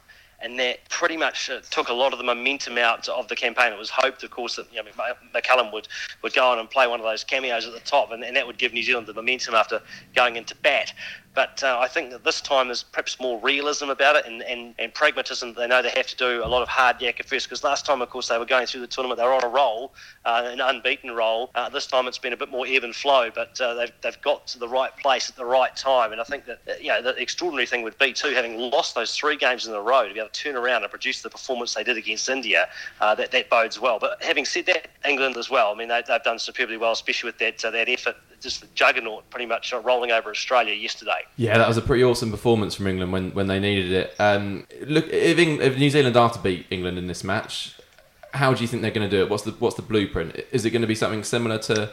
and 0.44 0.60
that 0.60 0.78
pretty 0.90 1.16
much 1.16 1.50
uh, 1.50 1.62
took 1.72 1.88
a 1.88 1.94
lot 1.94 2.12
of 2.12 2.20
the 2.20 2.24
momentum 2.24 2.78
out 2.78 3.08
of 3.08 3.28
the 3.30 3.36
campaign. 3.36 3.72
It 3.72 3.80
was 3.80 3.90
hoped, 3.90 4.24
of 4.24 4.32
course, 4.32 4.58
that 4.58 4.68
you 4.74 4.84
know, 4.84 4.92
McCullum 5.34 5.72
would, 5.72 5.88
would 6.22 6.34
go 6.34 6.46
on 6.46 6.60
and 6.60 6.70
play 6.70 6.86
one 6.86 7.00
of 7.00 7.06
those 7.06 7.24
cameos 7.24 7.66
at 7.66 7.74
the 7.74 7.80
top, 7.80 8.12
and, 8.12 8.24
and 8.24 8.36
that 8.36 8.46
would 8.46 8.58
give 8.58 8.74
New 8.74 8.84
Zealand 8.84 9.08
the 9.08 9.14
momentum 9.14 9.56
after 9.56 9.82
going 10.14 10.36
into 10.36 10.54
bat. 10.56 10.94
But 11.34 11.64
uh, 11.64 11.80
I 11.80 11.88
think 11.88 12.12
that 12.12 12.24
this 12.24 12.42
time 12.42 12.68
there's 12.68 12.84
perhaps 12.84 13.20
more 13.20 13.40
realism 13.40 13.90
about 13.90 14.16
it 14.16 14.26
and, 14.26 14.44
and, 14.44 14.76
and 14.78 14.94
pragmatism. 14.94 15.54
They 15.54 15.68
know 15.68 15.82
they 15.82 15.90
have 15.90 16.08
to 16.08 16.16
do 16.16 16.44
a 16.44 16.48
lot 16.48 16.62
of 16.62 16.68
hard 16.68 17.02
yak 17.02 17.20
at 17.20 17.28
first 17.28 17.48
because 17.48 17.64
last 17.64 17.86
time, 17.86 18.02
of 18.02 18.10
course, 18.10 18.28
they 18.28 18.38
were 18.38 18.46
going 18.46 18.68
through 18.68 18.82
the 18.82 18.88
tournament. 18.88 19.20
They 19.20 19.26
were 19.26 19.34
on 19.34 19.44
a 19.44 19.48
roll, 19.48 19.94
uh, 20.26 20.44
an 20.46 20.62
unbeaten 20.62 21.12
roll. 21.12 21.50
Uh, 21.56 21.70
this 21.70 21.88
time 21.88 22.08
it's 22.08 22.20
been 22.20 22.34
a 22.34 22.38
bit 22.38 22.50
more 22.50 22.68
and 22.68 22.96
flow, 22.96 23.30
but 23.34 23.60
uh, 23.62 23.74
they've, 23.74 23.92
they've 24.02 24.22
got 24.22 24.48
to 24.48 24.60
the 24.60 24.68
right 24.68 24.96
place 24.98 25.30
at 25.30 25.36
the 25.36 25.46
right 25.46 25.76
time. 25.76 26.12
And 26.12 26.22
I 26.22 26.24
think 26.24 26.46
that 26.46 26.60
uh, 26.68 26.74
you 26.80 26.90
know 26.90 27.02
the 27.02 27.16
extraordinary 27.22 27.66
thing 27.66 27.82
would 27.84 27.98
be 27.98 28.14
too, 28.14 28.30
having 28.30 28.58
lost 28.58 28.96
those 28.96 29.16
three 29.16 29.36
games 29.36 29.68
in 29.68 29.74
a 29.74 29.82
row, 29.82 30.08
to 30.08 30.14
be 30.14 30.20
able 30.20 30.30
to 30.30 30.44
turn 30.44 30.56
around 30.56 30.84
and 30.84 30.90
produce 30.90 31.22
the 31.22 31.30
performance 31.30 31.74
they 31.74 31.84
did 31.84 31.98
against 31.98 32.30
India, 32.30 32.68
uh, 33.02 33.16
that 33.16 33.32
that 33.32 33.50
bodes 33.50 33.80
well. 33.80 34.00
But 34.00 34.22
having 34.24 34.46
said 34.46 34.66
that, 34.68 34.88
England 35.08 35.38
as 35.38 35.50
well. 35.50 35.72
I 35.72 35.76
mean, 35.76 35.88
they, 35.88 36.04
have 36.08 36.24
done 36.24 36.40
superbly 36.40 36.78
well, 36.78 36.92
especially 36.92 37.30
with 37.30 37.40
that 37.40 37.60
that 37.60 37.90
effort 37.90 38.18
just 38.44 38.62
the 38.62 38.68
juggernaut 38.76 39.30
pretty 39.30 39.46
much 39.46 39.74
rolling 39.84 40.12
over 40.12 40.30
Australia 40.30 40.74
yesterday. 40.74 41.22
Yeah, 41.38 41.58
that 41.58 41.68
was 41.68 41.78
a 41.78 41.82
pretty 41.82 42.04
awesome 42.04 42.30
performance 42.30 42.76
from 42.76 42.88
England 42.88 43.12
when, 43.12 43.32
when 43.32 43.48
they 43.48 43.60
needed 43.60 43.92
it. 43.92 44.16
Um, 44.20 44.68
look, 44.86 45.08
if, 45.08 45.40
England, 45.40 45.64
if 45.72 45.80
New 45.80 45.90
Zealand 45.90 46.16
are 46.18 46.30
to 46.30 46.40
beat 46.40 46.68
England 46.70 46.98
in 46.98 47.08
this 47.08 47.24
match, 47.24 47.76
how 48.34 48.54
do 48.54 48.62
you 48.62 48.68
think 48.68 48.82
they're 48.82 48.92
going 48.92 49.10
to 49.10 49.16
do 49.16 49.24
it? 49.24 49.30
What's 49.30 49.44
the 49.44 49.52
what's 49.52 49.76
the 49.76 49.82
blueprint? 49.82 50.40
Is 50.52 50.66
it 50.66 50.72
going 50.72 50.82
to 50.82 50.88
be 50.88 50.96
something 50.96 51.24
similar 51.24 51.58
to 51.60 51.92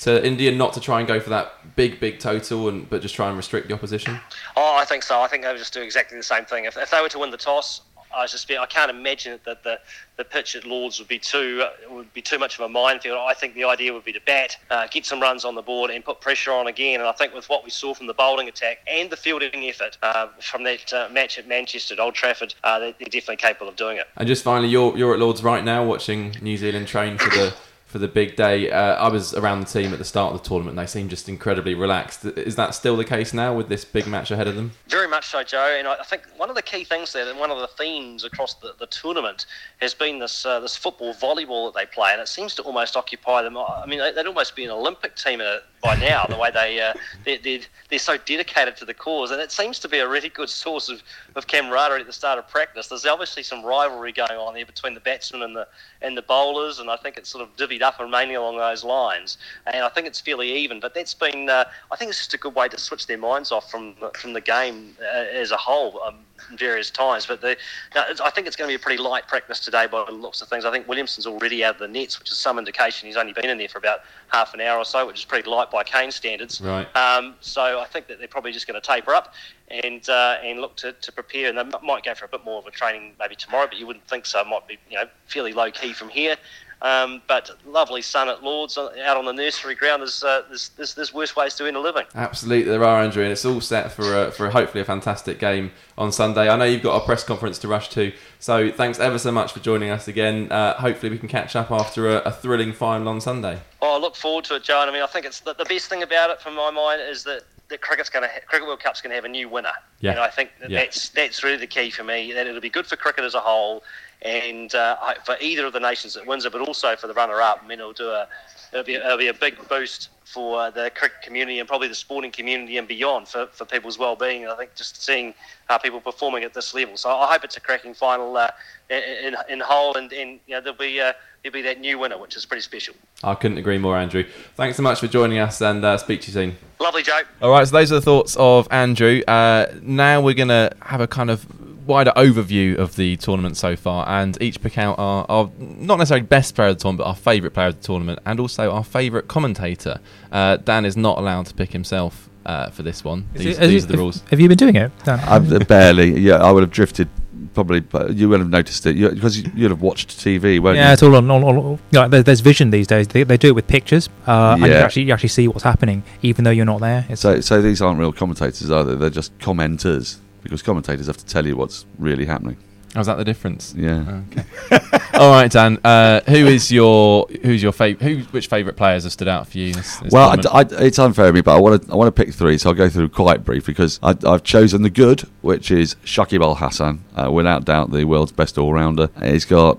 to 0.00 0.26
India, 0.26 0.50
not 0.50 0.72
to 0.72 0.80
try 0.80 0.98
and 0.98 1.06
go 1.06 1.20
for 1.20 1.30
that 1.30 1.76
big 1.76 2.00
big 2.00 2.18
total, 2.18 2.68
and 2.68 2.88
but 2.88 3.02
just 3.02 3.14
try 3.14 3.28
and 3.28 3.36
restrict 3.36 3.68
the 3.68 3.74
opposition? 3.74 4.18
Oh, 4.56 4.76
I 4.76 4.84
think 4.84 5.02
so. 5.02 5.20
I 5.20 5.28
think 5.28 5.42
they 5.44 5.50
would 5.50 5.58
just 5.58 5.74
do 5.74 5.82
exactly 5.82 6.16
the 6.16 6.24
same 6.24 6.44
thing. 6.44 6.64
If, 6.64 6.76
if 6.76 6.90
they 6.90 7.00
were 7.00 7.10
to 7.10 7.18
win 7.18 7.30
the 7.30 7.36
toss, 7.36 7.82
I 8.14 8.26
just 8.26 8.50
I 8.50 8.66
can't 8.66 8.90
imagine 8.90 9.38
that 9.44 9.62
the, 9.62 9.78
the 10.16 10.24
pitch 10.24 10.56
at 10.56 10.66
Lord's 10.66 10.98
would 10.98 11.08
be 11.08 11.18
too 11.18 11.64
uh, 11.64 11.94
would 11.94 12.12
be 12.12 12.22
too 12.22 12.38
much 12.38 12.58
of 12.58 12.64
a 12.64 12.68
minefield. 12.68 13.18
I 13.18 13.34
think 13.34 13.54
the 13.54 13.64
idea 13.64 13.92
would 13.92 14.04
be 14.04 14.12
to 14.12 14.20
bat, 14.26 14.56
uh, 14.70 14.86
get 14.90 15.06
some 15.06 15.20
runs 15.20 15.44
on 15.44 15.54
the 15.54 15.62
board, 15.62 15.90
and 15.90 16.04
put 16.04 16.20
pressure 16.20 16.52
on 16.52 16.66
again. 16.66 17.00
And 17.00 17.08
I 17.08 17.12
think 17.12 17.34
with 17.34 17.48
what 17.48 17.64
we 17.64 17.70
saw 17.70 17.94
from 17.94 18.06
the 18.06 18.14
bowling 18.14 18.48
attack 18.48 18.78
and 18.86 19.10
the 19.10 19.16
fielding 19.16 19.64
effort 19.64 19.98
uh, 20.02 20.28
from 20.40 20.64
that 20.64 20.92
uh, 20.92 21.08
match 21.10 21.38
at 21.38 21.48
Manchester 21.48 21.94
at 21.94 22.00
Old 22.00 22.14
Trafford, 22.14 22.54
uh, 22.64 22.78
they're, 22.78 22.94
they're 22.98 23.06
definitely 23.06 23.36
capable 23.36 23.68
of 23.68 23.76
doing 23.76 23.96
it. 23.96 24.06
And 24.16 24.26
just 24.26 24.42
finally, 24.44 24.68
you're 24.68 24.96
you're 24.96 25.14
at 25.14 25.20
Lord's 25.20 25.42
right 25.42 25.64
now, 25.64 25.84
watching 25.84 26.36
New 26.40 26.56
Zealand 26.56 26.88
train 26.88 27.18
for 27.18 27.30
the 27.30 27.54
for 27.92 27.98
the 27.98 28.08
big 28.08 28.36
day. 28.36 28.70
Uh, 28.70 28.94
I 28.94 29.08
was 29.08 29.34
around 29.34 29.60
the 29.60 29.66
team 29.66 29.92
at 29.92 29.98
the 29.98 30.04
start 30.04 30.34
of 30.34 30.42
the 30.42 30.48
tournament, 30.48 30.78
and 30.78 30.84
they 30.84 30.90
seemed 30.90 31.10
just 31.10 31.28
incredibly 31.28 31.74
relaxed. 31.74 32.24
Is 32.24 32.56
that 32.56 32.74
still 32.74 32.96
the 32.96 33.04
case 33.04 33.34
now 33.34 33.54
with 33.54 33.68
this 33.68 33.84
big 33.84 34.06
match 34.06 34.30
ahead 34.30 34.48
of 34.48 34.56
them? 34.56 34.72
Very 34.88 35.06
much 35.06 35.26
so, 35.26 35.44
Jo. 35.44 35.76
And 35.78 35.86
I 35.86 36.02
think 36.02 36.22
one 36.38 36.48
of 36.48 36.56
the 36.56 36.62
key 36.62 36.84
things 36.84 37.12
there, 37.12 37.28
and 37.28 37.38
one 37.38 37.50
of 37.50 37.58
the 37.58 37.66
themes 37.66 38.24
across 38.24 38.54
the, 38.54 38.74
the 38.78 38.86
tournament, 38.86 39.44
has 39.82 39.92
been 39.92 40.18
this 40.18 40.46
uh, 40.46 40.58
this 40.58 40.74
football 40.74 41.12
volleyball 41.12 41.70
that 41.70 41.78
they 41.78 41.86
play, 41.86 42.12
and 42.12 42.20
it 42.20 42.28
seems 42.28 42.54
to 42.54 42.62
almost 42.62 42.96
occupy 42.96 43.42
them. 43.42 43.58
I 43.58 43.84
mean, 43.86 43.98
they'd 43.98 44.26
almost 44.26 44.56
be 44.56 44.64
an 44.64 44.70
Olympic 44.70 45.14
team 45.14 45.42
by 45.82 45.96
now, 45.96 46.24
the 46.28 46.36
way 46.36 46.50
they 46.50 46.80
uh, 46.80 46.94
they're, 47.24 47.38
they're, 47.38 47.58
they're 47.90 47.98
so 47.98 48.16
dedicated 48.16 48.76
to 48.76 48.84
the 48.84 48.94
cause, 48.94 49.32
and 49.32 49.40
it 49.40 49.50
seems 49.50 49.80
to 49.80 49.88
be 49.88 49.98
a 49.98 50.08
really 50.08 50.28
good 50.28 50.48
source 50.48 50.88
of, 50.88 51.02
of 51.34 51.48
camaraderie 51.48 52.00
at 52.00 52.06
the 52.06 52.12
start 52.12 52.38
of 52.38 52.48
practice. 52.48 52.86
There's 52.86 53.04
obviously 53.04 53.42
some 53.42 53.64
rivalry 53.64 54.12
going 54.12 54.30
on 54.30 54.54
there 54.54 54.64
between 54.64 54.94
the 54.94 55.00
batsmen 55.00 55.42
and 55.42 55.56
the 55.56 55.66
and 56.00 56.16
the 56.16 56.22
bowlers, 56.22 56.78
and 56.78 56.88
I 56.88 56.96
think 56.96 57.18
it's 57.18 57.28
sort 57.28 57.42
of 57.42 57.54
divvied 57.56 57.81
up 57.82 58.00
and 58.00 58.10
mainly 58.10 58.34
along 58.34 58.58
those 58.58 58.84
lines. 58.84 59.38
And 59.66 59.84
I 59.84 59.88
think 59.88 60.06
it's 60.06 60.20
fairly 60.20 60.52
even. 60.52 60.80
But 60.80 60.94
that's 60.94 61.14
been, 61.14 61.48
uh, 61.48 61.64
I 61.90 61.96
think 61.96 62.10
it's 62.10 62.18
just 62.18 62.34
a 62.34 62.38
good 62.38 62.54
way 62.54 62.68
to 62.68 62.78
switch 62.78 63.06
their 63.06 63.18
minds 63.18 63.52
off 63.52 63.70
from 63.70 63.94
from 64.14 64.32
the 64.32 64.40
game 64.40 64.96
uh, 65.00 65.24
as 65.34 65.50
a 65.50 65.56
whole. 65.56 66.00
Um, 66.02 66.16
various 66.56 66.90
times, 66.90 67.26
but 67.26 67.40
the, 67.40 67.56
I 67.94 68.30
think 68.30 68.46
it's 68.46 68.56
going 68.56 68.68
to 68.68 68.72
be 68.72 68.74
a 68.74 68.78
pretty 68.78 69.02
light 69.02 69.28
practice 69.28 69.60
today 69.60 69.86
by 69.86 70.04
the 70.04 70.12
looks 70.12 70.42
of 70.42 70.48
things. 70.48 70.64
I 70.64 70.70
think 70.70 70.88
Williamson's 70.88 71.26
already 71.26 71.64
out 71.64 71.74
of 71.74 71.80
the 71.80 71.88
nets, 71.88 72.18
which 72.18 72.30
is 72.30 72.38
some 72.38 72.58
indication 72.58 73.06
he's 73.06 73.16
only 73.16 73.32
been 73.32 73.48
in 73.48 73.58
there 73.58 73.68
for 73.68 73.78
about 73.78 74.00
half 74.28 74.54
an 74.54 74.60
hour 74.60 74.78
or 74.78 74.84
so, 74.84 75.06
which 75.06 75.20
is 75.20 75.24
pretty 75.24 75.48
light 75.48 75.70
by 75.70 75.84
Kane 75.84 76.10
standards. 76.10 76.60
Right. 76.60 76.94
Um, 76.96 77.34
so 77.40 77.80
I 77.80 77.86
think 77.86 78.06
that 78.08 78.18
they're 78.18 78.28
probably 78.28 78.52
just 78.52 78.66
going 78.66 78.80
to 78.80 78.86
taper 78.86 79.14
up 79.14 79.34
and 79.68 80.08
uh, 80.08 80.36
and 80.42 80.60
look 80.60 80.76
to, 80.76 80.92
to 80.92 81.12
prepare. 81.12 81.48
And 81.48 81.58
they 81.58 81.78
might 81.82 82.04
go 82.04 82.14
for 82.14 82.24
a 82.24 82.28
bit 82.28 82.44
more 82.44 82.58
of 82.58 82.66
a 82.66 82.70
training 82.70 83.12
maybe 83.18 83.34
tomorrow, 83.34 83.66
but 83.66 83.78
you 83.78 83.86
wouldn't 83.86 84.06
think 84.08 84.26
so. 84.26 84.40
It 84.40 84.46
might 84.46 84.66
be 84.66 84.78
you 84.90 84.96
know 84.96 85.04
fairly 85.26 85.52
low 85.52 85.70
key 85.70 85.92
from 85.92 86.08
here. 86.08 86.36
Um, 86.82 87.22
but 87.28 87.48
lovely 87.64 88.02
sun 88.02 88.28
at 88.28 88.42
Lord's 88.42 88.76
out 88.76 89.16
on 89.16 89.24
the 89.24 89.32
nursery 89.32 89.76
ground. 89.76 90.02
There's, 90.02 90.24
uh, 90.24 90.42
there's, 90.48 90.70
there's, 90.70 90.94
there's, 90.94 91.14
worse 91.14 91.36
ways 91.36 91.54
to 91.54 91.64
earn 91.64 91.76
a 91.76 91.80
living. 91.80 92.06
Absolutely, 92.12 92.72
there 92.72 92.82
are, 92.82 93.04
Andrew, 93.04 93.22
and 93.22 93.30
it's 93.30 93.44
all 93.44 93.60
set 93.60 93.92
for 93.92 94.26
a, 94.26 94.32
for 94.32 94.50
hopefully 94.50 94.82
a 94.82 94.84
fantastic 94.84 95.38
game 95.38 95.70
on 95.96 96.10
Sunday. 96.10 96.48
I 96.48 96.56
know 96.56 96.64
you've 96.64 96.82
got 96.82 97.00
a 97.00 97.04
press 97.04 97.22
conference 97.22 97.60
to 97.60 97.68
rush 97.68 97.88
to, 97.90 98.12
so 98.40 98.72
thanks 98.72 98.98
ever 98.98 99.16
so 99.20 99.30
much 99.30 99.52
for 99.52 99.60
joining 99.60 99.90
us 99.90 100.08
again. 100.08 100.50
Uh, 100.50 100.74
hopefully, 100.74 101.10
we 101.10 101.18
can 101.18 101.28
catch 101.28 101.54
up 101.54 101.70
after 101.70 102.08
a, 102.08 102.16
a, 102.22 102.32
thrilling 102.32 102.72
final 102.72 103.08
on 103.08 103.20
Sunday. 103.20 103.60
Oh, 103.80 103.94
I 103.94 103.98
look 104.00 104.16
forward 104.16 104.44
to 104.46 104.56
it, 104.56 104.64
John. 104.64 104.88
I 104.88 104.92
mean, 104.92 105.02
I 105.02 105.06
think 105.06 105.24
it's 105.24 105.38
the, 105.38 105.54
the 105.54 105.64
best 105.66 105.88
thing 105.88 106.02
about 106.02 106.30
it, 106.30 106.40
from 106.40 106.56
my 106.56 106.72
mind, 106.72 107.00
is 107.00 107.22
that 107.24 107.44
the 107.68 107.78
cricket's 107.78 108.10
going 108.10 108.28
to 108.28 108.40
cricket 108.46 108.66
World 108.66 108.80
Cup's 108.80 109.00
going 109.00 109.10
to 109.10 109.14
have 109.14 109.24
a 109.24 109.28
new 109.28 109.48
winner. 109.48 109.70
Yeah. 110.00 110.12
And 110.12 110.20
I 110.20 110.28
think 110.28 110.50
that 110.60 110.70
yeah. 110.70 110.80
that's 110.80 111.10
that's 111.10 111.44
really 111.44 111.58
the 111.58 111.66
key 111.68 111.90
for 111.90 112.02
me. 112.02 112.32
That 112.32 112.48
it'll 112.48 112.60
be 112.60 112.70
good 112.70 112.86
for 112.86 112.96
cricket 112.96 113.24
as 113.24 113.34
a 113.34 113.40
whole, 113.40 113.84
and 114.22 114.74
uh, 114.74 114.96
for 115.24 115.36
either 115.40 115.66
of 115.66 115.72
the 115.72 115.80
nations 115.80 116.14
that 116.14 116.26
wins 116.26 116.44
it, 116.44 116.52
but 116.52 116.60
also 116.60 116.96
for 116.96 117.06
the 117.06 117.14
runner-up. 117.14 117.60
I 117.62 117.66
mean, 117.66 117.80
it'll 117.80 117.92
do 117.92 118.08
a 118.08 118.28
it'll 118.72 118.84
be, 118.84 118.94
it'll 118.94 119.18
be 119.18 119.28
a 119.28 119.34
big 119.34 119.56
boost 119.68 120.08
for 120.24 120.70
the 120.70 120.90
cricket 120.94 121.20
community 121.22 121.58
and 121.58 121.68
probably 121.68 121.88
the 121.88 121.94
sporting 121.94 122.30
community 122.30 122.78
and 122.78 122.88
beyond 122.88 123.28
for, 123.28 123.46
for 123.48 123.66
people's 123.66 123.98
well-being. 123.98 124.48
I 124.48 124.56
think 124.56 124.74
just 124.74 125.02
seeing 125.02 125.34
uh, 125.68 125.76
people 125.76 126.00
performing 126.00 126.42
at 126.44 126.54
this 126.54 126.72
level. 126.72 126.96
So 126.96 127.10
I 127.10 127.30
hope 127.30 127.44
it's 127.44 127.58
a 127.58 127.60
cracking 127.60 127.92
final 127.92 128.34
uh, 128.36 128.48
in, 128.88 129.36
in 129.50 129.60
whole, 129.60 129.94
and, 129.96 130.10
and 130.12 130.40
you 130.46 130.54
know, 130.54 130.60
there'll 130.60 130.78
be 130.78 131.00
uh, 131.00 131.12
there'll 131.42 131.52
be 131.52 131.62
that 131.62 131.80
new 131.80 131.98
winner, 131.98 132.16
which 132.16 132.36
is 132.36 132.46
pretty 132.46 132.62
special. 132.62 132.94
I 133.22 133.34
couldn't 133.34 133.58
agree 133.58 133.78
more, 133.78 133.96
Andrew. 133.96 134.24
Thanks 134.54 134.76
so 134.76 134.82
much 134.82 135.00
for 135.00 135.08
joining 135.08 135.38
us, 135.38 135.60
and 135.60 135.84
uh, 135.84 135.98
speak 135.98 136.22
to 136.22 136.28
you 136.28 136.32
soon. 136.32 136.56
Lovely, 136.80 137.02
Jo. 137.02 137.20
All 137.42 137.50
right, 137.50 137.66
so 137.66 137.76
those 137.76 137.92
are 137.92 137.96
the 137.96 138.00
thoughts 138.00 138.36
of 138.36 138.68
Andrew. 138.70 139.22
Uh, 139.28 139.66
now 139.82 140.20
we're 140.20 140.34
going 140.34 140.48
to 140.48 140.70
have 140.80 141.00
a 141.00 141.06
kind 141.06 141.30
of 141.30 141.46
wider 141.86 142.12
overview 142.16 142.76
of 142.76 142.96
the 142.96 143.16
tournament 143.16 143.56
so 143.56 143.76
far 143.76 144.08
and 144.08 144.40
each 144.40 144.60
pick 144.60 144.78
out 144.78 144.98
our, 144.98 145.26
our 145.28 145.50
not 145.58 145.98
necessarily 145.98 146.26
best 146.26 146.54
player 146.54 146.68
of 146.68 146.76
the 146.76 146.82
tournament 146.82 147.04
but 147.04 147.08
our 147.08 147.16
favourite 147.16 147.54
player 147.54 147.68
of 147.68 147.80
the 147.80 147.86
tournament 147.86 148.18
and 148.24 148.40
also 148.40 148.70
our 148.70 148.84
favourite 148.84 149.28
commentator. 149.28 150.00
Uh, 150.30 150.56
Dan 150.56 150.84
is 150.84 150.96
not 150.96 151.18
allowed 151.18 151.46
to 151.46 151.54
pick 151.54 151.72
himself 151.72 152.28
uh, 152.44 152.70
for 152.70 152.82
this 152.82 153.04
one. 153.04 153.28
These, 153.34 153.58
it, 153.58 153.68
these 153.68 153.84
are 153.84 153.88
the 153.88 153.96
rules. 153.96 154.22
have 154.30 154.40
you 154.40 154.48
been 154.48 154.58
doing 154.58 154.76
it 154.76 154.90
Dan? 155.04 155.20
I've, 155.20 155.52
uh, 155.52 155.60
barely. 155.60 156.18
Yeah 156.18 156.36
I 156.36 156.50
would 156.50 156.62
have 156.62 156.70
drifted 156.70 157.08
probably 157.54 157.80
but 157.80 158.14
you 158.14 158.28
wouldn't 158.28 158.46
have 158.46 158.52
noticed 158.52 158.86
it. 158.86 158.96
Because 158.96 159.38
you, 159.38 159.50
you'd 159.54 159.70
have 159.70 159.82
watched 159.82 160.10
TV 160.10 160.60
won't 160.60 160.76
yeah 160.76 160.82
you? 160.82 160.88
Yeah, 160.88 160.92
it's 160.92 161.02
all 161.02 161.16
on, 161.16 161.30
all, 161.30 161.44
all, 161.44 161.78
you 161.90 162.00
know, 162.00 162.08
there's 162.08 162.40
vision 162.40 162.70
these 162.70 162.86
days. 162.86 163.08
They, 163.08 163.24
they 163.24 163.36
do 163.36 163.48
it 163.48 163.54
with 163.54 163.66
pictures 163.66 164.08
uh, 164.26 164.56
yeah. 164.58 164.64
and 164.64 164.66
you 164.66 164.72
actually, 164.72 165.02
you 165.04 165.12
actually 165.12 165.28
see 165.30 165.48
what's 165.48 165.64
happening 165.64 166.02
even 166.22 166.44
though 166.44 166.50
you're 166.50 166.64
not 166.64 166.80
there. 166.80 167.06
It's 167.08 167.20
so, 167.20 167.40
so 167.40 167.60
these 167.60 167.82
aren't 167.82 167.98
real 167.98 168.12
commentators 168.12 168.70
are 168.70 168.84
they? 168.84 168.94
They're 168.94 169.10
just 169.10 169.36
commenters 169.38 170.18
because 170.42 170.62
commentators 170.62 171.06
have 171.06 171.16
to 171.18 171.26
tell 171.26 171.46
you 171.46 171.56
what's 171.56 171.86
really 171.98 172.24
happening. 172.26 172.56
Oh, 172.94 173.00
is 173.00 173.06
that 173.06 173.16
the 173.16 173.24
difference? 173.24 173.74
Yeah. 173.74 174.22
Okay. 174.30 174.44
All 175.14 175.30
right, 175.30 175.50
Dan. 175.50 175.78
Uh, 175.82 176.20
who 176.28 176.46
is 176.46 176.70
your 176.70 177.26
who's 177.42 177.62
your 177.62 177.72
favorite? 177.72 178.06
Who 178.06 178.22
which 178.32 178.48
favourite 178.48 178.76
players 178.76 179.04
have 179.04 179.12
stood 179.12 179.28
out 179.28 179.48
for 179.48 179.56
you? 179.56 179.72
This, 179.72 179.96
this 179.96 180.12
well, 180.12 180.28
I, 180.28 180.60
I, 180.60 180.66
it's 180.84 180.98
unfair 180.98 181.28
of 181.28 181.34
me, 181.34 181.40
but 181.40 181.56
I 181.56 181.60
want 181.60 181.82
to 181.82 181.92
I 181.92 181.94
want 181.94 182.14
to 182.14 182.24
pick 182.24 182.34
three, 182.34 182.58
so 182.58 182.68
I'll 182.68 182.74
go 182.76 182.90
through 182.90 183.08
quite 183.08 183.44
brief 183.44 183.64
because 183.64 183.98
I, 184.02 184.14
have 184.24 184.42
chosen 184.42 184.82
the 184.82 184.90
good, 184.90 185.22
which 185.40 185.70
is 185.70 185.94
Shakib 186.04 186.42
Al 186.42 186.56
Hasan, 186.56 187.02
uh, 187.16 187.30
without 187.32 187.64
doubt 187.64 187.92
the 187.92 188.04
world's 188.04 188.32
best 188.32 188.58
all 188.58 188.74
rounder. 188.74 189.08
He's 189.22 189.46
got 189.46 189.78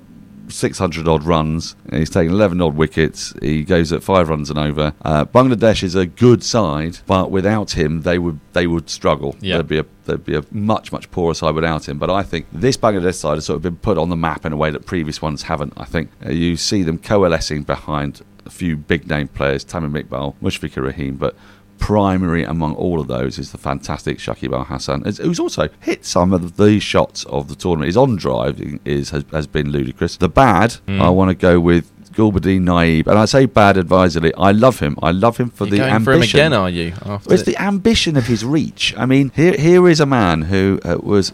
600 0.53 1.07
odd 1.07 1.23
runs. 1.23 1.75
He's 1.91 2.09
taken 2.09 2.33
11 2.33 2.61
odd 2.61 2.75
wickets. 2.75 3.33
He 3.41 3.63
goes 3.63 3.91
at 3.91 4.03
five 4.03 4.29
runs 4.29 4.49
and 4.49 4.59
over. 4.59 4.93
Uh, 5.01 5.25
Bangladesh 5.25 5.83
is 5.83 5.95
a 5.95 6.05
good 6.05 6.43
side, 6.43 6.99
but 7.05 7.31
without 7.31 7.71
him, 7.71 8.01
they 8.01 8.17
would 8.19 8.39
they 8.53 8.67
would 8.67 8.89
struggle. 8.89 9.35
Yep. 9.39 9.55
There'd 9.55 9.67
be 9.67 9.79
a 9.79 9.85
there'd 10.05 10.25
be 10.25 10.35
a 10.35 10.45
much 10.51 10.91
much 10.91 11.09
poorer 11.11 11.33
side 11.33 11.55
without 11.55 11.87
him. 11.87 11.97
But 11.97 12.09
I 12.09 12.23
think 12.23 12.45
this 12.51 12.77
Bangladesh 12.77 13.15
side 13.15 13.35
has 13.35 13.45
sort 13.45 13.57
of 13.57 13.61
been 13.61 13.77
put 13.77 13.97
on 13.97 14.09
the 14.09 14.15
map 14.15 14.45
in 14.45 14.53
a 14.53 14.57
way 14.57 14.69
that 14.71 14.85
previous 14.85 15.21
ones 15.21 15.43
haven't. 15.43 15.73
I 15.77 15.85
think 15.85 16.09
uh, 16.25 16.31
you 16.31 16.55
see 16.57 16.83
them 16.83 16.97
coalescing 16.97 17.63
behind 17.63 18.21
a 18.45 18.49
few 18.49 18.75
big 18.75 19.07
name 19.07 19.27
players, 19.29 19.63
Tamim 19.63 20.01
Iqbal, 20.01 20.35
Mushfiqur 20.41 20.83
Rahim, 20.83 21.15
but 21.15 21.35
primary 21.79 22.43
among 22.43 22.75
all 22.75 22.99
of 22.99 23.07
those 23.07 23.37
is 23.37 23.51
the 23.51 23.57
fantastic 23.57 24.17
Shakib 24.17 24.53
Al 24.53 24.65
Hasan, 24.65 25.03
who's 25.03 25.39
also 25.39 25.69
hit 25.81 26.05
some 26.05 26.33
of 26.33 26.57
the 26.57 26.79
shots 26.79 27.25
of 27.25 27.47
the 27.47 27.55
tournament. 27.55 27.87
His 27.87 27.97
on 27.97 28.15
drive 28.15 28.61
is 28.85 29.09
has, 29.09 29.25
has 29.31 29.47
been 29.47 29.69
ludicrous. 29.69 30.17
The 30.17 30.29
bad, 30.29 30.77
mm. 30.87 31.01
I 31.01 31.09
want 31.09 31.29
to 31.29 31.35
go 31.35 31.59
with 31.59 31.91
Gulbuddin 32.13 32.61
Naib, 32.61 33.07
and 33.07 33.17
I 33.17 33.25
say 33.25 33.45
bad 33.45 33.77
advisedly. 33.77 34.33
I 34.35 34.51
love 34.51 34.79
him. 34.79 34.97
I 35.01 35.11
love 35.11 35.37
him 35.37 35.49
for 35.49 35.65
You're 35.65 35.71
the 35.71 35.77
going 35.77 35.93
ambition. 35.93 36.21
For 36.21 36.37
him 36.37 36.45
again, 36.45 36.53
are 36.53 36.69
you? 36.69 36.93
It's 37.29 37.43
the 37.43 37.57
ambition 37.61 38.15
of 38.15 38.27
his 38.27 38.45
reach. 38.45 38.93
I 38.97 39.05
mean, 39.05 39.31
here 39.35 39.57
here 39.57 39.87
is 39.89 39.99
a 39.99 40.05
man 40.05 40.43
who 40.43 40.79
uh, 40.85 40.97
was 41.01 41.33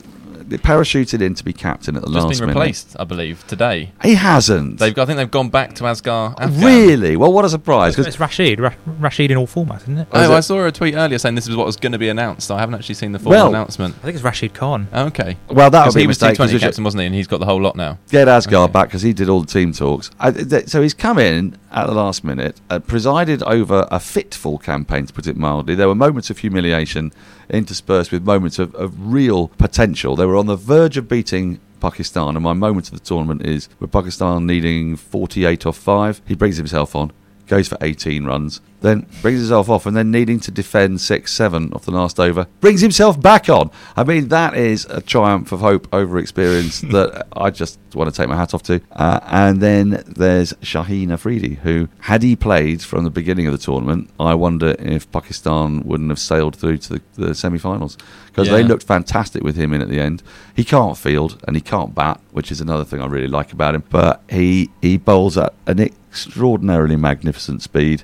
they 0.49 0.57
parachuted 0.57 1.21
in 1.21 1.33
to 1.35 1.43
be 1.43 1.53
captain 1.53 1.95
at 1.95 2.01
the 2.01 2.07
Just 2.11 2.25
last 2.27 2.39
been 2.39 2.47
minute. 2.49 2.59
replaced, 2.59 2.95
I 2.99 3.03
believe, 3.03 3.45
today. 3.47 3.91
He 4.03 4.15
hasn't. 4.15 4.79
They've, 4.79 4.97
I 4.97 5.05
think 5.05 5.17
they've 5.17 5.29
gone 5.31 5.49
back 5.49 5.75
to 5.75 5.83
Asghar. 5.83 6.33
Afghan. 6.39 6.61
really? 6.63 7.15
Well, 7.17 7.31
what 7.31 7.45
a 7.45 7.49
surprise! 7.49 7.95
'cause- 7.95 8.07
It's 8.07 8.19
Rashid. 8.19 8.59
Ra- 8.59 8.73
Rashid 8.99 9.31
in 9.31 9.37
all 9.37 9.47
formats, 9.47 9.83
isn't 9.83 9.97
it? 9.99 10.07
Oh, 10.11 10.21
is 10.21 10.29
Oh, 10.29 10.33
it? 10.33 10.37
I 10.37 10.39
saw 10.41 10.65
a 10.65 10.71
tweet 10.71 10.95
earlier 10.95 11.17
saying 11.17 11.35
this 11.35 11.47
is 11.47 11.55
what 11.55 11.65
was 11.65 11.75
going 11.77 11.91
to 11.93 11.97
be 11.97 12.09
announced. 12.09 12.51
I 12.51 12.59
haven't 12.59 12.75
actually 12.75 12.95
seen 12.95 13.11
the 13.11 13.19
formal 13.19 13.39
Well- 13.39 13.47
announcement. 13.49 13.95
I 14.01 14.05
think 14.05 14.15
it's 14.15 14.23
Rashid 14.23 14.53
Khan. 14.53 14.87
Okay. 14.93 15.37
well, 15.49 15.69
that 15.69 15.79
Because 15.83 15.93
would 15.93 15.99
be 15.99 16.01
he 16.01 16.05
a 16.05 16.07
was 16.07 16.21
mistake. 16.21 16.37
'cause 16.37 16.49
T20 16.49 16.53
we 16.53 16.59
should 16.59 16.65
captain, 16.65 16.83
wasn't 16.83 17.01
he? 17.01 17.05
And 17.07 17.15
he's 17.15 17.27
got 17.27 17.39
the 17.39 17.45
whole 17.45 17.61
lot 17.61 17.75
now. 17.75 17.97
Get 18.11 18.27
Asghar 18.27 18.63
Okay. 18.65 18.71
back 18.73 18.87
because 18.89 19.01
he 19.03 19.13
did 19.13 19.29
all 19.29 19.41
the 19.41 19.47
team 19.47 19.71
talks. 19.73 20.09
I, 20.19 20.31
th- 20.31 20.67
so 20.67 20.81
he's 20.81 20.93
come 20.93 21.17
in 21.19 21.55
at 21.71 21.85
the 21.85 21.93
last 21.93 22.23
minute, 22.23 22.59
uh, 22.71 22.79
presided 22.79 23.43
over 23.43 23.87
a 23.91 23.99
fitful 23.99 24.57
campaign, 24.57 25.05
to 25.05 25.13
put 25.13 25.27
it 25.27 25.37
mildly. 25.37 25.75
There 25.75 25.87
were 25.87 25.93
moments 25.95 26.29
of 26.31 26.39
humiliation 26.39 27.11
interspersed 27.51 28.11
with 28.11 28.23
moments 28.23 28.59
of, 28.59 28.73
of 28.75 28.93
real 29.11 29.47
potential. 29.57 30.15
They 30.15 30.25
were 30.25 30.35
on 30.39 30.45
the 30.45 30.55
verge 30.55 30.95
of 30.95 31.07
beating 31.07 31.59
Pakistan, 31.81 32.35
and 32.35 32.43
my 32.43 32.53
moment 32.53 32.87
of 32.87 32.93
the 32.93 33.05
tournament 33.05 33.45
is 33.45 33.67
with 33.79 33.91
Pakistan 33.91 34.47
needing 34.47 34.95
48 34.95 35.65
off 35.65 35.77
5. 35.77 36.21
He 36.25 36.35
brings 36.35 36.55
himself 36.55 36.95
on, 36.95 37.11
goes 37.49 37.67
for 37.67 37.77
18 37.81 38.23
runs, 38.25 38.61
then 38.81 39.05
brings 39.21 39.39
himself 39.39 39.69
off, 39.69 39.85
and 39.85 39.97
then 39.97 40.11
needing 40.11 40.39
to 40.39 40.51
defend 40.51 41.01
6 41.01 41.31
7 41.31 41.73
off 41.73 41.85
the 41.85 41.91
last 41.91 42.19
over, 42.19 42.47
brings 42.61 42.81
himself 42.81 43.19
back 43.19 43.49
on. 43.49 43.69
I 43.97 44.03
mean, 44.03 44.29
that 44.29 44.55
is 44.55 44.85
a 44.85 45.01
triumph 45.01 45.51
of 45.51 45.59
hope 45.59 45.87
over 45.93 46.17
experience 46.17 46.79
that 46.91 47.27
I 47.33 47.49
just 47.49 47.79
want 47.93 48.13
to 48.13 48.15
take 48.15 48.29
my 48.29 48.37
hat 48.37 48.53
off 48.53 48.63
to. 48.63 48.79
Uh, 48.91 49.19
and 49.25 49.59
then 49.59 50.03
there's 50.05 50.53
Shaheen 50.53 51.11
Afridi, 51.11 51.55
who, 51.55 51.89
had 51.99 52.23
he 52.23 52.35
played 52.35 52.81
from 52.81 53.03
the 53.03 53.09
beginning 53.09 53.47
of 53.47 53.51
the 53.51 53.57
tournament, 53.57 54.09
I 54.19 54.35
wonder 54.35 54.75
if 54.79 55.11
Pakistan 55.11 55.83
wouldn't 55.83 56.09
have 56.09 56.19
sailed 56.19 56.55
through 56.55 56.77
to 56.77 56.93
the, 56.93 57.01
the 57.15 57.35
semi 57.35 57.57
finals 57.57 57.97
because 58.27 58.49
they 58.49 58.63
looked 58.63 58.83
fantastic 58.83 59.43
with 59.43 59.55
him 59.55 59.73
in 59.73 59.81
at 59.81 59.89
the 59.89 59.99
end. 59.99 60.23
He 60.55 60.63
can't 60.63 60.97
field 60.97 61.43
and 61.45 61.55
he 61.55 61.61
can't 61.61 61.93
bat, 61.93 62.21
which 62.31 62.51
is 62.51 62.61
another 62.61 62.85
thing 62.85 63.01
I 63.01 63.07
really 63.07 63.27
like 63.27 63.51
about 63.51 63.75
him. 63.75 63.83
But 63.89 64.21
he 64.29 64.69
he 64.81 64.97
bowls 64.97 65.37
at 65.37 65.53
an 65.67 65.79
extraordinarily 66.09 66.95
magnificent 66.95 67.61
speed, 67.61 68.03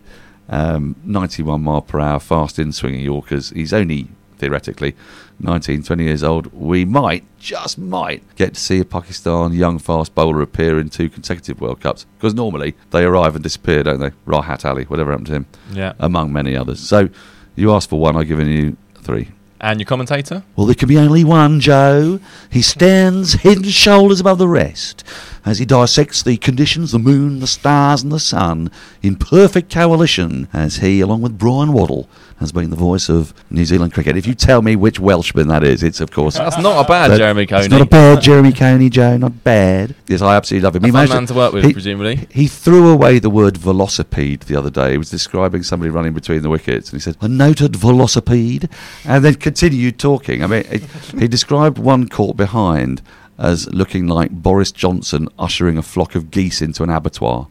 um, 0.50 0.96
91 1.04 1.62
mile 1.62 1.82
per 1.82 2.00
hour, 2.00 2.20
fast 2.20 2.60
in 2.60 2.72
swinging 2.72 3.02
Yorkers. 3.02 3.50
He's 3.50 3.74
only 3.74 4.08
theoretically 4.38 4.96
19, 5.40 5.84
20 5.84 6.04
years 6.04 6.24
old. 6.24 6.48
We 6.54 6.86
might, 6.86 7.24
just 7.40 7.78
might, 7.78 8.22
get 8.36 8.54
to 8.54 8.60
see 8.60 8.80
a 8.80 8.86
Pakistan 8.86 9.54
young 9.54 9.80
fast 9.80 10.14
bowler 10.14 10.42
appear 10.42 10.80
in 10.80 10.90
two 10.90 11.10
consecutive 11.10 11.60
World 11.62 11.82
Cups 11.82 12.06
because 12.18 12.34
normally 12.34 12.76
they 12.92 13.04
arrive 13.06 13.36
and 13.36 13.44
disappear, 13.44 13.84
don't 13.84 14.00
they? 14.00 14.12
Rahat 14.28 14.66
Ali, 14.66 14.84
whatever 14.84 15.12
happened 15.12 15.28
to 15.28 15.34
him, 15.34 15.46
Yeah. 15.74 15.94
among 16.00 16.32
many 16.32 16.56
others. 16.56 16.80
So 16.80 17.10
you 17.56 17.74
asked 17.74 17.90
for 17.90 18.00
one, 18.00 18.16
I've 18.16 18.28
given 18.28 18.48
you 18.48 18.78
three. 19.02 19.30
And 19.62 19.80
your 19.80 19.86
commentator? 19.86 20.44
Well, 20.56 20.66
there 20.66 20.76
can 20.76 20.90
be 20.90 20.98
only 20.98 21.24
one, 21.24 21.60
Jo. 21.60 22.20
He 22.50 22.62
stands 22.62 23.36
head 23.36 23.58
and 23.58 23.68
shoulders 23.68 24.20
above 24.20 24.38
the 24.38 24.50
rest 24.50 25.04
as 25.46 25.60
he 25.60 25.66
dissects 25.66 26.24
the 26.24 26.38
conditions, 26.38 26.92
the 26.92 27.00
moon, 27.00 27.40
the 27.40 27.48
stars, 27.48 28.04
and 28.04 28.12
the 28.12 28.20
sun 28.20 28.70
in 29.02 29.16
perfect 29.16 29.72
coalition, 29.72 30.48
as 30.52 30.78
he, 30.78 31.00
along 31.00 31.22
with 31.22 31.38
Bryan 31.38 31.72
Waddle, 31.72 32.10
has 32.40 32.52
been 32.52 32.70
the 32.70 32.76
voice 32.76 33.08
of 33.08 33.34
New 33.50 33.64
Zealand 33.64 33.94
cricket. 33.94 34.18
If 34.18 34.28
you 34.28 34.34
tell 34.34 34.62
me 34.62 34.76
which 34.76 35.00
Welshman 35.00 35.48
that 35.48 35.64
is, 35.64 35.84
it's, 35.84 36.02
of 36.02 36.12
course. 36.12 36.38
That's 36.38 36.58
not 36.58 36.84
a 36.84 36.88
bad 36.88 37.18
Jeremy 37.18 37.46
Coney. 37.46 37.62
It's 37.66 37.72
not 37.72 37.82
a 37.82 37.86
bad 37.86 38.22
Jeremy 38.22 38.52
Coney, 38.52 38.90
Jo. 38.90 39.16
Not 39.16 39.44
bad. 39.44 39.96
Yes, 40.08 40.22
I 40.22 40.36
absolutely 40.36 40.66
love 40.66 40.76
him. 40.76 40.84
A 40.84 40.88
fun 40.88 40.94
managed 40.94 41.14
man 41.14 41.26
to 41.28 41.34
work 41.34 41.54
with, 41.54 41.64
he- 41.64 41.74
presumably. 41.74 42.28
He 42.30 42.48
threw 42.48 42.90
away 42.90 43.20
the 43.20 43.30
word 43.30 43.56
velocipede 43.56 44.42
the 44.46 44.56
other 44.58 44.70
day. 44.70 44.92
He 44.92 44.98
was 44.98 45.10
describing 45.10 45.64
somebody 45.64 45.90
running 45.90 46.14
between 46.14 46.42
the 46.42 46.50
wickets, 46.50 46.90
and 46.92 47.00
he 47.00 47.02
said, 47.02 47.16
"A 47.22 47.28
noted 47.30 47.74
velocipede," 47.74 48.70
and 49.06 49.24
then 49.24 49.36
continued 49.36 49.98
talking. 49.98 50.44
I 50.44 50.48
mean, 50.48 50.66
it, 50.70 50.84
he 51.18 51.28
described 51.30 51.78
one 51.78 52.08
caught 52.10 52.36
behind 52.36 53.02
as 53.38 53.68
looking 53.74 54.08
like 54.08 54.32
Boris 54.32 54.72
Johnson 54.72 55.28
ushering 55.40 55.78
a 55.78 55.82
flock 55.82 56.16
of 56.16 56.32
geese 56.32 56.62
into 56.62 56.84
an 56.84 56.90
abattoir. 56.90 57.48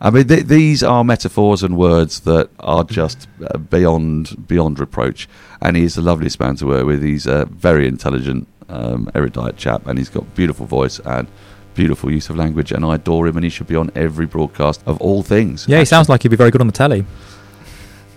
I 0.00 0.10
mean, 0.10 0.26
th- 0.28 0.46
these 0.46 0.82
are 0.82 1.04
metaphors 1.04 1.62
and 1.62 1.76
words 1.76 2.20
that 2.20 2.48
are 2.60 2.84
just 2.84 3.28
uh, 3.44 3.58
beyond 3.58 4.46
beyond 4.46 4.78
reproach. 4.78 5.28
And 5.60 5.76
he's 5.76 5.94
the 5.94 6.02
loveliest 6.02 6.40
man 6.40 6.56
to 6.56 6.66
work 6.66 6.86
with. 6.86 7.02
He's 7.02 7.26
a 7.26 7.44
very 7.46 7.86
intelligent, 7.86 8.46
um, 8.68 9.10
erudite 9.14 9.56
chap, 9.56 9.86
and 9.86 9.98
he's 9.98 10.08
got 10.08 10.34
beautiful 10.34 10.66
voice 10.66 10.98
and 11.04 11.26
beautiful 11.74 12.10
use 12.10 12.28
of 12.30 12.36
language. 12.36 12.72
And 12.72 12.84
I 12.84 12.94
adore 12.96 13.26
him, 13.26 13.36
and 13.36 13.44
he 13.44 13.50
should 13.50 13.66
be 13.66 13.76
on 13.76 13.90
every 13.94 14.26
broadcast 14.26 14.82
of 14.86 15.00
all 15.00 15.22
things. 15.22 15.66
Yeah, 15.68 15.78
he 15.80 15.84
sounds 15.84 16.08
like 16.08 16.22
he'd 16.22 16.28
be 16.30 16.36
very 16.36 16.50
good 16.50 16.60
on 16.60 16.66
the 16.66 16.72
telly. 16.72 17.04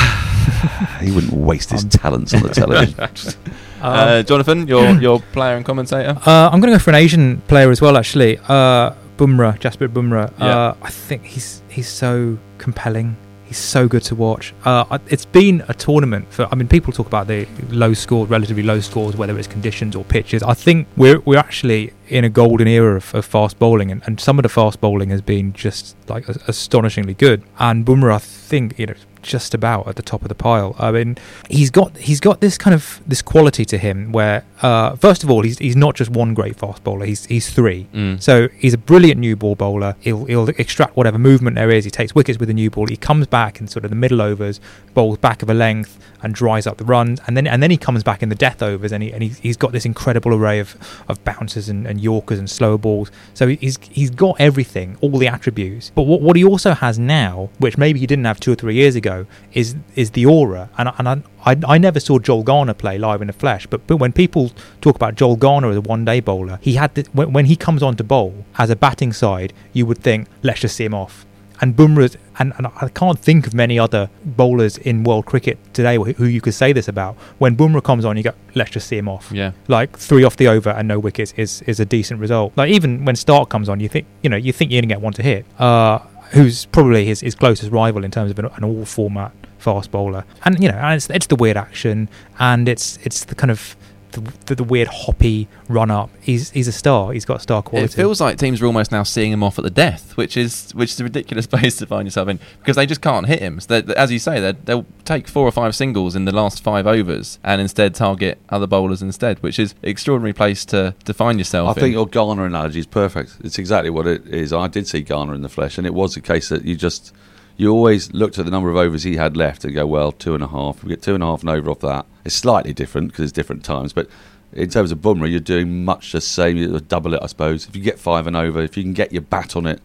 He 1.01 1.11
wouldn't 1.11 1.33
waste 1.33 1.71
Um, 1.73 1.77
his 1.79 1.85
talents 1.87 2.35
on 2.35 2.43
the 2.43 2.49
television. 2.51 2.95
Uh, 3.83 4.23
Jonathan, 4.23 4.69
your 4.69 4.91
your 5.01 5.21
player 5.33 5.57
and 5.57 5.65
commentator. 5.65 6.15
Uh, 6.27 6.51
I'm 6.53 6.61
going 6.61 6.71
to 6.71 6.77
go 6.77 6.79
for 6.79 6.91
an 6.91 6.97
Asian 6.97 7.41
player 7.49 7.71
as 7.71 7.81
well, 7.81 7.97
actually. 7.97 8.39
Uh, 8.47 8.91
Bumrah, 9.21 9.59
Jasprit 9.61 9.89
Bumrah. 9.89 10.33
Yeah. 10.39 10.47
Uh, 10.47 10.75
I 10.83 10.91
think 10.91 11.25
he's 11.25 11.63
he's 11.69 11.89
so 11.89 12.39
compelling. 12.57 13.17
He's 13.45 13.59
so 13.59 13.89
good 13.89 14.05
to 14.05 14.15
watch. 14.15 14.55
Uh, 14.65 14.99
it's 15.09 15.25
been 15.25 15.63
a 15.69 15.75
tournament 15.75 16.25
for. 16.33 16.49
I 16.51 16.55
mean, 16.55 16.69
people 16.69 16.93
talk 16.93 17.09
about 17.09 17.27
the 17.27 17.47
low 17.69 17.93
scores, 17.95 18.31
relatively 18.31 18.63
low 18.63 18.81
scores, 18.81 19.17
whether 19.17 19.37
it's 19.39 19.49
conditions 19.49 19.95
or 19.97 20.05
pitches. 20.05 20.43
I 20.43 20.55
think 20.55 20.87
we're 20.97 21.21
we're 21.21 21.39
actually 21.39 21.93
in 22.09 22.25
a 22.25 22.31
golden 22.31 22.69
era 22.69 22.97
of, 22.97 23.15
of 23.15 23.25
fast 23.27 23.59
bowling, 23.59 23.91
and, 23.91 24.03
and 24.07 24.21
some 24.21 24.39
of 24.39 24.45
the 24.45 24.49
fast 24.49 24.81
bowling 24.81 25.11
has 25.11 25.21
been 25.21 25.53
just 25.53 25.97
like 26.09 26.29
as- 26.29 26.43
astonishingly 26.49 27.15
good. 27.15 27.43
And 27.59 27.85
Bumrah, 27.85 28.15
I 28.15 28.19
think, 28.19 28.79
you 28.79 28.87
know, 28.87 28.95
just 29.23 29.55
about 29.55 29.87
at 29.89 29.97
the 29.97 30.03
top 30.03 30.23
of 30.23 30.29
the 30.29 30.35
pile. 30.35 30.75
I 30.79 30.91
mean, 30.91 31.19
he's 31.49 31.71
got 31.71 31.97
he's 31.97 32.21
got 32.21 32.41
this 32.41 32.59
kind 32.59 32.75
of 32.75 33.01
this 33.07 33.23
quality 33.23 33.65
to 33.67 33.79
him 33.79 34.13
where, 34.13 34.45
uh, 34.63 34.97
first 34.97 35.23
of 35.25 35.31
all, 35.31 35.43
he's 35.43 35.59
he's 35.59 35.77
not 35.77 35.95
just 35.95 36.11
one 36.11 36.35
great 36.35 36.57
fast 36.57 36.83
bowler. 36.85 37.07
He's 37.07 37.27
he's 37.27 37.51
three. 37.51 37.89
Mm. 37.93 38.23
So 38.23 38.49
he's 38.57 38.75
a 38.75 38.79
brilliant 38.79 39.21
new 39.21 39.37
ball 39.37 39.55
bowler. 39.55 39.97
He'll 40.01 40.25
he'll 40.25 40.49
extract 40.51 40.97
whatever 40.97 41.19
movement 41.19 41.57
there 41.57 41.71
is. 41.71 41.85
He 41.85 41.91
takes 41.91 42.15
wickets 42.15 42.39
with 42.39 42.49
the 42.49 42.55
new 42.55 42.71
ball. 42.71 42.87
He 42.87 42.97
comes 42.97 43.27
back 43.27 43.61
in 43.61 43.69
sort 43.69 43.85
of 43.85 43.91
the 43.91 43.97
middle 43.97 44.21
overs, 44.21 44.61
bowls 44.95 45.19
back 45.19 45.43
of 45.43 45.51
a 45.51 45.55
length, 45.55 45.99
and 46.23 46.35
dries 46.35 46.67
up 46.67 46.77
the 46.79 46.85
runs. 46.85 47.21
And 47.27 47.37
then 47.37 47.47
and 47.47 47.63
then 47.63 47.71
he 47.71 47.77
comes 47.77 48.03
back 48.03 48.23
in 48.23 48.29
the 48.29 48.35
death 48.35 48.63
overs, 48.63 48.93
and 48.93 49.03
he 49.03 49.13
and 49.13 49.23
he's, 49.23 49.39
he's 49.39 49.57
got 49.57 49.73
this 49.73 49.85
incredible 49.85 50.35
array 50.35 50.59
of, 50.59 50.77
of 51.09 51.23
bouncers 51.25 51.69
and, 51.69 51.87
and 51.87 52.01
yorkers 52.01 52.39
and 52.39 52.49
slower 52.49 52.79
balls. 52.79 53.11
So 53.35 53.49
he's 53.49 53.79
he's 53.83 54.11
got 54.11 54.37
everything, 54.41 54.97
all 55.01 55.17
the 55.19 55.29
attributes. 55.29 55.91
But 55.95 56.03
what 56.03 56.21
what 56.21 56.37
he 56.37 56.45
also 56.45 56.73
has 56.75 56.99
now, 56.99 57.51
which 57.59 57.77
maybe 57.79 57.99
he 58.01 58.07
didn't 58.07 58.25
have 58.25 58.41
two 58.41 58.53
or 58.53 58.57
three 58.57 58.75
years 58.75 58.97
ago, 58.97 59.10
is 59.53 59.75
is 59.95 60.11
the 60.13 60.25
aura. 60.27 60.69
And 60.79 60.89
I- 60.89 60.95
and 60.99 61.09
I, 61.09 61.15
I, 61.51 61.57
I 61.75 61.79
never 61.79 62.01
saw 62.01 62.19
Joel 62.19 62.43
Garner 62.43 62.75
play 62.75 62.99
live 62.99 63.21
in 63.23 63.27
the 63.29 63.33
flesh, 63.45 63.67
but, 63.67 63.81
but 63.87 63.97
when 63.97 64.13
people 64.13 64.45
talk 64.81 64.95
about 64.97 65.15
Joel 65.15 65.37
Garner 65.37 65.71
as 65.71 65.77
a 65.77 65.81
one 65.95 66.05
day 66.05 66.21
bowler, 66.21 66.59
he 66.61 66.75
had 66.75 66.95
the, 66.95 67.03
when, 67.13 67.33
when 67.33 67.47
he 67.47 67.57
comes 67.57 67.83
on 67.83 67.97
to 67.97 68.05
bowl 68.05 68.33
as 68.59 68.69
a 68.71 68.77
batting 68.77 69.13
side, 69.13 69.53
you 69.73 69.87
would 69.87 69.99
think, 69.99 70.29
let's 70.43 70.61
just 70.61 70.77
see 70.77 70.85
him 70.85 70.95
off. 70.95 71.25
And 71.63 71.77
Bumrah, 71.77 72.17
and, 72.39 72.55
and 72.57 72.67
I 72.69 72.89
can't 72.89 73.19
think 73.19 73.47
of 73.47 73.53
many 73.53 73.79
other 73.79 74.09
bowlers 74.25 74.79
in 74.79 75.05
world 75.05 75.27
cricket 75.27 75.59
today 75.75 75.97
who, 75.97 76.25
you 76.25 76.41
could 76.41 76.55
say 76.55 76.73
this 76.73 76.89
about. 76.89 77.17
When 77.37 77.55
Bumrah 77.55 77.83
comes 77.85 78.07
on, 78.07 78.17
you 78.17 78.23
go, 78.23 78.33
let's 78.55 78.71
just 78.71 78.87
see 78.89 78.97
him 78.97 79.11
off. 79.11 79.31
Yeah. 79.31 79.53
Like 79.69 79.99
three 79.99 80.25
off 80.25 80.37
the 80.39 80.49
over 80.49 80.71
and 80.71 80.89
no 80.89 80.99
wickets 80.99 81.35
is, 81.37 81.61
is 81.63 81.79
a 81.79 81.85
decent 81.85 82.19
result. 82.19 82.55
Like 82.57 82.71
even 82.71 83.05
when 83.05 83.15
Stark 83.15 83.51
comes 83.51 83.69
on, 83.69 83.79
you 83.79 83.91
think, 83.91 84.07
you 84.23 84.31
know, 84.31 84.37
you 84.39 84.55
think 84.55 84.71
you're 84.71 84.81
going 84.81 84.89
to 84.89 84.95
get 84.95 85.03
one 85.03 85.13
to 85.15 85.23
hit. 85.23 85.45
Uh, 85.59 85.99
who's 86.31 86.67
probably 86.67 87.05
his, 87.07 87.21
his 87.21 87.35
closest 87.35 87.73
rival 87.73 88.05
in 88.05 88.11
terms 88.11 88.31
of 88.31 88.39
an, 88.39 88.47
an 88.57 88.65
all 88.65 88.85
format 88.85 89.33
fast 89.59 89.91
bowler. 89.91 90.25
And 90.45 90.63
you 90.63 90.71
know, 90.71 90.79
and 90.79 90.95
it's 90.95 91.11
it's 91.11 91.27
the 91.27 91.37
weird 91.37 91.57
action 91.57 92.09
and 92.39 92.69
it's 92.69 92.99
it's 93.03 93.25
the 93.25 93.35
kind 93.35 93.51
of 93.51 93.77
the, 94.13 94.21
the, 94.47 94.55
the 94.57 94.65
weird 94.65 94.89
hoppy 94.89 95.49
run 95.69 95.91
up. 95.91 96.11
He's 96.21 96.51
he's 96.51 96.69
a 96.69 96.73
star. 96.73 97.13
He's 97.13 97.25
got 97.25 97.41
star 97.43 97.63
quality. 97.63 97.93
It 97.93 97.95
feels 97.97 98.21
like 98.21 98.39
teams 98.39 98.61
are 98.63 98.67
almost 98.67 98.91
now 98.93 99.03
seeing 99.03 99.33
him 99.33 99.43
off 99.43 99.59
at 99.59 99.63
the 99.65 99.71
death, 99.71 100.17
which 100.17 100.37
is 100.37 100.73
which 100.73 100.93
is 100.93 101.01
a 101.01 101.05
ridiculous 101.05 101.47
place 101.55 101.77
to 101.77 101.87
find 101.87 102.07
yourself 102.07 102.29
in 102.29 102.39
because 102.59 102.77
they 102.77 102.87
just 102.87 103.01
can't 103.01 103.27
hit 103.27 103.41
him. 103.41 103.61
So 103.61 103.81
they- 103.81 103.95
as 103.95 104.11
you 104.13 104.19
say, 104.19 104.41
they- 104.41 104.53
they'll 104.65 104.87
take 105.05 105.29
four 105.29 105.47
or 105.47 105.53
five 105.53 105.75
singles 105.75 106.15
in 106.17 106.25
the 106.25 106.33
last 106.33 106.63
five 106.63 106.87
overs 106.87 107.39
and 107.45 107.61
instead 107.61 107.95
target 107.95 108.39
other 108.49 108.67
bowlers 108.67 109.03
instead, 109.03 109.43
which 109.43 109.59
is 109.59 109.75
extraordinary 109.83 110.33
place 110.33 110.65
to, 110.67 110.95
to 111.05 111.13
find 111.15 111.39
yourself. 111.39 111.77
I 111.77 111.81
think 111.81 111.93
your 111.95 112.07
Garner 112.07 112.47
analogy 112.47 112.81
is 112.81 112.87
perfect. 112.87 113.37
It's 113.43 113.59
exactly 113.59 113.91
what 113.91 114.07
it 114.07 114.27
is. 114.27 114.53
I 114.53 114.69
did 114.69 114.87
see 114.87 115.03
Garner 115.03 115.35
in 115.35 115.43
the 115.43 115.49
flesh, 115.49 115.79
and 115.79 115.87
it 115.87 115.95
was 115.95 116.17
a 116.17 116.21
case 116.21 116.49
that 116.51 116.65
you 116.65 116.77
just 116.77 117.13
you 117.61 117.71
always 117.71 118.11
looked 118.15 118.39
at 118.39 118.47
the 118.47 118.51
number 118.51 118.71
of 118.71 118.77
overs 118.77 119.03
he 119.03 119.17
had 119.17 119.37
left 119.37 119.67
and 119.67 119.75
go, 119.75 119.87
well, 119.87 120.13
two 120.13 120.35
and 120.35 120.43
a 120.43 120.47
half. 120.47 120.83
We 120.83 120.89
get 120.89 121.03
two 121.03 121.15
and 121.15 121.23
a 121.23 121.27
half 121.27 121.43
and 121.43 121.51
over 121.51 121.71
off 121.71 121.81
that. 121.81 122.07
It's 122.25 122.35
slightly 122.35 122.73
different 122.73 123.09
because 123.09 123.25
it's 123.25 123.33
different 123.33 123.67
times, 123.67 123.93
but 123.93 124.09
in 124.55 124.71
terms 124.71 124.91
of 124.91 125.01
Bumrah, 125.01 125.31
you're 125.31 125.41
doing 125.41 125.85
much 125.85 126.13
the 126.13 126.23
same. 126.23 126.57
You 126.57 126.81
double 126.81 127.13
it, 127.13 127.21
I 127.23 127.27
suppose. 127.27 127.69
If 127.69 127.77
you 127.77 127.83
get 127.83 127.99
five 127.99 128.27
and 128.27 128.35
over, 128.35 128.63
if 128.63 128.79
you 128.79 128.83
can 128.83 128.95
get 128.95 129.13
your 129.13 129.21
bat 129.21 129.57
on 129.57 129.67
it 129.67 129.83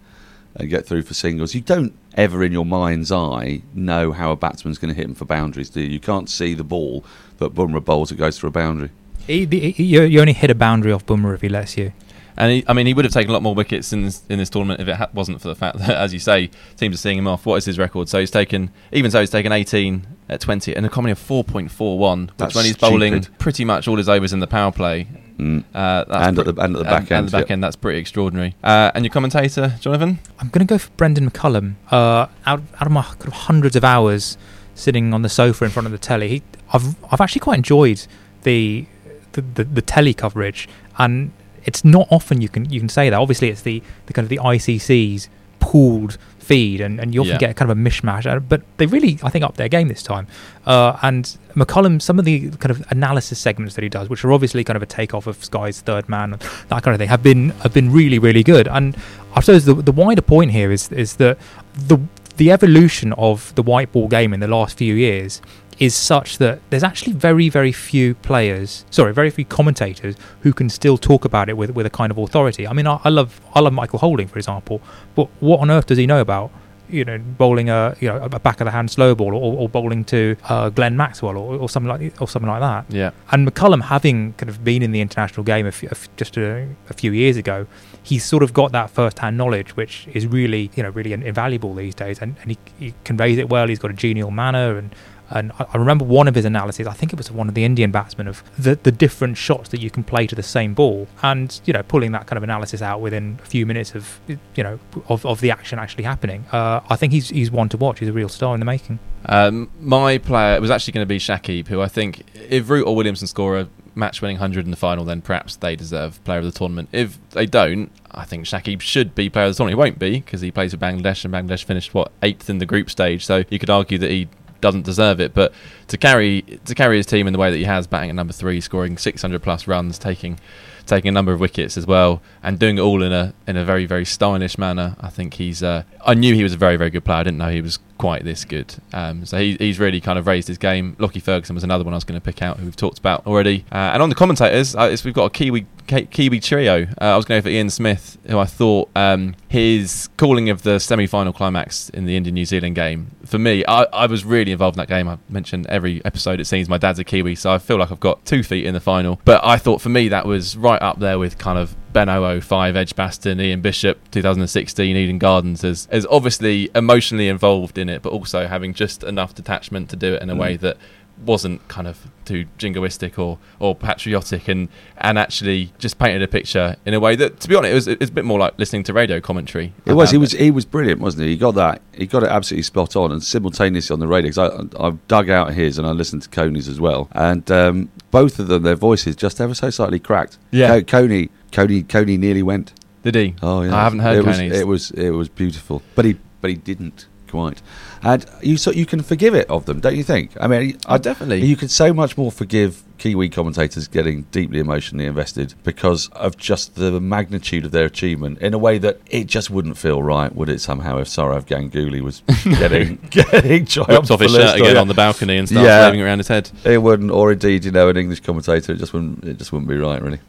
and 0.55 0.69
get 0.69 0.85
through 0.85 1.01
for 1.01 1.13
singles, 1.13 1.53
you 1.53 1.59
don't 1.59 1.93
ever 2.13 2.45
in 2.45 2.53
your 2.53 2.65
mind's 2.65 3.11
eye 3.11 3.61
know 3.73 4.13
how 4.13 4.31
a 4.31 4.37
batsman's 4.37 4.77
going 4.77 4.93
to 4.93 4.95
hit 4.95 5.05
him 5.05 5.13
for 5.13 5.25
boundaries, 5.25 5.69
do 5.69 5.81
you? 5.81 5.87
You 5.87 5.99
can't 5.99 6.29
see 6.29 6.53
the 6.53 6.63
ball 6.63 7.03
that 7.39 7.53
Bumrah 7.53 7.83
bowls 7.83 8.07
that 8.07 8.15
goes 8.15 8.39
through 8.39 8.49
a 8.49 8.53
boundary. 8.53 8.91
You 9.27 10.21
only 10.21 10.31
hit 10.31 10.49
a 10.49 10.55
boundary 10.55 10.93
off 10.93 11.05
Bumrah 11.05 11.35
if 11.35 11.41
he 11.41 11.49
lets 11.49 11.77
you. 11.77 11.91
And 12.37 12.51
he, 12.51 12.63
I 12.67 12.73
mean, 12.73 12.85
he 12.85 12.93
would 12.93 13.05
have 13.05 13.13
taken 13.13 13.29
a 13.29 13.33
lot 13.33 13.41
more 13.43 13.55
wickets 13.55 13.93
in 13.93 14.03
this, 14.03 14.23
in 14.29 14.39
this 14.39 14.49
tournament 14.49 14.81
if 14.81 14.87
it 14.87 14.95
ha- 14.95 15.09
wasn't 15.13 15.41
for 15.41 15.47
the 15.47 15.55
fact 15.55 15.77
that, 15.79 15.89
as 15.97 16.13
you 16.13 16.19
say, 16.19 16.49
teams 16.77 16.95
are 16.95 16.97
seeing 16.97 17.17
him 17.17 17.27
off. 17.27 17.45
What 17.45 17.55
is 17.55 17.65
his 17.65 17.77
record? 17.79 18.09
So 18.09 18.19
he's 18.19 18.31
taken, 18.31 18.71
even 18.91 19.09
so, 19.11 19.19
he's 19.21 19.29
taken 19.29 19.51
18 19.51 20.05
at 20.29 20.41
20 20.41 20.75
and 20.75 20.85
a 20.85 20.89
comedy 20.89 21.11
of 21.13 21.19
4.41, 21.19 22.21
which 22.27 22.31
That's 22.37 22.55
when 22.55 22.65
he's 22.65 22.77
bowling 22.77 23.21
stupid. 23.23 23.39
pretty 23.39 23.63
much 23.65 23.87
all 23.87 23.97
his 23.97 24.09
overs 24.09 24.33
in 24.33 24.39
the 24.39 24.47
power 24.47 24.71
play. 24.71 25.07
Mm. 25.37 25.63
Uh, 25.73 26.05
that's 26.05 26.27
And 26.27 26.39
at 26.39 26.45
the- 26.55 26.61
and 26.61 26.75
at 26.75 26.79
the 26.79 26.83
back 26.85 27.01
and, 27.03 27.11
end, 27.11 27.27
the 27.27 27.31
back 27.31 27.41
yep. 27.41 27.51
end, 27.51 27.63
that's 27.63 27.75
pretty 27.75 27.99
extraordinary. 27.99 28.55
Uh, 28.63 28.91
and 28.95 29.03
your 29.05 29.11
commentator, 29.11 29.75
Jonathan? 29.79 30.19
I'm 30.39 30.49
going 30.49 30.65
to 30.65 30.71
go 30.73 30.77
for 30.77 30.89
Brendon 30.91 31.29
McCullum. 31.29 31.75
Uh, 31.91 32.27
out, 32.45 32.61
out 32.79 32.85
of 32.85 32.91
my 32.91 33.01
kind 33.03 33.27
of 33.27 33.33
hundreds 33.33 33.75
of 33.75 33.83
hours 33.83 34.37
sitting 34.73 35.13
on 35.13 35.21
the 35.21 35.29
sofa 35.29 35.65
in 35.65 35.71
front 35.71 35.85
of 35.85 35.91
the 35.91 35.97
telly, 35.97 36.27
he, 36.29 36.43
I've 36.73 36.95
I've 37.11 37.21
actually 37.21 37.39
quite 37.41 37.57
enjoyed 37.57 38.05
the 38.43 38.85
the, 39.33 39.41
the 39.41 39.63
the 39.65 39.81
telly 39.81 40.13
coverage, 40.13 40.67
and 40.97 41.31
it's 41.65 41.83
not 41.83 42.07
often 42.11 42.41
you 42.41 42.49
can 42.49 42.69
you 42.69 42.79
can 42.79 42.89
say 42.89 43.09
that. 43.09 43.17
Obviously, 43.19 43.49
it's 43.49 43.61
the, 43.61 43.81
the 44.05 44.13
kind 44.13 44.25
of 44.25 44.29
the 44.29 44.37
ICC's 44.37 45.29
pooled 45.59 46.17
feed, 46.37 46.79
and, 46.79 46.99
and 46.99 47.13
you 47.13 47.21
often 47.21 47.31
Yeah. 47.33 47.37
get 47.39 47.55
kind 47.55 47.71
of 47.71 47.75
a 47.77 47.79
mishmash. 47.81 48.25
uh, 48.31 48.39
But 48.39 48.61
they 48.77 48.85
really, 48.85 49.17
I 49.23 49.29
think, 49.31 49.43
up 49.43 49.57
their 49.57 49.67
game 49.67 49.87
this 49.87 50.03
time. 50.03 50.27
Uh, 50.65 50.95
and 51.01 51.35
McCullum, 51.55 51.99
some 51.99 52.19
of 52.19 52.25
the 52.25 52.51
kind 52.51 52.69
of 52.69 52.83
analysis 52.91 53.39
segments 53.39 53.73
that 53.75 53.81
he 53.83 53.89
does, 53.89 54.09
which 54.09 54.23
are 54.23 54.31
obviously 54.31 54.63
kind 54.63 54.77
of 54.77 54.83
a 54.83 54.85
takeoff 54.85 55.25
of 55.25 55.43
Sky's 55.43 55.81
Third 55.81 56.07
Man, 56.07 56.33
and 56.33 56.41
that 56.69 56.83
kind 56.83 56.93
of 56.93 56.99
thing, 56.99 57.09
have 57.09 57.23
been 57.23 57.49
have 57.63 57.73
been 57.73 57.91
really 57.91 58.19
really 58.19 58.43
good. 58.43 58.67
And 58.67 58.95
I 59.35 59.39
suppose 59.41 59.65
the 59.65 59.73
the 59.73 59.91
wider 59.91 60.21
point 60.21 60.51
here 60.51 60.71
is 60.71 60.91
is 60.91 61.15
that 61.15 61.39
the 61.75 61.97
the 62.37 62.51
evolution 62.51 63.13
of 63.13 63.55
the 63.55 63.63
white 63.63 63.91
ball 63.91 64.07
game 64.07 64.33
in 64.33 64.39
the 64.41 64.47
last 64.47 64.77
few 64.77 64.93
years 64.93 65.41
is 65.79 65.95
such 65.95 66.37
that 66.37 66.59
there's 66.69 66.83
actually 66.83 67.13
very 67.13 67.49
very 67.49 67.71
few 67.71 68.15
players 68.15 68.85
sorry 68.89 69.13
very 69.13 69.29
few 69.29 69.45
commentators 69.45 70.15
who 70.41 70.53
can 70.53 70.69
still 70.69 70.97
talk 70.97 71.25
about 71.25 71.49
it 71.49 71.57
with 71.57 71.71
with 71.71 71.85
a 71.85 71.89
kind 71.89 72.11
of 72.11 72.17
authority 72.17 72.67
i 72.67 72.73
mean 72.73 72.87
i, 72.87 72.99
I 73.03 73.09
love 73.09 73.41
i 73.53 73.59
love 73.59 73.73
michael 73.73 73.99
holding 73.99 74.27
for 74.27 74.37
example 74.39 74.81
but 75.15 75.27
what 75.41 75.59
on 75.59 75.69
earth 75.69 75.87
does 75.87 75.97
he 75.97 76.07
know 76.07 76.21
about 76.21 76.51
you 76.87 77.03
know 77.03 77.17
bowling 77.17 77.67
a 77.69 77.95
you 77.99 78.07
know 78.07 78.17
a 78.17 78.39
back 78.39 78.61
of 78.61 78.65
the 78.65 78.71
hand 78.71 78.91
slow 78.91 79.15
ball 79.15 79.33
or, 79.33 79.57
or 79.57 79.67
bowling 79.67 80.05
to 80.05 80.37
uh, 80.47 80.69
glenn 80.69 80.95
maxwell 80.95 81.35
or, 81.35 81.57
or 81.57 81.67
something 81.67 81.89
like 81.89 82.21
or 82.21 82.27
something 82.27 82.47
like 82.49 82.61
that 82.61 82.85
Yeah. 82.95 83.09
and 83.31 83.47
McCullum, 83.47 83.81
having 83.81 84.33
kind 84.33 84.49
of 84.49 84.63
been 84.63 84.83
in 84.83 84.91
the 84.91 85.01
international 85.01 85.43
game 85.43 85.65
a 85.65 85.69
a 85.69 85.71
f- 85.91 86.07
just 86.15 86.37
a, 86.37 86.67
a 86.89 86.93
few 86.93 87.11
years 87.11 87.37
ago, 87.37 87.65
he's 88.03 88.23
sort 88.23 88.43
of 88.43 88.53
got 88.53 88.71
that 88.73 88.91
first-hand 88.91 89.35
knowledge, 89.35 89.75
which 89.75 90.07
is 90.13 90.27
really, 90.27 90.69
you 90.75 90.83
know, 90.83 90.89
really 90.89 91.11
in- 91.11 91.23
invaluable 91.23 91.73
these 91.73 91.95
days. 91.95 92.19
And, 92.21 92.35
and 92.43 92.51
he, 92.51 92.57
he 92.77 92.93
conveys 93.03 93.39
it 93.39 93.49
well. 93.49 93.67
He's 93.67 93.79
got 93.79 93.89
a 93.89 93.95
genial 93.95 94.29
manner, 94.29 94.77
and 94.77 94.93
and 95.29 95.51
I, 95.57 95.77
remember 95.77 96.05
one 96.05 96.27
of 96.27 96.35
his 96.35 96.45
analyses. 96.45 96.87
I 96.87 96.93
think 96.93 97.13
it 97.13 97.17
was 97.17 97.31
one 97.31 97.47
of 97.47 97.55
the 97.55 97.63
Indian 97.63 97.91
batsmen 97.91 98.27
of 98.27 98.43
the 98.57 98.75
the 98.75 98.91
different 98.91 99.37
shots 99.37 99.69
that 99.69 99.81
you 99.81 99.89
can 99.89 100.03
play 100.03 100.27
to 100.27 100.35
the 100.35 100.43
same 100.43 100.73
ball, 100.73 101.07
and 101.23 101.59
you 101.65 101.73
know, 101.73 101.83
pulling 101.83 102.11
that 102.11 102.27
kind 102.27 102.37
of 102.37 102.43
analysis 102.43 102.81
out 102.81 103.01
within 103.01 103.39
a 103.43 103.45
few 103.45 103.65
minutes 103.65 103.95
of 103.95 104.19
you 104.27 104.63
know 104.63 104.79
of, 105.07 105.25
of 105.25 105.41
the 105.41 105.51
action 105.51 105.79
actually 105.79 106.03
happening. 106.03 106.45
Uh, 106.51 106.81
I 106.89 106.95
think 106.95 107.13
he's 107.13 107.29
he's 107.29 107.51
one 107.51 107.69
to 107.69 107.77
watch. 107.77 107.99
He's 107.99 108.09
a 108.09 108.13
real 108.13 108.29
star 108.29 108.53
in 108.53 108.59
the 108.59 108.65
making. 108.65 108.99
Um, 109.27 109.71
my 109.79 110.19
player 110.19 110.61
was 110.61 110.69
actually 110.69 110.93
going 110.93 111.03
to 111.03 111.07
be 111.07 111.17
Shakib, 111.17 111.67
who 111.67 111.81
I 111.81 111.87
think 111.87 112.23
if 112.35 112.69
Root 112.69 112.85
or 112.85 112.95
Williamson 112.95 113.27
score 113.27 113.57
a 113.57 113.67
match-winning 113.95 114.37
hundred 114.37 114.65
in 114.65 114.71
the 114.71 114.77
final, 114.77 115.05
then 115.05 115.21
perhaps 115.21 115.55
they 115.55 115.75
deserve 115.75 116.21
player 116.25 116.39
of 116.39 116.45
the 116.45 116.51
tournament. 116.51 116.89
If 116.91 117.17
they 117.31 117.45
don't, 117.45 117.91
I 118.11 118.25
think 118.25 118.45
Shakib 118.45 118.81
should 118.81 119.15
be 119.15 119.29
player 119.29 119.45
of 119.45 119.53
the 119.53 119.57
tournament. 119.57 119.79
He 119.79 119.89
won't 119.89 119.99
be 119.99 120.19
because 120.19 120.41
he 120.41 120.51
plays 120.51 120.71
for 120.71 120.77
Bangladesh, 120.77 121.25
and 121.25 121.33
Bangladesh 121.33 121.63
finished 121.63 121.93
what 121.93 122.11
eighth 122.21 122.49
in 122.49 122.59
the 122.59 122.65
group 122.65 122.89
stage. 122.89 123.25
So 123.25 123.43
you 123.49 123.57
could 123.57 123.69
argue 123.69 123.97
that 123.97 124.11
he 124.11 124.27
doesn't 124.65 124.83
deserve 124.83 125.19
it. 125.19 125.33
But 125.35 125.53
to 125.89 125.97
carry 125.97 126.41
to 126.41 126.73
carry 126.73 126.97
his 126.97 127.05
team 127.05 127.27
in 127.27 127.33
the 127.33 127.39
way 127.39 127.51
that 127.51 127.57
he 127.57 127.65
has, 127.65 127.85
batting 127.85 128.09
at 128.09 128.15
number 128.15 128.33
three, 128.33 128.59
scoring 128.59 128.97
600 128.97 129.41
plus 129.43 129.67
runs, 129.67 129.99
taking 129.99 130.39
taking 130.87 131.09
a 131.09 131.11
number 131.11 131.33
of 131.33 131.39
wickets 131.39 131.77
as 131.77 131.85
well, 131.87 132.21
and 132.43 132.59
doing 132.59 132.77
it 132.77 132.81
all 132.81 133.03
in 133.03 133.11
a 133.11 133.33
in 133.47 133.57
a 133.57 133.63
very 133.63 133.85
very 133.85 134.05
stylish 134.05 134.57
manner. 134.57 134.95
I 134.99 135.09
think 135.09 135.35
he's. 135.35 135.61
Uh, 135.61 135.83
I 136.03 136.15
knew 136.15 136.33
he 136.33 136.41
was 136.43 136.53
a 136.53 136.57
very 136.57 136.77
very 136.77 136.89
good 136.89 137.05
player. 137.05 137.19
I 137.19 137.23
didn't 137.23 137.37
know 137.37 137.51
he 137.51 137.61
was 137.61 137.77
quite 137.99 138.23
this 138.23 138.43
good. 138.43 138.73
Um, 138.91 139.25
so 139.25 139.37
he, 139.37 139.55
he's 139.59 139.79
really 139.79 140.01
kind 140.01 140.17
of 140.17 140.25
raised 140.25 140.47
his 140.47 140.57
game. 140.57 140.95
Lockie 140.97 141.19
Ferguson 141.19 141.53
was 141.53 141.63
another 141.63 141.83
one 141.83 141.93
I 141.93 141.97
was 141.97 142.03
going 142.03 142.19
to 142.19 142.25
pick 142.25 142.41
out, 142.41 142.57
who 142.57 142.65
we've 142.65 142.75
talked 142.75 142.97
about 142.97 143.25
already. 143.27 143.65
Uh, 143.71 143.93
and 143.93 144.01
on 144.01 144.09
the 144.09 144.15
commentators, 144.15 144.75
uh, 144.75 144.95
we've 145.05 145.13
got 145.13 145.25
a 145.25 145.29
Kiwi 145.29 145.61
Ki- 145.61 145.67
Kiwi 145.87 146.39
trio. 146.39 146.83
Uh, 146.83 147.05
I 147.05 147.15
was 147.15 147.25
going 147.25 147.41
for 147.41 147.49
Ian 147.49 147.69
Smith, 147.69 148.17
who 148.27 148.39
I 148.39 148.45
thought 148.45 148.89
um, 148.95 149.35
his 149.47 150.09
calling 150.17 150.49
of 150.49 150.63
the 150.63 150.79
semi-final 150.79 151.33
climax 151.33 151.89
in 151.89 152.05
the 152.05 152.15
Indian 152.15 152.33
New 152.33 152.45
Zealand 152.45 152.75
game. 152.75 153.11
For 153.25 153.37
me, 153.37 153.63
I, 153.67 153.83
I 153.93 154.07
was 154.07 154.25
really 154.25 154.51
involved 154.51 154.77
in 154.77 154.79
that 154.79 154.87
game. 154.87 155.07
I 155.07 155.17
mentioned 155.29 155.67
every 155.67 156.03
episode 156.05 156.39
it 156.39 156.45
seems 156.45 156.69
my 156.69 156.77
dad's 156.77 156.99
a 156.99 157.03
Kiwi, 157.03 157.35
so 157.35 157.51
I 157.51 157.57
feel 157.57 157.77
like 157.77 157.91
I've 157.91 157.99
got 157.99 158.25
two 158.25 158.43
feet 158.43 158.65
in 158.65 158.73
the 158.73 158.79
final. 158.79 159.19
But 159.25 159.43
I 159.43 159.57
thought 159.57 159.81
for 159.81 159.89
me 159.89 160.07
that 160.09 160.25
was 160.25 160.57
right 160.57 160.81
up 160.81 160.99
there 160.99 161.19
with 161.19 161.37
kind 161.37 161.59
of 161.59 161.75
Ben 161.93 162.07
005, 162.07 162.75
Edgbaston, 162.75 163.39
Ian 163.39 163.61
Bishop, 163.61 163.99
2016, 164.11 164.97
Eden 164.97 165.17
Gardens, 165.17 165.63
as, 165.63 165.87
as 165.91 166.05
obviously 166.09 166.69
emotionally 166.75 167.29
involved 167.29 167.77
in 167.77 167.87
it, 167.87 168.01
but 168.01 168.11
also 168.11 168.47
having 168.47 168.73
just 168.73 169.03
enough 169.03 169.33
detachment 169.33 169.89
to 169.91 169.95
do 169.95 170.15
it 170.15 170.21
in 170.21 170.29
a 170.29 170.35
way 170.35 170.57
that 170.57 170.77
wasn't 171.23 171.65
kind 171.67 171.87
of 171.87 172.07
too 172.25 172.45
jingoistic 172.57 173.17
or, 173.19 173.37
or 173.59 173.75
patriotic 173.75 174.47
and, 174.47 174.67
and 174.97 175.17
actually 175.17 175.71
just 175.77 175.97
painted 175.99 176.21
a 176.21 176.27
picture 176.27 176.75
in 176.85 176.93
a 176.93 176.99
way 176.99 177.15
that, 177.15 177.39
to 177.39 177.47
be 177.47 177.55
honest, 177.55 177.71
it 177.71 177.73
was, 177.75 177.87
it 177.87 177.99
was 177.99 178.09
a 178.09 178.11
bit 178.11 178.25
more 178.25 178.39
like 178.39 178.57
listening 178.59 178.83
to 178.83 178.93
radio 178.93 179.19
commentary. 179.19 179.73
It 179.85 179.93
was. 179.93 180.11
He 180.11 180.17
was. 180.17 180.31
He 180.33 180.51
was 180.51 180.65
brilliant, 180.65 180.99
wasn't 181.01 181.23
he? 181.23 181.29
He 181.31 181.37
got 181.37 181.55
that. 181.55 181.81
He 181.93 182.05
got 182.07 182.23
it 182.23 182.29
absolutely 182.29 182.63
spot 182.63 182.95
on, 182.95 183.11
and 183.11 183.23
simultaneously 183.23 183.93
on 183.93 183.99
the 183.99 184.07
radio. 184.07 184.31
'cause 184.31 184.37
I, 184.79 184.83
I've 184.85 185.07
dug 185.07 185.29
out 185.29 185.53
his 185.53 185.77
and 185.77 185.87
I 185.87 185.91
listened 185.91 186.23
to 186.23 186.29
Coney's 186.29 186.67
as 186.67 186.79
well, 186.79 187.07
and 187.13 187.49
um, 187.51 187.89
both 188.11 188.39
of 188.39 188.47
them, 188.47 188.63
their 188.63 188.75
voices 188.75 189.15
just 189.15 189.39
ever 189.39 189.53
so 189.53 189.69
slightly 189.69 189.99
cracked. 189.99 190.37
Yeah. 190.51 190.67
Co- 190.67 190.83
Coney, 190.83 191.29
Coney, 191.51 191.83
Coney 191.83 192.17
nearly 192.17 192.43
went. 192.43 192.73
Did 193.03 193.15
he? 193.15 193.35
Oh 193.41 193.61
yeah, 193.61 193.75
I 193.75 193.83
haven't 193.83 193.99
heard 193.99 194.17
it 194.17 194.25
was, 194.25 194.37
Coney's. 194.37 194.59
it 194.59 194.67
was. 194.67 194.91
It 194.91 195.09
was 195.11 195.29
beautiful, 195.29 195.81
but 195.95 196.05
he, 196.05 196.17
but 196.41 196.49
he 196.49 196.55
didn't 196.55 197.05
quite. 197.27 197.61
And 198.03 198.25
you, 198.41 198.57
so 198.57 198.71
you 198.71 198.85
can 198.85 199.01
forgive 199.01 199.33
it 199.33 199.49
of 199.49 199.65
them, 199.65 199.79
don't 199.79 199.95
you 199.95 200.03
think? 200.03 200.31
I 200.39 200.47
mean, 200.47 200.77
I, 200.85 200.97
definitely. 200.97 201.43
You 201.45 201.55
can 201.55 201.69
so 201.69 201.93
much 201.93 202.17
more 202.17 202.31
forgive 202.31 202.83
Kiwi 202.97 203.29
commentators 203.29 203.87
getting 203.87 204.23
deeply 204.31 204.59
emotionally 204.59 205.05
invested 205.05 205.53
because 205.63 206.07
of 206.09 206.37
just 206.37 206.75
the 206.75 206.99
magnitude 207.01 207.65
of 207.65 207.71
their 207.71 207.85
achievement 207.85 208.39
in 208.39 208.53
a 208.53 208.57
way 208.57 208.77
that 208.77 208.99
it 209.07 209.25
just 209.27 209.49
wouldn't 209.49 209.77
feel 209.77 210.01
right, 210.03 210.33
would 210.35 210.49
it? 210.49 210.61
Somehow, 210.61 210.99
if 210.99 211.07
Sourav 211.07 211.45
Ganguly 211.45 211.99
was 212.01 212.21
getting 212.59 212.97
getting 213.09 213.65
Whipped 213.65 214.11
off 214.11 214.19
his 214.21 214.31
shirt 214.31 214.55
again 214.55 214.75
yeah. 214.75 214.81
on 214.81 214.87
the 214.87 214.93
balcony 214.93 215.37
and 215.37 215.47
started 215.47 215.67
Yeah. 215.67 215.85
waving 215.87 215.99
it 215.99 216.03
around 216.03 216.19
his 216.19 216.27
head. 216.27 216.49
It 216.63 216.81
wouldn't, 216.81 217.11
or 217.11 217.31
indeed, 217.31 217.65
you 217.65 217.71
know, 217.71 217.89
an 217.89 217.97
English 217.97 218.21
commentator, 218.21 218.71
it 218.73 218.77
just 218.77 218.93
wouldn't. 218.93 219.23
It 219.25 219.37
just 219.37 219.51
wouldn't 219.51 219.67
be 219.69 219.77
right, 219.77 220.01
really. 220.01 220.19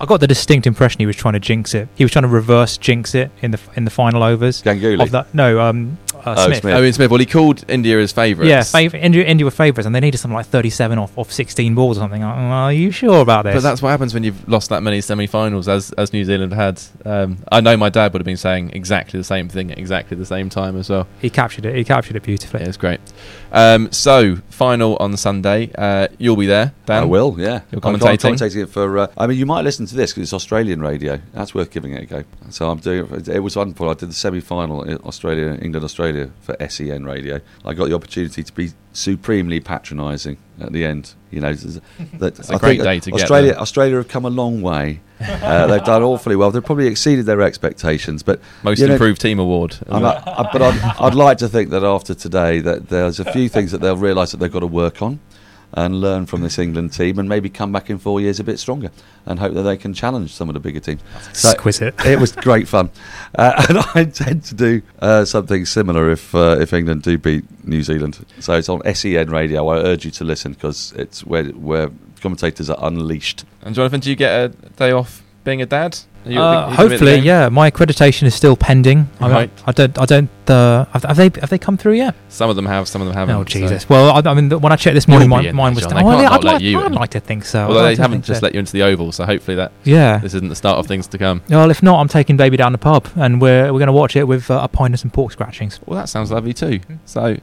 I 0.00 0.04
got 0.06 0.20
the 0.20 0.26
distinct 0.26 0.66
impression 0.66 0.98
he 1.00 1.06
was 1.06 1.16
trying 1.16 1.34
to 1.34 1.40
jinx 1.40 1.74
it. 1.74 1.88
He 1.94 2.04
was 2.04 2.12
trying 2.12 2.22
to 2.24 2.28
reverse 2.28 2.76
jinx 2.76 3.14
it 3.14 3.30
in 3.40 3.50
the 3.52 3.60
in 3.76 3.84
the 3.84 3.90
final 3.90 4.22
overs 4.22 4.62
Ganguly. 4.62 5.02
of 5.02 5.10
that. 5.12 5.32
No, 5.34 5.60
um, 5.60 5.98
uh, 6.26 6.34
Oh, 6.36 6.46
Smith. 6.46 6.60
Smith. 6.60 6.74
Oh, 6.74 6.82
Ian 6.82 6.92
Smith. 6.92 7.10
Well, 7.10 7.20
he 7.20 7.26
called 7.26 7.64
India 7.68 7.96
his 7.98 8.12
favourites. 8.12 8.48
Yeah, 8.48 8.60
fav- 8.60 8.94
India, 9.00 9.24
India 9.24 9.44
were 9.44 9.50
favourites, 9.50 9.86
and 9.86 9.94
they 9.94 10.00
needed 10.00 10.18
something 10.18 10.36
like 10.36 10.46
37 10.46 10.98
off, 10.98 11.16
off 11.16 11.32
16 11.32 11.74
balls 11.74 11.96
or 11.98 12.00
something. 12.00 12.22
Uh, 12.22 12.26
Are 12.26 12.72
you 12.72 12.90
sure 12.90 13.20
about 13.20 13.44
this? 13.44 13.54
But 13.54 13.62
that's 13.62 13.80
what 13.80 13.90
happens 13.90 14.12
when 14.12 14.24
you've 14.24 14.48
lost 14.48 14.68
that 14.70 14.82
many 14.82 15.00
semi-finals, 15.00 15.68
as 15.68 15.92
as 15.92 16.12
New 16.12 16.24
Zealand 16.24 16.52
had. 16.52 16.82
Um, 17.04 17.38
I 17.50 17.60
know 17.60 17.76
my 17.76 17.88
dad 17.88 18.12
would 18.12 18.20
have 18.20 18.26
been 18.26 18.36
saying 18.36 18.70
exactly 18.74 19.18
the 19.18 19.24
same 19.24 19.48
thing 19.48 19.70
at 19.70 19.78
exactly 19.78 20.16
the 20.16 20.26
same 20.26 20.48
time 20.48 20.76
as 20.76 20.90
well. 20.90 21.06
he 21.20 21.30
captured 21.30 21.64
it. 21.66 21.74
He 21.76 21.84
captured 21.84 22.16
it 22.16 22.22
beautifully. 22.22 22.60
Yeah, 22.62 22.68
it's 22.68 22.76
great. 22.76 23.00
Um, 23.52 23.90
so 23.92 24.36
final 24.50 24.96
on 24.96 25.16
Sunday, 25.16 25.70
uh, 25.76 26.08
you'll 26.18 26.36
be 26.36 26.46
there, 26.46 26.72
Dan. 26.84 27.02
I 27.04 27.06
will, 27.06 27.36
yeah. 27.38 27.60
You're 27.70 27.80
I'm 27.84 27.94
commentating? 27.98 28.34
commentating 28.34 28.62
it 28.64 28.66
for. 28.66 28.98
Uh, 28.98 29.06
I 29.16 29.26
mean, 29.26 29.38
you 29.38 29.46
might 29.46 29.62
listen 29.62 29.86
to 29.86 29.94
this 29.94 30.10
because 30.12 30.24
it's 30.24 30.32
Australian 30.32 30.80
radio. 30.80 31.20
That's 31.32 31.54
worth 31.54 31.70
giving 31.70 31.92
it 31.92 32.02
a 32.02 32.06
go. 32.06 32.24
So 32.50 32.68
I'm 32.70 32.78
doing. 32.78 33.08
it- 33.14 33.28
It 33.28 33.40
was 33.40 33.56
wonderful. 33.56 33.88
I 33.88 33.94
did 33.94 34.10
the 34.10 34.14
semi-final 34.14 34.82
in 34.82 34.96
Australia, 34.98 35.58
England, 35.62 35.84
Australia 35.84 36.30
for 36.40 36.56
SEN 36.68 37.04
radio. 37.04 37.40
I 37.64 37.74
got 37.74 37.88
the 37.88 37.94
opportunity 37.94 38.42
to 38.42 38.52
be 38.52 38.72
supremely 38.96 39.60
patronising 39.60 40.38
at 40.60 40.72
the 40.72 40.84
end. 40.84 41.14
You 41.30 41.40
know, 41.40 41.52
that 42.18 42.38
It's 42.38 42.50
a 42.50 42.54
I 42.54 42.58
great 42.58 42.80
day 42.80 42.98
to 43.00 43.10
get 43.10 43.20
Australia. 43.22 43.52
there. 43.52 43.60
Australia 43.60 43.96
have 43.96 44.08
come 44.08 44.24
a 44.24 44.30
long 44.30 44.62
way. 44.62 45.00
Uh, 45.20 45.66
they've 45.66 45.84
done 45.84 46.02
awfully 46.02 46.36
well. 46.36 46.50
They've 46.50 46.64
probably 46.64 46.86
exceeded 46.86 47.26
their 47.26 47.42
expectations. 47.42 48.22
But 48.22 48.40
Most 48.62 48.78
you 48.80 48.86
know, 48.86 48.94
improved 48.94 49.20
team 49.20 49.38
award. 49.38 49.76
I- 49.90 50.48
but 50.52 50.62
I'd, 50.62 50.96
I'd 51.00 51.14
like 51.14 51.38
to 51.38 51.48
think 51.48 51.70
that 51.70 51.84
after 51.84 52.14
today, 52.14 52.60
that 52.60 52.88
there's 52.88 53.20
a 53.20 53.30
few 53.32 53.48
things 53.48 53.70
that 53.72 53.80
they'll 53.80 53.96
realise 53.96 54.30
that 54.32 54.38
they've 54.38 54.52
got 54.52 54.60
to 54.60 54.66
work 54.66 55.02
on 55.02 55.20
and 55.72 56.00
learn 56.00 56.26
from 56.26 56.40
this 56.42 56.58
England 56.58 56.92
team, 56.92 57.18
and 57.18 57.28
maybe 57.28 57.48
come 57.48 57.72
back 57.72 57.90
in 57.90 57.98
four 57.98 58.20
years 58.20 58.40
a 58.40 58.44
bit 58.44 58.58
stronger, 58.58 58.90
and 59.26 59.38
hope 59.38 59.54
that 59.54 59.62
they 59.62 59.76
can 59.76 59.92
challenge 59.92 60.32
some 60.32 60.48
of 60.48 60.54
the 60.54 60.60
bigger 60.60 60.80
teams. 60.80 61.00
So 61.32 61.50
Exquisite. 61.50 61.94
it 62.06 62.18
was 62.18 62.32
great 62.32 62.68
fun, 62.68 62.90
uh, 63.38 63.66
and 63.68 63.78
I 63.94 64.00
intend 64.02 64.44
to 64.44 64.54
do 64.54 64.82
uh, 65.00 65.24
something 65.24 65.66
similar 65.66 66.10
if 66.10 66.34
uh, 66.34 66.56
if 66.60 66.72
England 66.72 67.02
do 67.02 67.18
beat 67.18 67.44
New 67.66 67.82
Zealand. 67.82 68.24
So 68.40 68.54
it's 68.54 68.68
on 68.68 68.82
SEN 68.94 69.30
radio. 69.30 69.68
I 69.68 69.78
urge 69.78 70.04
you 70.04 70.10
to 70.12 70.24
listen 70.24 70.52
because 70.52 70.92
it's 70.96 71.24
where 71.24 71.44
where 71.44 71.90
commentators 72.20 72.70
are 72.70 72.78
unleashed. 72.80 73.44
and 73.62 73.74
Jonathan, 73.74 74.00
do 74.00 74.10
you 74.10 74.16
get 74.16 74.32
a 74.32 74.48
day 74.76 74.90
off 74.90 75.22
being 75.44 75.60
a 75.62 75.66
dad? 75.66 75.98
Are 76.26 76.30
you- 76.32 76.40
Uh, 76.40 76.42
are 76.42 76.48
you 76.48 76.54
gonna 76.54 76.66
be 76.66 76.72
at 76.72 76.76
the 76.76 76.76
hopefully, 76.90 77.18
yeah. 77.20 77.48
My 77.48 77.70
accreditation 77.70 78.24
is 78.24 78.34
still 78.34 78.56
pending. 78.56 79.08
I, 79.20 79.30
Right. 79.30 79.50
I 79.66 79.72
don't. 79.72 79.98
I 79.98 80.04
don't. 80.04 80.30
Uh, 80.48 80.84
have, 80.92 81.02
have 81.04 81.16
they? 81.16 81.30
Have 81.40 81.50
they 81.50 81.58
come 81.58 81.76
through 81.76 81.94
yet? 81.94 82.14
Some 82.28 82.48
of 82.50 82.56
them 82.56 82.66
have, 82.66 82.86
some 82.86 83.00
of 83.02 83.08
them 83.08 83.16
haven't. 83.16 83.34
Oh 83.34 83.40
so- 83.40 83.44
Jesus! 83.46 83.88
Well, 83.88 84.10
I, 84.10 84.30
I 84.30 84.34
mean, 84.34 84.48
the- 84.48 84.58
when 84.58 84.72
I 84.72 84.76
checked 84.76 84.94
this 84.94 85.08
morning, 85.08 85.28
You'll 85.28 85.36
mine, 85.38 85.46
in 85.46 85.56
mine 85.56 85.74
there, 85.74 85.86
was. 85.86 85.92
John. 85.92 85.94
They 85.94 86.08
oh, 86.08 86.10
can't 86.10 86.22
yeah, 86.22 86.28
not 86.28 86.32
I'd 86.38 86.44
like, 86.44 86.84
I'd 86.92 86.92
like 87.00 87.10
to 87.10 87.20
think 87.20 87.44
so. 87.44 87.66
Although 87.66 87.80
I'd 87.80 87.82
they 87.82 87.88
like 87.90 87.98
haven't 87.98 88.24
just 88.24 88.40
so. 88.40 88.46
let 88.46 88.54
you 88.54 88.60
into 88.60 88.72
the 88.72 88.82
oval, 88.82 89.12
so 89.12 89.24
hopefully 89.24 89.56
that 89.56 89.72
Yeah. 89.84 90.18
this 90.18 90.34
isn't 90.34 90.48
the 90.48 90.54
start 90.56 90.78
of 90.78 90.86
things 90.86 91.06
to 91.08 91.18
come. 91.18 91.42
Well, 91.48 91.70
if 91.70 91.82
not, 91.82 92.00
I'm 92.00 92.08
taking 92.08 92.36
baby 92.36 92.56
down 92.56 92.72
the 92.72 92.78
pub, 92.78 93.08
and 93.16 93.40
we're 93.40 93.72
we're 93.72 93.78
going 93.80 93.86
to 93.86 93.92
watch 93.92 94.14
it 94.16 94.24
with 94.28 94.50
uh, 94.50 94.60
a 94.62 94.68
pint 94.68 94.92
and 94.92 95.00
some 95.00 95.10
pork 95.10 95.32
scratchings. 95.32 95.80
Well, 95.86 95.98
that 95.98 96.08
sounds 96.08 96.30
lovely 96.30 96.52
too. 96.54 96.78
Hmm. 96.86 96.94
So, 97.06 97.36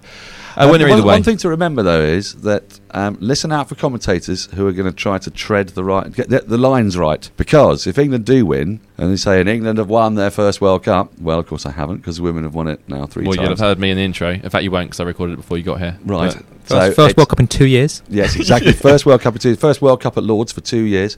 uh, 0.56 0.70
winner 0.72 0.86
one, 0.86 0.94
either 0.94 1.02
way. 1.08 1.16
one 1.16 1.24
thing 1.24 1.38
to 1.38 1.50
remember 1.50 1.84
though 1.84 2.02
is 2.02 2.36
that 2.36 2.80
um, 2.92 3.18
listen 3.20 3.52
out 3.52 3.68
for 3.70 3.76
commentators 3.76 4.46
who 4.54 4.66
are 4.68 4.72
going 4.72 4.90
to 4.90 4.96
try 4.96 5.18
to 5.18 5.30
tread 5.32 5.70
the 5.70 5.84
right, 5.84 6.12
get 6.14 6.30
the, 6.30 6.40
the 6.42 6.58
lines 6.58 6.98
right. 6.98 7.30
Because 7.38 7.86
if 7.88 7.98
England 7.98 8.26
do 8.26 8.46
win, 8.46 8.73
and 8.98 9.12
they 9.12 9.16
say, 9.16 9.40
"And 9.40 9.50
England 9.50 9.78
have 9.78 9.90
won 9.90 10.16
their 10.16 10.32
first 10.32 10.62
World 10.62 10.84
Cup," 10.84 11.12
well, 11.20 11.40
of 11.40 11.48
course 11.48 11.66
I 11.66 11.72
haven't, 11.72 11.98
because 11.98 12.20
women 12.22 12.44
have 12.44 12.54
won 12.56 12.68
it 12.68 12.82
now 12.88 13.06
three 13.06 13.24
well, 13.26 13.34
times. 13.34 13.38
Well, 13.38 13.46
you'll 13.46 13.50
have 13.52 13.60
heard 13.60 13.80
me 13.80 13.92
in 13.92 13.98
the 13.98 14.04
intro. 14.04 14.32
In 14.32 14.50
fact, 14.50 14.64
you 14.64 14.72
won't 14.72 14.90
because 14.90 15.00
I 15.00 15.04
recorded 15.04 15.34
it 15.34 15.38
before 15.38 15.58
you 15.58 15.64
got 15.64 15.80
here. 15.80 15.98
Right. 16.06 16.34
But 16.34 16.70
So 16.70 16.76
First, 16.76 16.96
first 16.96 17.18
World 17.18 17.30
Cup 17.30 17.40
in 17.40 17.48
two 17.48 17.68
years. 17.68 18.02
Yes, 18.10 18.36
exactly. 18.36 18.72
first 18.90 19.06
World 19.06 19.22
Cup 19.22 19.36
at 19.36 19.42
two, 19.42 19.56
first 19.56 19.82
World 19.82 20.02
Cup 20.02 20.18
at 20.18 20.24
Lord's 20.24 20.52
for 20.52 20.62
two 20.62 20.84
years, 20.84 21.18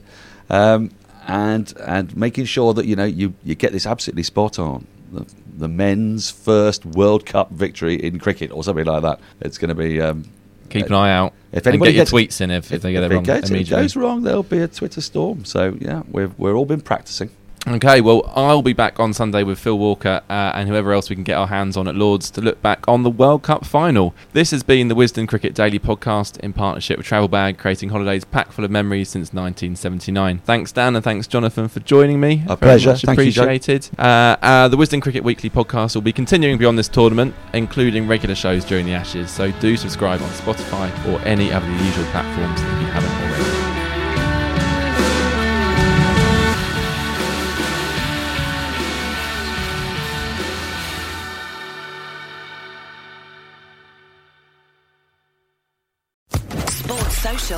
um, 0.50 0.90
and 1.26 1.72
and 1.86 2.16
making 2.16 2.46
sure 2.46 2.74
that 2.74 2.86
you 2.86 2.96
know 2.96 3.04
you, 3.04 3.34
you 3.44 3.54
get 3.54 3.72
this 3.72 3.86
absolutely 3.86 4.22
spot 4.22 4.58
on. 4.58 4.86
The, 5.12 5.26
the 5.56 5.68
men's 5.68 6.30
first 6.30 6.84
World 6.84 7.24
Cup 7.24 7.50
victory 7.50 7.94
in 7.94 8.18
cricket 8.18 8.50
or 8.50 8.64
something 8.64 8.84
like 8.84 9.02
that. 9.02 9.20
It's 9.40 9.58
going 9.58 9.68
to 9.68 9.74
be. 9.74 10.00
Um, 10.00 10.24
keep 10.68 10.86
an 10.86 10.94
eye 10.94 11.12
out. 11.12 11.32
If 11.52 11.58
and 11.66 11.68
anybody 11.68 11.92
get 11.92 11.96
your 12.12 12.20
gets- 12.20 12.38
tweets 12.38 12.40
in 12.40 12.50
if, 12.50 12.72
if, 12.72 12.82
they 12.82 12.92
get 12.92 13.04
it 13.04 13.14
wrong 13.14 13.22
goes, 13.22 13.38
if 13.38 13.44
it 13.44 13.50
immediately. 13.50 13.84
goes 13.84 13.96
wrong, 13.96 14.22
there'll 14.22 14.42
be 14.42 14.58
a 14.58 14.68
Twitter 14.68 15.00
storm. 15.00 15.44
So 15.44 15.76
yeah, 15.80 16.02
we've 16.10 16.36
we're 16.38 16.54
all 16.54 16.66
been 16.66 16.80
practicing. 16.80 17.30
Okay, 17.68 18.00
well, 18.00 18.32
I'll 18.36 18.62
be 18.62 18.72
back 18.74 19.00
on 19.00 19.12
Sunday 19.12 19.42
with 19.42 19.58
Phil 19.58 19.76
Walker 19.76 20.20
uh, 20.30 20.52
and 20.54 20.68
whoever 20.68 20.92
else 20.92 21.10
we 21.10 21.16
can 21.16 21.24
get 21.24 21.36
our 21.36 21.48
hands 21.48 21.76
on 21.76 21.88
at 21.88 21.96
Lord's 21.96 22.30
to 22.30 22.40
look 22.40 22.62
back 22.62 22.86
on 22.86 23.02
the 23.02 23.10
World 23.10 23.42
Cup 23.42 23.66
final. 23.66 24.14
This 24.32 24.52
has 24.52 24.62
been 24.62 24.86
the 24.86 24.94
Wisden 24.94 25.26
Cricket 25.26 25.52
Daily 25.52 25.80
podcast 25.80 26.38
in 26.38 26.52
partnership 26.52 26.96
with 26.96 27.08
Travelbag, 27.08 27.58
creating 27.58 27.88
holidays 27.88 28.24
packed 28.24 28.52
full 28.52 28.64
of 28.64 28.70
memories 28.70 29.08
since 29.08 29.32
1979. 29.32 30.38
Thanks, 30.44 30.70
Dan, 30.70 30.94
and 30.94 31.02
thanks, 31.02 31.26
Jonathan, 31.26 31.66
for 31.66 31.80
joining 31.80 32.20
me. 32.20 32.44
A 32.44 32.54
Very 32.54 32.58
pleasure. 32.58 32.90
Much 32.90 33.02
Thank 33.02 33.18
you, 33.18 33.22
appreciated. 33.30 33.90
uh, 33.98 34.36
uh, 34.40 34.68
the 34.68 34.76
Wisden 34.76 35.02
Cricket 35.02 35.24
Weekly 35.24 35.50
podcast 35.50 35.96
will 35.96 36.02
be 36.02 36.12
continuing 36.12 36.58
beyond 36.58 36.78
this 36.78 36.88
tournament, 36.88 37.34
including 37.52 38.06
regular 38.06 38.36
shows 38.36 38.64
during 38.64 38.86
the 38.86 38.92
Ashes. 38.92 39.28
So 39.28 39.50
do 39.50 39.76
subscribe 39.76 40.22
on 40.22 40.28
Spotify 40.30 40.88
or 41.08 41.20
any 41.26 41.52
of 41.52 41.66
the 41.66 41.84
usual 41.84 42.04
platforms 42.06 42.60
if 42.60 42.80
you 42.80 42.86
haven't 42.86 43.25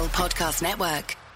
Podcast 0.09 0.61
Network. 0.61 1.28